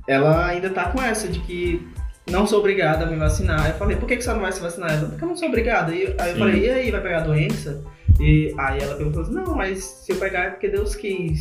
ela 0.06 0.48
ainda 0.48 0.70
tá 0.72 0.92
com 0.92 1.02
essa 1.02 1.28
de 1.30 1.40
que 1.40 1.88
não 2.30 2.46
sou 2.48 2.60
obrigada 2.60 3.06
a 3.06 3.08
me 3.08 3.16
vacinar. 3.16 3.68
Eu 3.70 3.76
falei, 3.76 3.98
por 3.98 4.08
que, 4.08 4.18
que 4.18 4.24
você 4.24 4.32
não 4.34 4.40
vai 4.42 4.52
se 4.52 4.62
vacinar? 4.62 4.92
Ela, 4.92 5.08
porque 5.10 5.24
eu 5.24 5.28
não 5.28 5.36
sou 5.38 5.48
obrigada. 5.48 5.94
E, 5.94 6.16
aí 6.18 6.30
eu 6.30 6.34
Sim. 6.34 6.40
falei, 6.40 6.66
e 6.66 6.70
aí, 6.70 6.92
vai 6.92 7.02
pegar 7.02 7.18
a 7.20 7.24
doença? 7.24 7.84
E 8.20 8.54
aí 8.58 8.80
ela 8.80 8.96
perguntou 8.96 9.22
assim, 9.22 9.34
não, 9.34 9.56
mas 9.56 9.84
se 9.84 10.12
eu 10.12 10.18
pegar 10.18 10.44
é 10.46 10.50
porque 10.52 10.68
Deus 10.68 10.96
quis. 10.96 11.40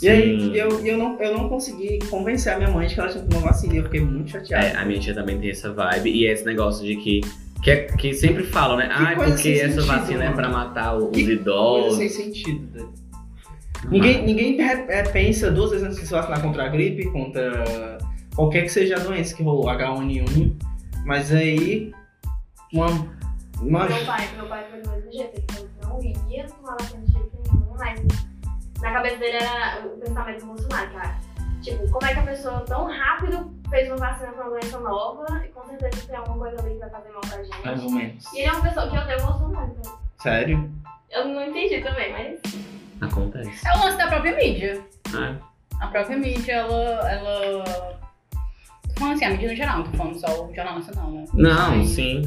E 0.00 0.08
aí 0.08 0.40
Sim. 0.40 0.54
eu, 0.54 0.86
eu, 0.86 0.96
não, 0.98 1.20
eu 1.20 1.36
não 1.36 1.48
consegui 1.48 1.98
convencer 2.08 2.52
a 2.52 2.56
minha 2.56 2.70
mãe 2.70 2.86
de 2.86 2.94
que 2.94 3.00
ela 3.00 3.08
tinha 3.08 3.22
que 3.24 3.28
tomar 3.30 3.48
vacina. 3.48 3.74
Eu 3.74 3.84
fiquei 3.84 4.00
muito 4.00 4.30
chateado. 4.30 4.66
É, 4.66 4.76
a 4.76 4.84
minha 4.84 5.00
tia 5.00 5.14
também 5.14 5.38
tem 5.38 5.50
essa 5.50 5.72
vibe 5.72 6.10
e 6.10 6.26
é 6.26 6.32
esse 6.32 6.44
negócio 6.44 6.84
de 6.86 6.96
que. 6.96 7.20
Que, 7.62 7.72
é- 7.72 7.84
que 7.86 8.14
sempre 8.14 8.44
falam, 8.44 8.76
né? 8.76 8.88
Ah, 8.92 9.14
porque 9.16 9.36
sem 9.36 9.54
essa 9.60 9.80
sentido, 9.80 9.86
vacina 9.86 10.22
é 10.24 10.30
mano. 10.30 10.36
pra 10.36 10.48
matar 10.48 10.96
os 10.96 11.10
Que 11.10 11.22
idosos. 11.22 11.96
Coisa 11.96 12.14
sem 12.14 12.26
sentido. 12.26 12.68
né? 12.72 12.86
Ninguém, 13.90 14.24
ninguém 14.24 14.60
é, 14.60 15.02
pensa 15.02 15.50
duas 15.50 15.70
vezes 15.70 15.84
antes 15.86 15.98
de 16.00 16.06
se 16.06 16.12
vacinar 16.12 16.40
contra 16.40 16.64
a 16.64 16.68
gripe, 16.68 17.06
contra 17.10 17.97
qualquer 18.38 18.62
que 18.62 18.68
seja 18.68 18.94
a 18.94 19.00
doença 19.00 19.34
que 19.34 19.42
rolou, 19.42 19.64
H1N1. 19.64 20.54
Mas 21.04 21.32
aí, 21.32 21.92
uma. 22.72 22.86
uma 23.60 23.86
Meu 23.86 24.06
pai, 24.06 24.28
meu 24.36 24.46
pai 24.46 24.64
foi 24.70 24.80
do 24.80 24.90
mesmo 24.90 25.12
jeito. 25.12 25.34
Ele 25.34 25.68
falou 25.80 25.98
que 25.98 26.12
não 26.12 26.30
ia 26.30 26.46
tomar 26.46 26.76
vacina 26.80 27.04
de 27.04 27.12
jeito 27.12 27.30
nenhum, 27.42 27.74
mas 27.76 28.00
na 28.80 28.92
cabeça 28.92 29.16
dele 29.16 29.38
era 29.38 29.84
o 29.84 29.88
pensamento 29.98 30.40
do 30.40 30.46
Bolsonaro, 30.46 30.90
cara. 30.92 31.18
Tipo, 31.62 31.90
como 31.90 32.06
é 32.06 32.14
que 32.14 32.20
a 32.20 32.22
pessoa 32.22 32.60
tão 32.60 32.86
rápido 32.86 33.52
fez 33.68 33.88
uma 33.88 33.96
vacina 33.96 34.30
pra 34.30 34.44
uma 34.44 34.50
doença 34.50 34.78
nova 34.78 35.44
e 35.44 35.48
com 35.48 35.66
certeza 35.66 36.06
tem 36.06 36.16
alguma 36.16 36.38
coisa 36.38 36.62
ali 36.62 36.74
que 36.74 36.78
vai 36.78 36.90
fazer 36.90 37.10
mal 37.10 37.20
pra 37.20 37.42
gente. 37.42 37.64
Mais 37.64 37.82
ou 37.82 37.90
menos. 37.90 38.32
E 38.32 38.38
ele 38.38 38.46
é 38.46 38.52
uma 38.52 38.62
pessoa 38.62 38.88
que 38.88 38.96
odeia 38.96 39.18
o 39.18 39.26
Bolsonaro, 39.26 39.76
então. 39.76 39.98
Sério? 40.18 40.70
Eu 41.10 41.24
não 41.26 41.42
entendi 41.42 41.80
também, 41.80 42.12
mas. 42.12 42.40
Acontece. 43.00 43.66
É 43.66 43.76
o 43.76 43.80
lance 43.80 43.98
da 43.98 44.06
própria 44.06 44.36
mídia. 44.36 44.84
É. 45.08 45.36
A 45.80 45.86
própria 45.88 46.16
mídia, 46.16 46.52
ela. 46.52 47.10
ela... 47.10 47.97
Tô 48.98 49.04
falando 49.04 49.14
assim, 49.14 49.24
a 49.26 49.30
mídia 49.30 49.48
no 49.50 49.54
geral, 49.54 49.76
não 49.78 49.84
tô 49.84 49.96
falando 49.96 50.18
só 50.18 50.26
o 50.48 50.52
Jornal 50.52 50.74
Nacional, 50.74 51.10
né? 51.12 51.24
Não, 51.32 51.76
Mas- 51.76 51.88
sim. 51.90 52.22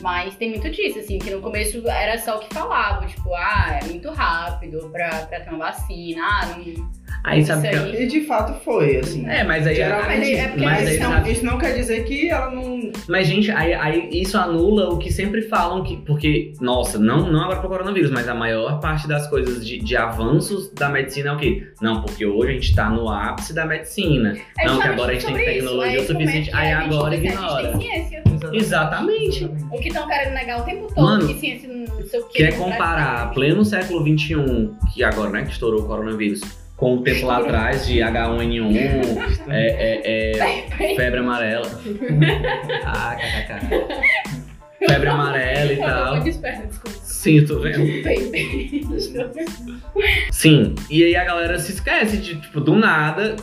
Mas 0.00 0.34
tem 0.36 0.50
muito 0.50 0.70
disso, 0.70 0.98
assim, 0.98 1.18
que 1.18 1.30
no 1.30 1.40
começo 1.40 1.86
era 1.88 2.18
só 2.18 2.36
o 2.36 2.40
que 2.40 2.52
falava, 2.54 3.06
tipo, 3.06 3.34
ah, 3.34 3.78
é 3.82 3.84
muito 3.86 4.10
rápido 4.10 4.88
pra, 4.92 5.08
pra 5.26 5.40
ter 5.40 5.50
uma 5.50 5.58
vacina, 5.66 6.22
ah, 6.22 6.46
não. 6.56 7.00
Aí 7.22 7.44
sabe 7.44 7.68
Isso 7.68 7.82
que. 7.84 7.96
aí. 7.96 8.02
E 8.02 8.06
de 8.06 8.20
fato 8.22 8.54
foi, 8.64 8.96
assim. 8.96 9.28
É, 9.28 9.44
mas 9.44 9.66
aí. 9.66 9.74
Geralmente, 9.74 10.34
é 10.36 10.48
porque 10.48 10.64
mas 10.64 10.88
aí 10.88 10.94
isso, 10.94 11.02
não, 11.02 11.10
sabe- 11.12 11.32
isso 11.32 11.44
não 11.44 11.58
quer 11.58 11.74
dizer 11.74 12.04
que 12.04 12.30
ela 12.30 12.50
não. 12.50 12.92
Mas, 13.08 13.26
gente, 13.26 13.50
aí, 13.50 13.74
aí 13.74 14.08
isso 14.12 14.38
anula 14.38 14.88
o 14.88 14.96
que 14.98 15.12
sempre 15.12 15.42
falam 15.42 15.82
que. 15.82 15.98
Porque, 15.98 16.54
nossa, 16.60 16.98
não, 16.98 17.30
não 17.30 17.42
agora 17.42 17.60
pro 17.60 17.68
coronavírus, 17.68 18.10
mas 18.10 18.26
a 18.26 18.34
maior 18.34 18.80
parte 18.80 19.06
das 19.06 19.28
coisas 19.28 19.66
de, 19.66 19.78
de 19.78 19.96
avanços 19.96 20.72
da 20.72 20.88
medicina 20.88 21.30
é 21.30 21.32
o 21.32 21.36
quê? 21.36 21.66
Não, 21.82 22.00
porque 22.00 22.24
hoje 22.24 22.50
a 22.50 22.54
gente 22.54 22.74
tá 22.74 22.88
no 22.88 23.06
ápice 23.10 23.52
da 23.52 23.66
medicina. 23.66 24.34
É 24.58 24.64
Não, 24.66 24.80
que 24.80 24.88
agora 24.88 25.10
a 25.10 25.14
gente 25.14 25.26
tem 25.26 25.34
isso, 25.36 25.44
tecnologia 25.66 25.90
aí 25.90 25.98
o 25.98 26.06
suficiente, 26.06 26.50
como 26.50 26.62
é 26.62 26.66
que 26.66 26.68
aí 26.68 26.72
agora 26.72 27.14
ignora. 27.16 27.68
A 27.68 27.72
gente 27.72 27.78
tem 27.80 27.90
ciência. 28.08 28.29
Exatamente. 28.52 29.44
O 29.44 29.78
que 29.78 29.88
estão 29.88 30.06
querendo 30.06 30.34
negar 30.34 30.60
o 30.60 30.64
tempo 30.64 30.86
todo, 30.88 31.02
Mano, 31.02 31.26
que 31.26 31.34
ciência 31.34 31.68
não 31.68 32.06
sei 32.06 32.20
o 32.20 32.24
que. 32.28 32.38
Quer 32.38 32.56
comparar 32.56 33.32
pleno 33.32 33.64
século 33.64 34.00
XXI, 34.00 34.70
que 34.92 35.04
agora, 35.04 35.30
né, 35.30 35.44
que 35.44 35.52
estourou 35.52 35.82
o 35.82 35.86
coronavírus, 35.86 36.40
com 36.76 36.96
o 36.96 37.02
tempo 37.02 37.26
lá 37.26 37.38
atrás 37.38 37.86
de 37.86 37.98
H1N1, 37.98 39.44
é, 39.50 39.66
é, 40.04 40.38
é, 40.38 40.94
febre 40.96 41.20
amarela. 41.20 41.70
Ah, 42.84 43.16
kkk. 43.16 44.30
Febre 44.78 45.08
amarela 45.08 45.72
e 45.72 45.76
Eu 45.78 45.82
tô 45.82 45.86
tal. 45.86 46.14
muito 46.14 46.28
esperta, 46.28 46.66
desculpa. 46.66 46.98
Sim, 47.02 47.44
tô 47.44 47.58
vendo. 47.60 47.84
Sim, 50.32 50.74
e 50.88 51.04
aí 51.04 51.14
a 51.16 51.24
galera 51.24 51.58
se 51.58 51.72
esquece 51.72 52.16
de, 52.16 52.40
tipo, 52.40 52.60
do 52.60 52.74
nada. 52.74 53.36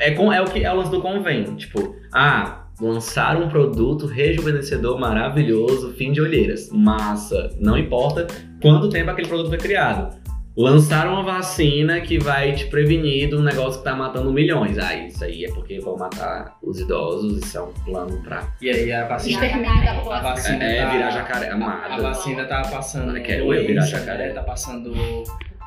É, 0.00 0.10
com, 0.10 0.32
é 0.32 0.42
o 0.42 0.46
que 0.46 0.64
é 0.64 0.72
o 0.72 0.76
lance 0.76 0.90
do 0.90 1.00
convém. 1.00 1.44
Tipo, 1.54 1.94
ah, 2.12 2.64
lançaram 2.80 3.44
um 3.44 3.48
produto 3.48 4.06
rejuvenescedor 4.06 4.98
maravilhoso, 4.98 5.92
fim 5.94 6.12
de 6.12 6.20
olheiras. 6.20 6.70
Massa. 6.70 7.50
Não 7.60 7.76
importa 7.76 8.26
quanto 8.62 8.88
tempo 8.88 9.10
aquele 9.10 9.28
produto 9.28 9.48
foi 9.48 9.58
criado. 9.58 10.16
Lançaram 10.56 11.12
uma 11.12 11.22
vacina 11.22 12.00
que 12.00 12.18
vai 12.18 12.52
te 12.52 12.66
prevenir 12.66 13.28
de 13.28 13.36
um 13.36 13.42
negócio 13.42 13.78
que 13.78 13.84
tá 13.84 13.94
matando 13.94 14.32
milhões. 14.32 14.76
Ah, 14.76 14.92
isso 14.92 15.22
aí 15.22 15.44
é 15.44 15.52
porque 15.52 15.78
vão 15.78 15.96
matar 15.96 16.56
os 16.60 16.80
idosos, 16.80 17.38
isso 17.44 17.58
é 17.58 17.62
um 17.62 17.72
plano 17.84 18.20
pra. 18.24 18.42
E 18.60 18.68
aí 18.68 18.92
a 18.92 19.06
vacina. 19.06 19.44
Extermínio 19.44 19.84
da 19.84 19.92
A 20.16 20.20
vacina 20.20 20.64
É, 20.64 20.82
tá- 20.82 20.90
virar 20.90 21.10
jacaré 21.10 21.48
A, 21.50 21.54
amada. 21.54 21.94
a 21.94 22.00
vacina 22.00 22.44
tá 22.44 22.62
passando. 22.62 23.16
Ah, 23.16 23.20
quero 23.20 23.54
eu 23.54 23.66
virar 23.68 23.82
jacaré. 23.86 24.28
né? 24.28 24.32
Tá 24.34 24.42
passando. 24.42 24.92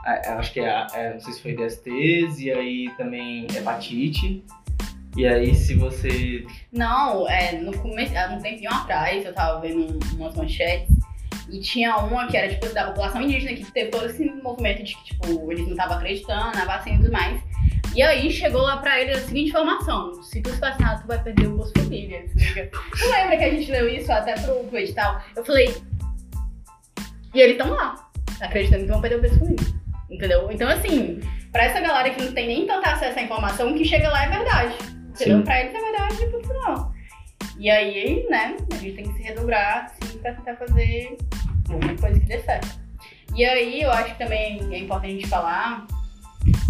a- 0.06 0.34
Acho 0.38 0.52
que 0.52 0.60
é, 0.60 0.70
a- 0.70 0.88
é, 0.94 1.14
não 1.14 1.20
sei 1.22 1.34
se 1.34 1.42
foi 1.42 1.54
DSTs, 1.56 2.40
e 2.42 2.52
aí 2.52 2.90
também 2.98 3.48
hepatite. 3.56 4.44
E 5.16 5.28
aí, 5.28 5.54
se 5.54 5.76
você. 5.76 6.46
Não, 6.72 7.28
é, 7.28 7.54
no 7.54 7.78
começo, 7.78 8.18
há 8.18 8.34
um 8.34 8.40
tempinho 8.40 8.72
atrás, 8.72 9.26
eu 9.26 9.34
tava 9.34 9.60
vendo 9.60 10.00
umas 10.16 10.36
manchetes 10.36 10.90
e 11.50 11.60
tinha 11.60 11.98
uma 11.98 12.28
que 12.28 12.38
era, 12.38 12.48
tipo, 12.48 12.74
da 12.74 12.86
população 12.86 13.22
indígena 13.22 13.54
que 13.54 13.70
teve 13.72 13.92
todo 13.92 14.06
esse 14.06 14.24
movimento 14.42 14.84
de 14.84 14.96
que, 14.96 15.04
tipo, 15.04 15.52
eles 15.52 15.66
não 15.66 15.72
estavam 15.72 15.98
acreditando 15.98 16.58
na 16.58 16.66
vacina 16.66 16.96
e 16.96 17.00
tudo 17.00 17.12
mais. 17.12 17.42
E 17.94 18.02
aí 18.02 18.32
chegou 18.32 18.62
lá 18.62 18.78
pra 18.78 19.02
ele 19.02 19.12
a 19.12 19.20
seguinte 19.20 19.50
informação: 19.50 20.24
se 20.24 20.42
tu 20.42 20.50
se 20.50 20.60
vacinar, 20.60 21.02
tu 21.02 21.08
vai 21.08 21.22
perder 21.22 21.48
o 21.48 21.58
Bolsa 21.58 21.74
Família. 21.78 22.26
Tu 22.34 23.10
lembra 23.10 23.38
que 23.38 23.44
a 23.44 23.50
gente 23.50 23.70
leu 23.70 23.90
isso 23.90 24.10
até 24.12 24.34
pro, 24.36 24.64
pro 24.64 24.78
edital? 24.78 25.22
Eu 25.36 25.44
falei. 25.44 25.76
E 27.34 27.40
eles 27.40 27.58
estão 27.58 27.70
lá, 27.70 28.10
acreditando 28.40 28.84
que 28.84 28.92
vão 28.92 29.02
perder 29.02 29.18
o 29.18 29.22
Bolsa 29.22 29.40
Família. 29.40 29.82
Entendeu? 30.10 30.50
Então, 30.52 30.70
assim, 30.70 31.20
pra 31.52 31.66
essa 31.66 31.82
galera 31.82 32.10
que 32.12 32.22
não 32.22 32.34
tem 32.34 32.48
nem 32.48 32.66
tanto 32.66 32.88
acesso 32.88 33.20
à 33.20 33.24
informação, 33.24 33.72
o 33.72 33.76
que 33.76 33.84
chega 33.84 34.10
lá 34.10 34.24
é 34.24 34.30
verdade. 34.30 35.01
Entendeu? 35.12 35.44
Pra 35.44 35.62
eles 35.62 35.76
é 35.76 35.80
verdade 35.80 36.24
e 36.24 36.28
ponto 36.28 36.48
final. 36.48 36.94
E 37.58 37.70
aí, 37.70 38.28
né, 38.30 38.58
a 38.72 38.76
gente 38.76 38.96
tem 38.96 39.06
que 39.06 39.14
se 39.14 39.24
redobrar, 39.24 39.86
assim, 39.86 40.18
pra 40.20 40.34
tentar 40.34 40.56
fazer 40.56 41.18
alguma 41.70 41.96
coisa 41.98 42.20
que 42.20 42.26
dê 42.26 42.40
certo. 42.40 42.80
E 43.36 43.46
aí, 43.46 43.82
eu 43.82 43.92
acho 43.92 44.14
que 44.14 44.18
também 44.18 44.60
é 44.74 44.80
importante 44.80 45.12
a 45.12 45.16
gente 45.16 45.28
falar 45.28 45.86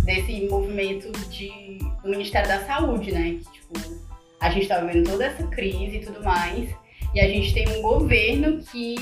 desse 0.04 0.48
movimento 0.48 1.12
de, 1.30 1.78
do 2.04 2.10
Ministério 2.10 2.48
da 2.48 2.66
Saúde, 2.66 3.12
né? 3.12 3.40
Que, 3.40 3.52
tipo, 3.52 4.02
a 4.40 4.50
gente 4.50 4.68
tá 4.68 4.80
vivendo 4.80 5.10
toda 5.10 5.26
essa 5.26 5.46
crise 5.48 5.98
e 5.98 6.00
tudo 6.02 6.24
mais, 6.24 6.70
e 7.14 7.20
a 7.20 7.28
gente 7.28 7.54
tem 7.54 7.68
um 7.78 7.82
governo 7.82 8.62
que 8.64 8.96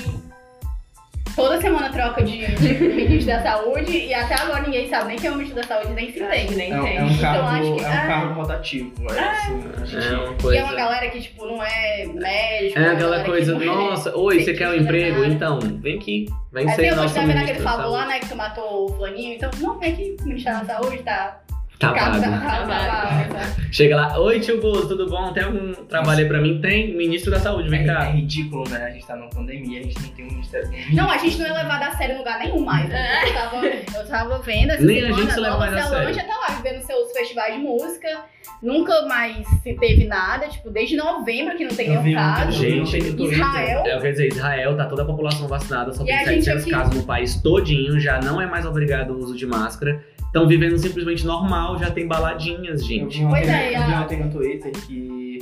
toda 1.40 1.60
semana 1.60 1.88
troca 1.90 2.22
de, 2.22 2.46
de 2.54 2.74
ministro 2.74 3.26
da 3.34 3.42
saúde, 3.42 3.92
e 3.96 4.14
até 4.14 4.34
agora 4.34 4.62
ninguém 4.62 4.88
sabe 4.88 5.08
nem 5.08 5.16
quem 5.18 5.28
é 5.28 5.32
o 5.32 5.36
ministro 5.36 5.60
da 5.60 5.66
saúde, 5.66 5.92
nem 5.92 6.12
se 6.12 6.20
tem. 6.20 6.50
nem 6.50 6.72
É, 6.72 6.80
um- 6.80 6.84
tem. 6.84 6.96
é 6.98 7.02
um 7.02 7.06
Então, 7.10 7.20
cargo, 7.20 7.46
acho 7.48 7.74
que- 7.74 7.84
é 7.84 7.88
um 7.88 7.92
ah. 7.92 8.06
cargo 8.06 8.34
rotativo. 8.34 8.92
É, 9.14 9.20
assim, 9.20 9.64
a 9.82 9.84
gente- 9.86 10.06
É 10.06 10.10
uma 10.10 10.14
E 10.14 10.18
é 10.18 10.28
uma 10.28 10.34
coisa. 10.40 10.72
galera 10.76 11.10
que, 11.10 11.20
tipo, 11.20 11.46
não 11.46 11.62
é 11.62 12.06
médico. 12.06 12.78
É 12.78 12.92
aquela 12.92 13.20
que 13.20 13.24
coisa, 13.30 13.52
é- 13.56 13.64
nossa, 13.66 14.16
oi, 14.16 14.42
você 14.42 14.54
quer 14.54 14.68
um 14.68 14.74
emprego? 14.74 15.24
Então, 15.24 15.58
vem 15.60 15.96
aqui. 15.96 16.26
Vem 16.52 16.68
Aí 16.68 16.74
ser 16.74 16.94
nosso 16.96 17.14
tá 17.14 17.20
vendo 17.20 17.30
aquele 17.30 17.40
ministro 17.44 17.64
da 17.64 17.70
falo 17.70 17.92
lá, 17.92 18.06
né, 18.06 18.18
que 18.18 18.28
tu 18.28 18.36
matou 18.36 18.86
o 18.90 18.94
flaninho, 18.96 19.34
então, 19.34 19.50
não, 19.60 19.78
vem 19.78 19.92
aqui, 19.92 20.16
o 20.20 20.24
Ministério 20.24 20.64
da 20.66 20.74
Saúde 20.74 20.98
tá 20.98 21.40
Tá 21.80 21.94
tá 21.94 22.00
pago, 22.00 22.16
exato. 22.18 23.60
Chega 23.72 23.96
lá, 23.96 24.18
oi 24.18 24.38
tio 24.38 24.60
Bozo, 24.60 24.88
tudo 24.88 25.08
bom? 25.08 25.32
Tem 25.32 25.44
algum 25.44 25.72
trabalho 25.86 26.20
aí 26.20 26.28
pra 26.28 26.38
mim? 26.38 26.60
Tem, 26.60 26.94
ministro 26.94 27.30
da 27.30 27.40
saúde, 27.40 27.70
vem 27.70 27.80
É, 27.80 27.84
é 27.84 27.86
cá. 27.86 28.00
ridículo, 28.04 28.68
né? 28.68 28.84
A 28.84 28.90
gente 28.90 29.06
tá 29.06 29.16
numa 29.16 29.30
pandemia, 29.30 29.80
a 29.80 29.82
gente 29.84 29.98
não 30.02 30.08
tem 30.10 30.26
um 30.26 30.28
ministério. 30.28 30.68
um 30.68 30.94
Não, 30.94 31.10
a 31.10 31.16
gente 31.16 31.38
não 31.38 31.46
é 31.46 31.52
levado 31.62 31.82
a 31.84 31.90
sério 31.96 32.16
em 32.16 32.18
lugar 32.18 32.38
nenhum 32.38 32.60
mais. 32.62 32.86
né? 32.86 33.24
Eu, 33.26 33.32
tava, 33.32 33.66
eu 33.66 34.06
tava 34.08 34.38
vendo 34.40 34.72
essa 34.72 34.82
Nem 34.84 34.98
a 34.98 35.00
semana, 35.06 35.22
gente 35.22 35.32
se 35.32 35.40
leva 35.40 35.54
Nova 35.56 35.70
mais 35.70 35.86
a 35.86 35.88
Zelândia 35.88 36.24
tá 36.24 36.34
lá 36.36 36.54
vivendo 36.56 36.82
seus 36.82 37.12
festivais 37.12 37.54
de 37.54 37.60
música. 37.60 38.08
Nunca 38.62 39.06
mais 39.06 39.46
se 39.62 39.72
teve 39.74 40.04
nada, 40.06 40.48
tipo, 40.48 40.68
desde 40.68 40.96
novembro 40.96 41.56
que 41.56 41.64
não 41.64 41.74
tem 41.74 41.94
Eu 41.94 42.02
nenhum 42.02 42.18
um- 42.18 42.22
caso. 42.22 42.52
Gente. 42.52 42.98
Israel. 42.98 43.82
É, 43.86 43.94
eu 43.96 44.00
quero 44.00 44.12
dizer, 44.12 44.28
Israel 44.28 44.76
tá 44.76 44.84
toda 44.84 45.02
a 45.02 45.06
população 45.06 45.48
vacinada, 45.48 45.92
só 45.94 46.04
tem 46.04 46.14
a 46.14 46.24
gente 46.24 46.44
700 46.44 46.62
aqui- 46.62 46.70
casos 46.70 46.94
no 46.94 47.04
país 47.04 47.40
todinho, 47.40 47.98
já 47.98 48.20
não 48.20 48.38
é 48.38 48.44
mais 48.46 48.66
obrigado 48.66 49.12
o 49.14 49.18
uso 49.18 49.34
de 49.34 49.46
máscara. 49.46 50.04
Estão 50.30 50.46
vivendo 50.46 50.78
simplesmente 50.78 51.26
normal, 51.26 51.76
já 51.78 51.90
tem 51.90 52.06
baladinhas, 52.06 52.84
gente. 52.86 53.20
Pois 53.26 53.48
é, 53.48 53.68
eu 53.76 53.84
vi 53.86 53.92
a- 53.94 54.02
ontem 54.02 54.22
no 54.24 54.30
Twitter 54.30 54.70
que 54.86 55.38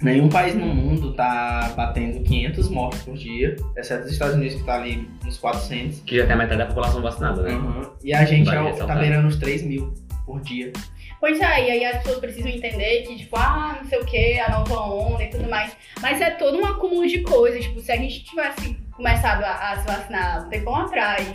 nenhum 0.00 0.28
país 0.28 0.54
no 0.54 0.66
mundo 0.66 1.12
tá 1.14 1.72
batendo 1.76 2.22
500 2.22 2.68
mortes 2.68 3.02
por 3.02 3.14
dia, 3.14 3.56
exceto 3.76 4.04
os 4.06 4.12
Estados 4.12 4.36
Unidos 4.36 4.56
que 4.56 4.64
tá 4.64 4.74
ali 4.76 5.08
nos 5.24 5.38
400. 5.38 6.00
Que 6.00 6.18
já 6.18 6.24
tem 6.26 6.34
a 6.34 6.36
metade 6.36 6.58
da 6.58 6.66
população 6.66 7.02
vacinada, 7.02 7.42
né? 7.42 7.54
Uhum. 7.54 7.90
E 8.04 8.14
a 8.14 8.24
gente 8.24 8.44
Vale 8.44 8.56
já 8.58 8.62
tá 8.64 8.70
ressaltar. 8.70 8.98
beirando 9.00 9.28
os 9.28 9.36
3 9.36 9.62
mil 9.62 9.92
por 10.24 10.40
dia. 10.42 10.72
Pois 11.18 11.40
é, 11.40 11.66
e 11.66 11.70
aí 11.70 11.84
as 11.86 11.96
pessoas 12.02 12.18
precisam 12.20 12.50
entender 12.50 13.02
que, 13.02 13.16
tipo, 13.16 13.36
ah, 13.36 13.78
não 13.82 13.88
sei 13.88 13.98
o 13.98 14.04
que, 14.04 14.38
a 14.38 14.50
nova 14.50 14.80
onda 14.82 15.24
e 15.24 15.30
tudo 15.30 15.48
mais. 15.48 15.74
Mas 16.00 16.20
é 16.20 16.30
todo 16.30 16.58
um 16.58 16.66
acúmulo 16.66 17.06
de 17.08 17.22
coisas. 17.22 17.64
Tipo, 17.64 17.80
se 17.80 17.90
a 17.90 17.96
gente 17.96 18.22
tivesse 18.22 18.74
começado 18.92 19.42
a, 19.42 19.72
a 19.72 19.78
se 19.78 19.86
vacinar 19.86 20.46
um 20.46 20.50
tempão 20.50 20.76
atrás, 20.76 21.26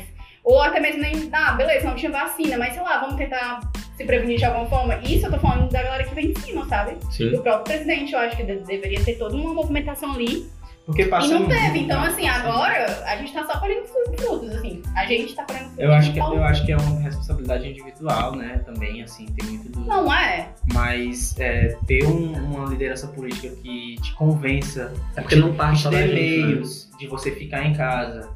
ou 0.44 0.62
até 0.62 0.80
mesmo 0.80 1.02
nem, 1.02 1.30
ah, 1.34 1.52
beleza, 1.54 1.88
não 1.88 1.96
tinha 1.96 2.12
vacina, 2.12 2.58
mas 2.58 2.74
sei 2.74 2.82
lá, 2.84 3.00
vamos 3.00 3.16
tentar 3.16 3.60
se 3.96 4.04
prevenir 4.06 4.38
de 4.38 4.46
alguma 4.46 4.66
forma. 4.68 4.96
Isso 5.04 5.26
eu 5.28 5.32
tô 5.32 5.40
falando 5.40 5.70
da 5.72 5.84
galera 5.84 6.04
que 6.04 6.16
vem 6.16 6.32
em 6.32 6.36
cima, 6.40 6.66
sabe? 6.68 6.98
Sim. 7.12 7.30
Do 7.32 7.42
próprio 7.42 7.64
presidente, 7.76 8.14
eu 8.14 8.20
acho 8.20 8.36
que 8.38 8.44
de- 8.44 8.60
deveria 8.66 9.04
ter 9.04 9.16
toda 9.16 9.36
uma 9.36 9.54
movimentação 9.54 10.14
ali. 10.14 10.50
Porque 10.84 11.06
passa 11.06 11.28
e 11.28 11.30
não 11.30 11.48
teve. 11.48 11.80
Então, 11.82 12.02
tá? 12.02 12.08
assim, 12.08 12.28
agora 12.28 13.04
a 13.06 13.16
gente 13.16 13.32
tá 13.32 13.46
só 13.46 13.60
colhendo 13.60 13.86
frutos, 13.86 14.50
assim. 14.56 14.82
A 14.96 15.06
gente 15.06 15.36
tá 15.36 15.44
colhendo 15.46 15.66
frutos. 15.66 15.84
Eu 15.84 15.94
acho, 15.94 16.12
que, 16.12 16.20
eu 16.20 16.44
acho 16.44 16.66
que 16.66 16.72
é 16.72 16.78
uma 16.78 17.00
responsabilidade 17.00 17.70
individual, 17.70 18.36
né? 18.36 18.60
Também, 18.66 19.04
assim, 19.04 19.28
tem 19.28 19.48
muito 19.48 19.70
do. 19.72 19.82
Não 19.82 20.12
é. 20.12 20.50
Mas 20.74 21.40
é, 21.40 21.78
ter 21.86 22.04
um- 22.06 22.34
uma 22.34 22.68
liderança 22.68 23.08
política 23.08 23.50
que 23.62 23.96
te 24.02 24.14
convença, 24.16 24.92
É 25.16 25.22
porque 25.22 25.36
não 25.36 25.54
parte 25.54 25.84
só 25.84 25.92
da 25.92 26.02
gente, 26.02 26.10
né? 26.10 26.16
meios 26.48 26.90
de 26.98 27.08
você 27.08 27.32
ficar 27.32 27.64
em 27.64 27.74
casa, 27.74 28.30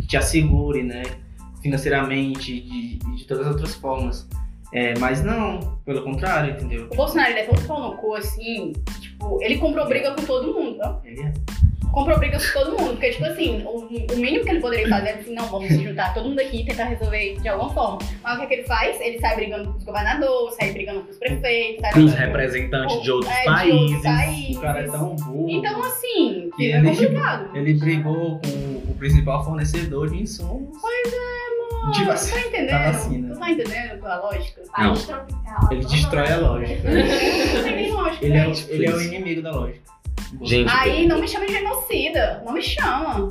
que 0.00 0.06
te 0.08 0.16
assegure, 0.16 0.82
né? 0.82 1.02
Financeiramente, 1.62 2.60
de, 2.60 2.98
e 3.12 3.16
de 3.16 3.24
todas 3.24 3.46
as 3.46 3.52
outras 3.54 3.74
formas. 3.74 4.28
É, 4.74 4.98
mas 4.98 5.22
não, 5.22 5.78
pelo 5.84 6.02
contrário, 6.02 6.52
entendeu? 6.54 6.88
O 6.90 6.96
Bolsonaro 6.96 7.30
ele 7.30 7.40
é 7.40 7.44
tão 7.44 7.62
pau 7.66 7.90
no 7.90 7.96
cu, 7.98 8.14
assim, 8.14 8.72
tipo, 9.00 9.38
ele 9.42 9.58
comprou 9.58 9.86
briga 9.86 10.12
com 10.14 10.22
todo 10.24 10.52
mundo, 10.54 10.78
ó. 10.82 10.96
Ele 11.04 11.20
é. 11.20 11.32
Comprou 11.92 12.18
briga 12.18 12.38
com 12.38 12.58
todo 12.58 12.70
mundo, 12.80 12.92
porque, 12.92 13.10
tipo 13.10 13.26
assim, 13.26 13.62
o, 13.66 13.80
o 13.80 14.16
mínimo 14.16 14.42
que 14.44 14.48
ele 14.50 14.60
poderia 14.60 14.88
fazer 14.88 15.08
é 15.10 15.14
assim, 15.16 15.34
não, 15.34 15.44
vamos 15.48 15.68
se 15.68 15.84
juntar 15.84 16.14
todo 16.14 16.26
mundo 16.26 16.40
aqui 16.40 16.62
e 16.62 16.64
tentar 16.64 16.84
resolver 16.84 17.36
de 17.38 17.46
alguma 17.46 17.68
forma. 17.74 17.98
Mas 18.24 18.34
o 18.34 18.38
que, 18.38 18.44
é 18.44 18.46
que 18.46 18.54
ele 18.54 18.62
faz? 18.62 18.98
Ele 18.98 19.18
sai 19.18 19.36
brigando 19.36 19.70
com 19.72 19.76
os 19.78 19.84
governadores, 19.84 20.54
sai 20.58 20.72
brigando 20.72 21.02
com 21.02 21.10
os 21.10 21.18
prefeitos, 21.18 21.80
sai 21.82 21.92
Com 21.92 22.04
os 22.06 22.14
representantes 22.14 23.02
de 23.02 23.10
outros 23.10 23.30
é, 23.30 23.38
de 23.40 23.44
países. 23.44 23.80
outros 23.82 24.02
países. 24.02 24.56
O 24.56 24.60
cara 24.62 24.78
é 24.80 24.86
tão 24.86 25.16
burro. 25.16 25.50
Então, 25.50 25.82
assim, 25.84 26.50
Que 26.56 26.72
é 26.72 26.78
ele- 26.78 26.88
complicado. 26.88 27.50
Ele 27.54 27.74
brigou 27.74 28.40
com 28.40 28.90
o 28.90 28.94
principal 28.98 29.44
fornecedor 29.44 30.08
de 30.08 30.22
insumos. 30.22 30.78
Pois 30.80 31.12
é. 31.12 31.21
De 31.90 31.98
Tu 32.00 32.04
vacina. 32.06 32.40
tá 32.40 32.46
entendendo? 32.48 32.70
da 32.70 32.90
vacina. 32.92 33.34
Tu 33.34 33.40
tá 33.40 33.50
entendendo 33.50 34.06
a 34.06 34.16
lógica? 34.20 34.62
Tropical. 34.62 35.68
Ele 35.70 35.84
destrói 35.84 36.32
a 36.32 36.36
lógica. 36.38 36.88
Não 36.90 37.62
tem 37.64 37.76
nem 37.76 37.92
lógica 37.92 38.24
Ele 38.24 38.36
é, 38.36 38.46
o, 38.46 38.52
ele 38.68 38.86
é 38.86 38.94
o 38.94 39.02
inimigo 39.02 39.42
da 39.42 39.50
lógica. 39.50 39.92
Gente, 40.42 40.70
Aí 40.72 41.06
não 41.06 41.18
me 41.20 41.28
chama 41.28 41.46
de 41.46 41.52
genocida, 41.52 42.42
não 42.44 42.52
me 42.52 42.62
chama. 42.62 43.28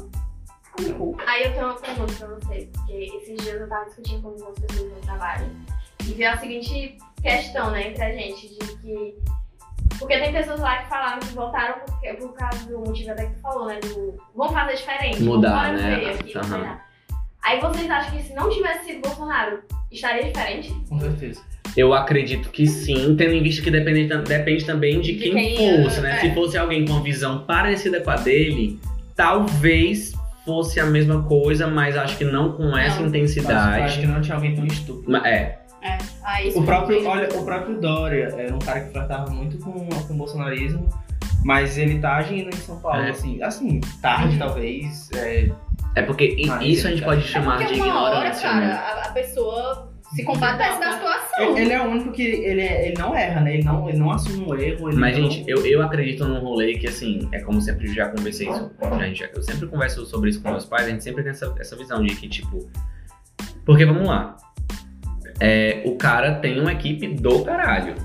Aí 1.28 1.43
eu 1.43 1.54
tenho 1.54 1.66
uma 1.66 1.76
pergunta 1.76 2.14
pra 2.14 2.28
vocês, 2.28 2.70
porque 2.74 2.93
esses 2.93 3.38
dias 3.43 3.62
eu 3.62 3.68
tava 3.70 3.86
discutindo 3.86 4.22
com 4.22 4.30
algumas 4.30 4.60
pessoas 4.60 4.91
no 4.91 4.99
trabalho 5.02 5.45
e 6.02 6.14
veio 6.14 6.32
a 6.32 6.38
seguinte 6.38 6.97
questão, 7.22 7.72
né, 7.72 7.89
entre 7.89 8.04
a 8.04 8.12
gente, 8.12 8.47
de 8.49 8.76
que. 8.78 9.16
Porque 9.99 10.18
tem 10.18 10.32
pessoas 10.32 10.60
lá 10.60 10.78
que 10.78 10.89
falaram 10.89 11.20
que 11.20 11.34
votaram 11.34 11.76
porque, 11.86 12.14
por 12.14 12.34
causa 12.34 12.66
do 12.66 12.80
motivo 12.80 13.12
até 13.12 13.26
que 13.28 13.34
tu 13.36 13.41
falou, 13.41 13.68
né? 13.68 13.80
Do. 13.82 14.18
Vamos 14.36 14.54
fazer 14.54 14.76
diferente. 14.76 15.22
Mudar, 15.24 15.74
né? 15.74 16.12
Aqui, 16.14 16.38
olhar. 16.38 16.91
Aí 17.44 17.60
vocês 17.60 17.89
acham 17.89 18.12
que 18.18 18.24
se 18.24 18.34
não 18.34 18.50
tivesse 18.50 18.86
sido 18.86 19.02
Bolsonaro, 19.02 19.60
estaria 19.92 20.24
diferente? 20.26 20.74
Com 20.88 21.00
certeza. 21.00 21.42
Eu 21.76 21.94
acredito 21.94 22.50
que 22.50 22.68
sim, 22.68 23.16
tendo 23.16 23.34
em 23.34 23.42
vista 23.42 23.62
que 23.64 23.72
depende, 23.72 24.06
depende 24.26 24.66
também 24.66 25.00
de 25.00 25.14
De 25.14 25.20
quem, 25.20 25.34
quem, 25.56 25.84
fosse, 25.84 26.02
né? 26.02 26.18
é. 26.18 26.20
Se 26.20 26.34
fosse 26.34 26.58
alguém 26.58 26.86
com 26.86 26.94
uma 26.94 27.02
visão 27.04 27.46
parecida 27.46 28.02
com 28.02 28.10
a 28.12 28.18
dele, 28.18 28.78
talvez 29.16 30.14
fosse 30.46 30.80
a 30.80 30.86
mesma 30.86 31.24
coisa, 31.24 31.68
mas 31.68 31.96
acho 31.96 32.18
que 32.18 32.26
não 32.26 32.52
com 32.54 32.64
essa 32.64 32.70
Não. 32.70 32.78
Eu 32.78 32.84
acho 32.84 33.02
que 33.04 33.18
intensidade. 33.20 34.08
não 34.08 34.22
tinha 34.22 34.36
alguém 34.36 34.56
tão 34.56 34.66
estúpido. 34.66 35.12
Ma- 35.12 35.26
É, 35.28 35.58
É, 35.84 36.48
isso 36.48 36.60
O 36.60 36.64
próprio, 36.64 37.04
olha, 37.08 37.28
o 37.36 37.44
próprio 37.44 37.80
Dória 37.82 38.32
era 38.38 38.54
um 38.54 38.60
cara 38.60 38.82
que 38.82 38.92
tratava 38.92 39.32
muito 39.32 39.58
com, 39.58 39.72
com 39.88 40.14
o 40.14 40.18
bolsonarismo, 40.18 40.88
mas 41.44 41.76
ele 41.78 41.98
tá 42.00 42.18
agindo 42.18 42.50
em 42.50 42.58
São 42.58 42.80
Paulo, 42.80 43.02
É. 43.02 43.10
assim, 43.10 43.42
assim, 43.42 43.80
tarde 44.02 44.34
Uhum. 44.34 44.38
talvez. 44.39 45.10
é, 45.16 45.50
é 45.96 46.02
porque 46.02 46.26
i- 46.38 46.46
Mas 46.48 46.62
isso 46.68 46.88
a 46.88 46.89
gente 46.92 47.02
é 47.04 47.06
pode 47.06 47.22
É 47.22 47.24
chamar 47.26 47.58
porque 47.58 47.74
de 47.74 47.82
uma 47.82 48.02
hora, 48.02 48.16
ignorância, 48.18 48.50
cara, 48.50 48.60
né? 48.66 48.74
a, 48.74 49.02
a 49.08 49.12
pessoa 49.12 49.92
se 50.14 50.24
compadece 50.26 50.80
da 50.80 50.92
situação. 50.92 51.52
ele, 51.52 51.60
ele 51.62 51.74
é 51.74 51.82
o 51.82 51.86
único 51.89 52.12
que 52.12 52.22
ele, 52.24 52.62
é- 52.62 52.88
ele 52.88 52.96
não 53.00 53.16
erra, 53.16 53.42
né? 53.42 53.54
Ele 53.56 53.64
não, 53.64 53.88
ele 53.89 53.98
não 53.98 54.12
assume 54.12 54.46
um 54.46 54.56
erro. 54.56 54.89
Ele 54.89 54.98
Mas, 54.98 55.18
não- 55.18 55.30
gente, 55.30 55.50
eu, 55.50 55.66
eu 55.66 55.82
acredito 55.82 56.26
num 56.28 56.39
rolê 56.39 56.74
que, 56.76 56.88
assim, 56.88 57.30
é 57.32 57.39
como 57.39 57.62
sempre 57.62 57.88
já 57.94 58.10
conversei 58.10 58.50
isso. 58.50 58.72
Já, 58.82 59.06
gente, 59.06 59.30
eu 59.34 59.42
sempre 59.42 59.68
converso 59.68 60.06
sobre 60.06 60.30
isso 60.30 60.42
com 60.42 60.50
meus 60.52 60.66
pais, 60.66 60.88
a 60.88 60.89
gente 60.89 61.04
sempre 61.04 61.24
tem 61.24 61.32
essa, 61.32 61.54
essa 61.60 61.76
visão 61.78 62.04
de 62.04 62.14
que, 62.16 62.28
tipo. 62.28 62.70
Porque 63.66 63.86
vamos 63.86 64.08
lá. 64.08 64.36
É, 65.39 65.82
o 65.86 65.96
cara 65.96 66.36
tem 66.36 66.60
uma 66.60 66.74
equipe 66.74 67.08
do 67.08 67.44
caralho. 67.44 67.96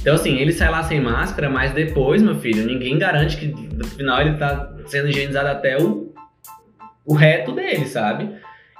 Então, 0.00 0.14
assim, 0.14 0.36
ele 0.36 0.52
sai 0.52 0.70
lá 0.70 0.82
sem 0.82 1.00
máscara, 1.00 1.48
mas 1.48 1.72
depois, 1.72 2.22
meu 2.22 2.34
filho, 2.36 2.64
ninguém 2.66 2.98
garante 2.98 3.36
que 3.36 3.46
no 3.46 3.84
final 3.86 4.20
ele 4.20 4.36
tá 4.36 4.72
sendo 4.86 5.08
higienizado 5.08 5.48
até 5.48 5.76
o, 5.78 6.01
o 7.04 7.14
reto 7.14 7.52
dele, 7.52 7.86
sabe? 7.86 8.30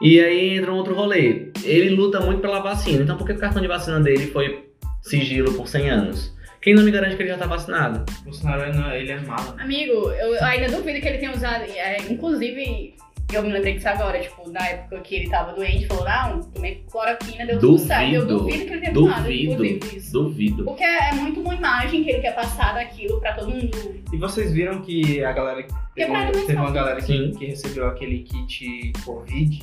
E 0.00 0.18
aí 0.20 0.56
entra 0.58 0.72
um 0.72 0.76
outro 0.76 0.94
rolê. 0.94 1.48
Ele 1.64 1.90
luta 1.90 2.20
muito 2.20 2.40
pela 2.40 2.60
vacina, 2.60 3.02
então 3.02 3.16
por 3.16 3.26
que 3.26 3.32
o 3.32 3.38
cartão 3.38 3.62
de 3.62 3.68
vacina 3.68 4.00
dele 4.00 4.26
foi 4.28 4.66
sigilo 5.00 5.52
por 5.54 5.68
100 5.68 5.90
anos? 5.90 6.36
Quem 6.60 6.74
não 6.74 6.82
me 6.84 6.90
garante 6.92 7.16
que 7.16 7.22
ele 7.22 7.30
já 7.30 7.38
tá 7.38 7.46
vacinado? 7.46 8.04
Bolsonaro 8.24 8.62
ele 8.62 8.78
não- 8.78 8.92
ele 8.92 9.10
é 9.10 9.20
malo. 9.20 9.54
Amigo, 9.58 9.92
eu 10.12 10.44
ainda 10.44 10.68
duvido 10.76 11.00
que 11.00 11.08
ele 11.08 11.18
tenha 11.18 11.32
usado. 11.32 11.64
é, 11.64 11.96
inclusive, 12.08 12.94
eu 13.34 13.42
me 13.42 13.52
lembrei 13.52 13.74
disso 13.74 13.88
agora, 13.88 14.20
tipo, 14.20 14.48
na 14.50 14.66
época 14.66 15.00
que 15.00 15.14
ele 15.14 15.30
tava 15.30 15.52
doente, 15.52 15.86
falou, 15.86 16.04
não, 16.04 16.40
tomei 16.42 16.84
cloroquina, 16.90 17.46
deu 17.46 17.58
tudo 17.58 17.78
certo. 17.78 18.14
Eu 18.14 18.26
Duvido. 18.26 18.64
que 18.64 18.72
ele 18.72 18.80
tenha 18.80 18.92
tomado, 18.92 19.22
Duvido. 19.22 19.52
inclusive, 19.64 19.96
isso. 19.96 20.12
Duvido. 20.12 20.64
Porque 20.64 20.84
é 20.84 21.14
muito 21.14 21.40
uma 21.40 21.54
imagem 21.54 22.04
que 22.04 22.10
ele 22.10 22.20
quer 22.20 22.34
passar 22.34 22.74
daquilo 22.74 23.20
pra 23.20 23.34
todo 23.34 23.50
mundo. 23.50 24.02
E 24.12 24.16
vocês 24.16 24.52
viram 24.52 24.82
que 24.82 25.24
a 25.24 25.32
galera. 25.32 25.66
Teve 25.94 26.10
pra 26.10 26.20
uma, 26.20 26.32
teve 26.32 26.56
uma 26.56 26.70
galera 26.70 27.00
que, 27.00 27.30
que 27.32 27.46
recebeu 27.46 27.86
aquele 27.86 28.20
kit 28.20 28.92
Covid 29.04 29.60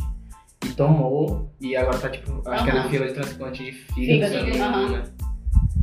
e 0.66 0.70
tomou, 0.74 1.50
e 1.60 1.76
agora 1.76 1.98
tá 1.98 2.10
tipo, 2.10 2.42
acho 2.50 2.64
que 2.64 2.70
é 2.70 2.74
na 2.74 2.90
fila 2.90 3.08
de 3.08 3.14
transplante 3.14 3.64
de 3.64 3.72
fígado, 3.72 4.34
Fígado, 4.46 4.82
eu 4.82 4.90
né? 4.90 5.04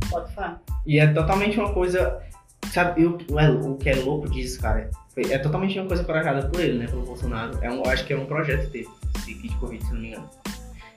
Pode 0.09 0.33
falar. 0.33 0.61
E 0.85 0.99
é 0.99 1.07
totalmente 1.07 1.59
uma 1.59 1.73
coisa. 1.73 2.21
Sabe, 2.71 3.05
o, 3.05 3.17
o, 3.71 3.77
que 3.77 3.89
é 3.89 3.95
louco 3.95 4.29
disso, 4.29 4.61
cara, 4.61 4.89
é 5.29 5.37
totalmente 5.37 5.77
uma 5.79 5.87
coisa 5.87 6.03
corajada 6.03 6.47
por 6.47 6.59
ele, 6.59 6.77
né? 6.77 6.85
Pelo 6.87 7.03
Bolsonaro. 7.03 7.57
É 7.61 7.69
um, 7.69 7.83
eu 7.83 7.89
acho 7.89 8.05
que 8.05 8.13
é 8.13 8.17
um 8.17 8.25
projeto 8.25 8.69
dele, 8.69 8.87
esse 9.17 9.33
kit 9.35 9.55
Covid, 9.57 9.83
se 9.83 9.93
não 9.93 10.01
me 10.01 10.07
engano. 10.09 10.29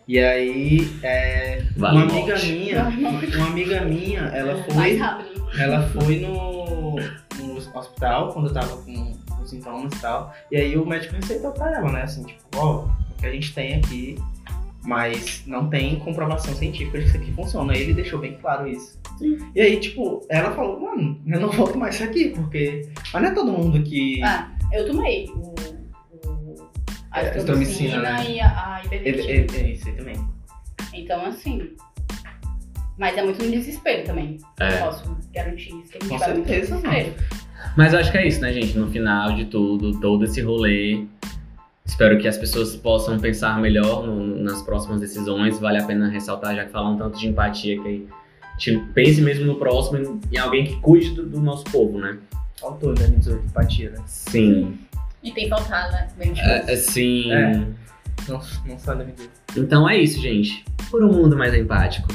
E 0.07 0.19
aí, 0.19 0.99
é, 1.03 1.65
Vale 1.77 1.97
uma 1.99 2.03
amiga 2.03 2.33
morte. 2.33 2.53
minha, 2.53 2.89
uma 3.37 3.47
amiga 3.47 3.81
minha, 3.83 4.21
ela 4.35 4.63
foi, 4.65 4.99
ela 5.59 5.83
foi 5.89 6.19
no, 6.19 6.97
no 7.39 7.79
hospital 7.79 8.33
quando 8.33 8.49
eu 8.49 8.53
tava 8.53 8.77
com, 8.79 9.13
com 9.29 9.47
sintomas 9.47 9.93
e 9.93 10.01
tal. 10.01 10.35
E 10.51 10.57
aí 10.57 10.77
o 10.77 10.85
médico 10.85 11.15
receitou 11.15 11.53
pra 11.53 11.77
ela, 11.77 11.93
né? 11.93 12.03
Assim, 12.03 12.25
tipo, 12.25 12.43
ó, 12.57 12.87
o 12.87 13.21
que 13.21 13.27
a 13.27 13.33
gente 13.33 13.55
tem 13.55 13.77
aqui, 13.77 14.19
mas 14.83 15.45
não 15.47 15.69
tem 15.71 15.99
comprovação 16.01 16.55
científica 16.55 16.99
de 16.99 17.05
que 17.05 17.11
isso 17.11 17.19
aqui 17.19 17.33
funciona. 17.33 17.73
Aí 17.73 17.83
ele 17.83 17.95
deixou 17.95 18.19
bem 18.19 18.35
claro 18.35 18.67
isso. 18.67 19.00
E 19.55 19.61
aí, 19.61 19.79
tipo, 19.81 20.27
ela 20.29 20.53
falou, 20.53 20.81
mano, 20.81 21.21
eu 21.27 21.41
não 21.41 21.51
volto 21.51 21.77
mais 21.79 21.95
isso 21.97 22.05
aqui, 22.05 22.31
porque. 22.31 22.89
Mas 23.13 23.23
não 23.23 23.31
é 23.31 23.35
todo 23.35 23.53
mundo 23.53 23.83
que. 23.83 24.23
Ah, 24.23 24.51
eu 24.73 24.87
tomei 24.87 25.27
o. 25.35 25.55
o 26.25 26.71
a 27.11 27.23
É, 27.23 27.31
azitromicina, 27.31 28.01
né? 28.03 28.25
e 28.31 28.41
a, 28.41 28.47
a 28.49 28.83
ele, 28.91 29.09
ivermectina. 29.21 29.67
é 29.69 29.73
isso 29.73 29.89
aí 29.89 29.95
também. 29.95 30.17
Então, 30.95 31.25
assim. 31.27 31.71
Mas 32.99 33.17
é 33.17 33.23
muito 33.23 33.43
no 33.43 33.51
desespero 33.51 34.05
também. 34.05 34.37
É. 34.61 34.75
Eu 34.81 34.85
posso 34.85 35.17
garantir 35.33 35.71
isso. 35.81 35.91
Que 35.93 35.99
a 35.99 36.01
gente 36.01 36.09
Com 36.11 36.19
vai 36.19 36.29
muito 36.35 36.41
no 36.41 36.47
certeza, 36.55 36.77
desespero. 36.77 37.15
Mas 37.77 37.93
eu 37.93 37.99
acho 38.01 38.11
que 38.13 38.19
é 38.19 38.27
isso, 38.29 38.41
né, 38.41 38.53
gente? 38.53 38.77
No 38.79 38.91
final 38.91 39.33
de 39.35 39.45
tudo, 39.47 39.99
todo 40.01 40.25
esse 40.25 40.41
rolê 40.41 41.05
Espero 41.87 42.19
que 42.19 42.29
as 42.29 42.39
pessoas 42.39 42.77
possam 42.77 43.19
pensar 43.19 43.59
melhor 43.61 44.07
no- 44.07 44.37
nas 44.43 44.63
próximas 44.63 45.01
decisões. 45.01 45.59
Vale 45.59 45.79
a 45.79 45.85
pena 45.85 46.09
ressaltar, 46.09 46.55
já 46.55 46.65
que 46.65 46.71
falam 46.71 46.97
tanto 46.97 47.19
de 47.19 47.27
empatia, 47.27 47.81
que 47.83 48.07
gente 48.61 48.79
pense 48.93 49.21
mesmo 49.21 49.47
no 49.47 49.57
próximo, 49.57 50.21
em 50.31 50.39
alguém 50.39 50.65
que 50.65 50.77
cuide 50.77 51.11
do, 51.11 51.27
do 51.27 51.41
nosso 51.41 51.65
povo, 51.65 51.99
né? 51.99 52.19
Faltou 52.61 52.93
em 52.93 52.95
2018, 52.95 53.47
empatia, 53.47 53.91
né? 53.91 53.99
Sim. 54.07 54.79
E 55.23 55.33
tem 55.33 55.49
faltado, 55.49 55.93
né? 55.93 56.09
Bem 56.17 56.33
É, 56.37 56.73
é, 56.73 56.77
sim. 56.77 57.33
É. 57.33 57.53
Não, 58.29 58.41
não 58.67 58.75
em 58.75 58.77
2018. 58.77 59.31
Então 59.57 59.89
é 59.89 59.97
isso, 59.97 60.21
gente. 60.21 60.65
Por 60.91 61.03
um 61.03 61.13
mundo 61.13 61.37
mais 61.37 61.55
empático. 61.55 62.09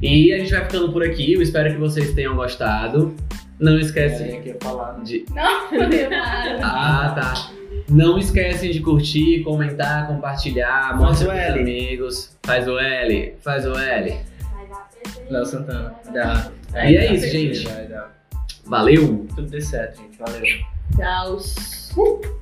E 0.00 0.32
a 0.32 0.38
gente 0.38 0.52
vai 0.52 0.64
ficando 0.64 0.92
por 0.92 1.02
aqui. 1.02 1.32
Eu 1.32 1.42
espero 1.42 1.72
que 1.72 1.78
vocês 1.78 2.12
tenham 2.14 2.34
gostado. 2.36 3.14
Não 3.58 3.78
esquece 3.78 4.22
É, 4.22 4.40
que 4.40 4.56
falar, 4.64 4.96
né? 4.96 5.04
de. 5.04 5.26
Não, 5.30 5.70
não. 5.70 6.66
Ah, 6.66 7.12
tá. 7.14 7.50
Não 7.88 8.18
esquecem 8.18 8.70
de 8.70 8.80
curtir, 8.80 9.42
comentar, 9.42 10.06
compartilhar, 10.06 10.96
mostra 10.96 11.28
o 11.28 11.30
pros 11.30 11.60
amigos. 11.60 12.38
Faz 12.42 12.66
o 12.66 12.78
L, 12.78 13.34
faz 13.42 13.66
o 13.66 13.76
L. 13.76 14.29
Léo 15.28 15.46
Santana. 15.46 15.94
Dá. 16.12 16.50
E 16.74 16.96
é 16.96 17.08
dá, 17.08 17.14
isso, 17.14 17.28
gente. 17.28 17.64
Vai 17.66 17.86
dar. 17.86 18.12
Valeu! 18.66 19.26
Tudo 19.34 19.48
dê 19.48 19.60
certo, 19.60 19.98
gente. 19.98 20.18
Valeu. 20.18 20.42
Tchau. 20.96 22.39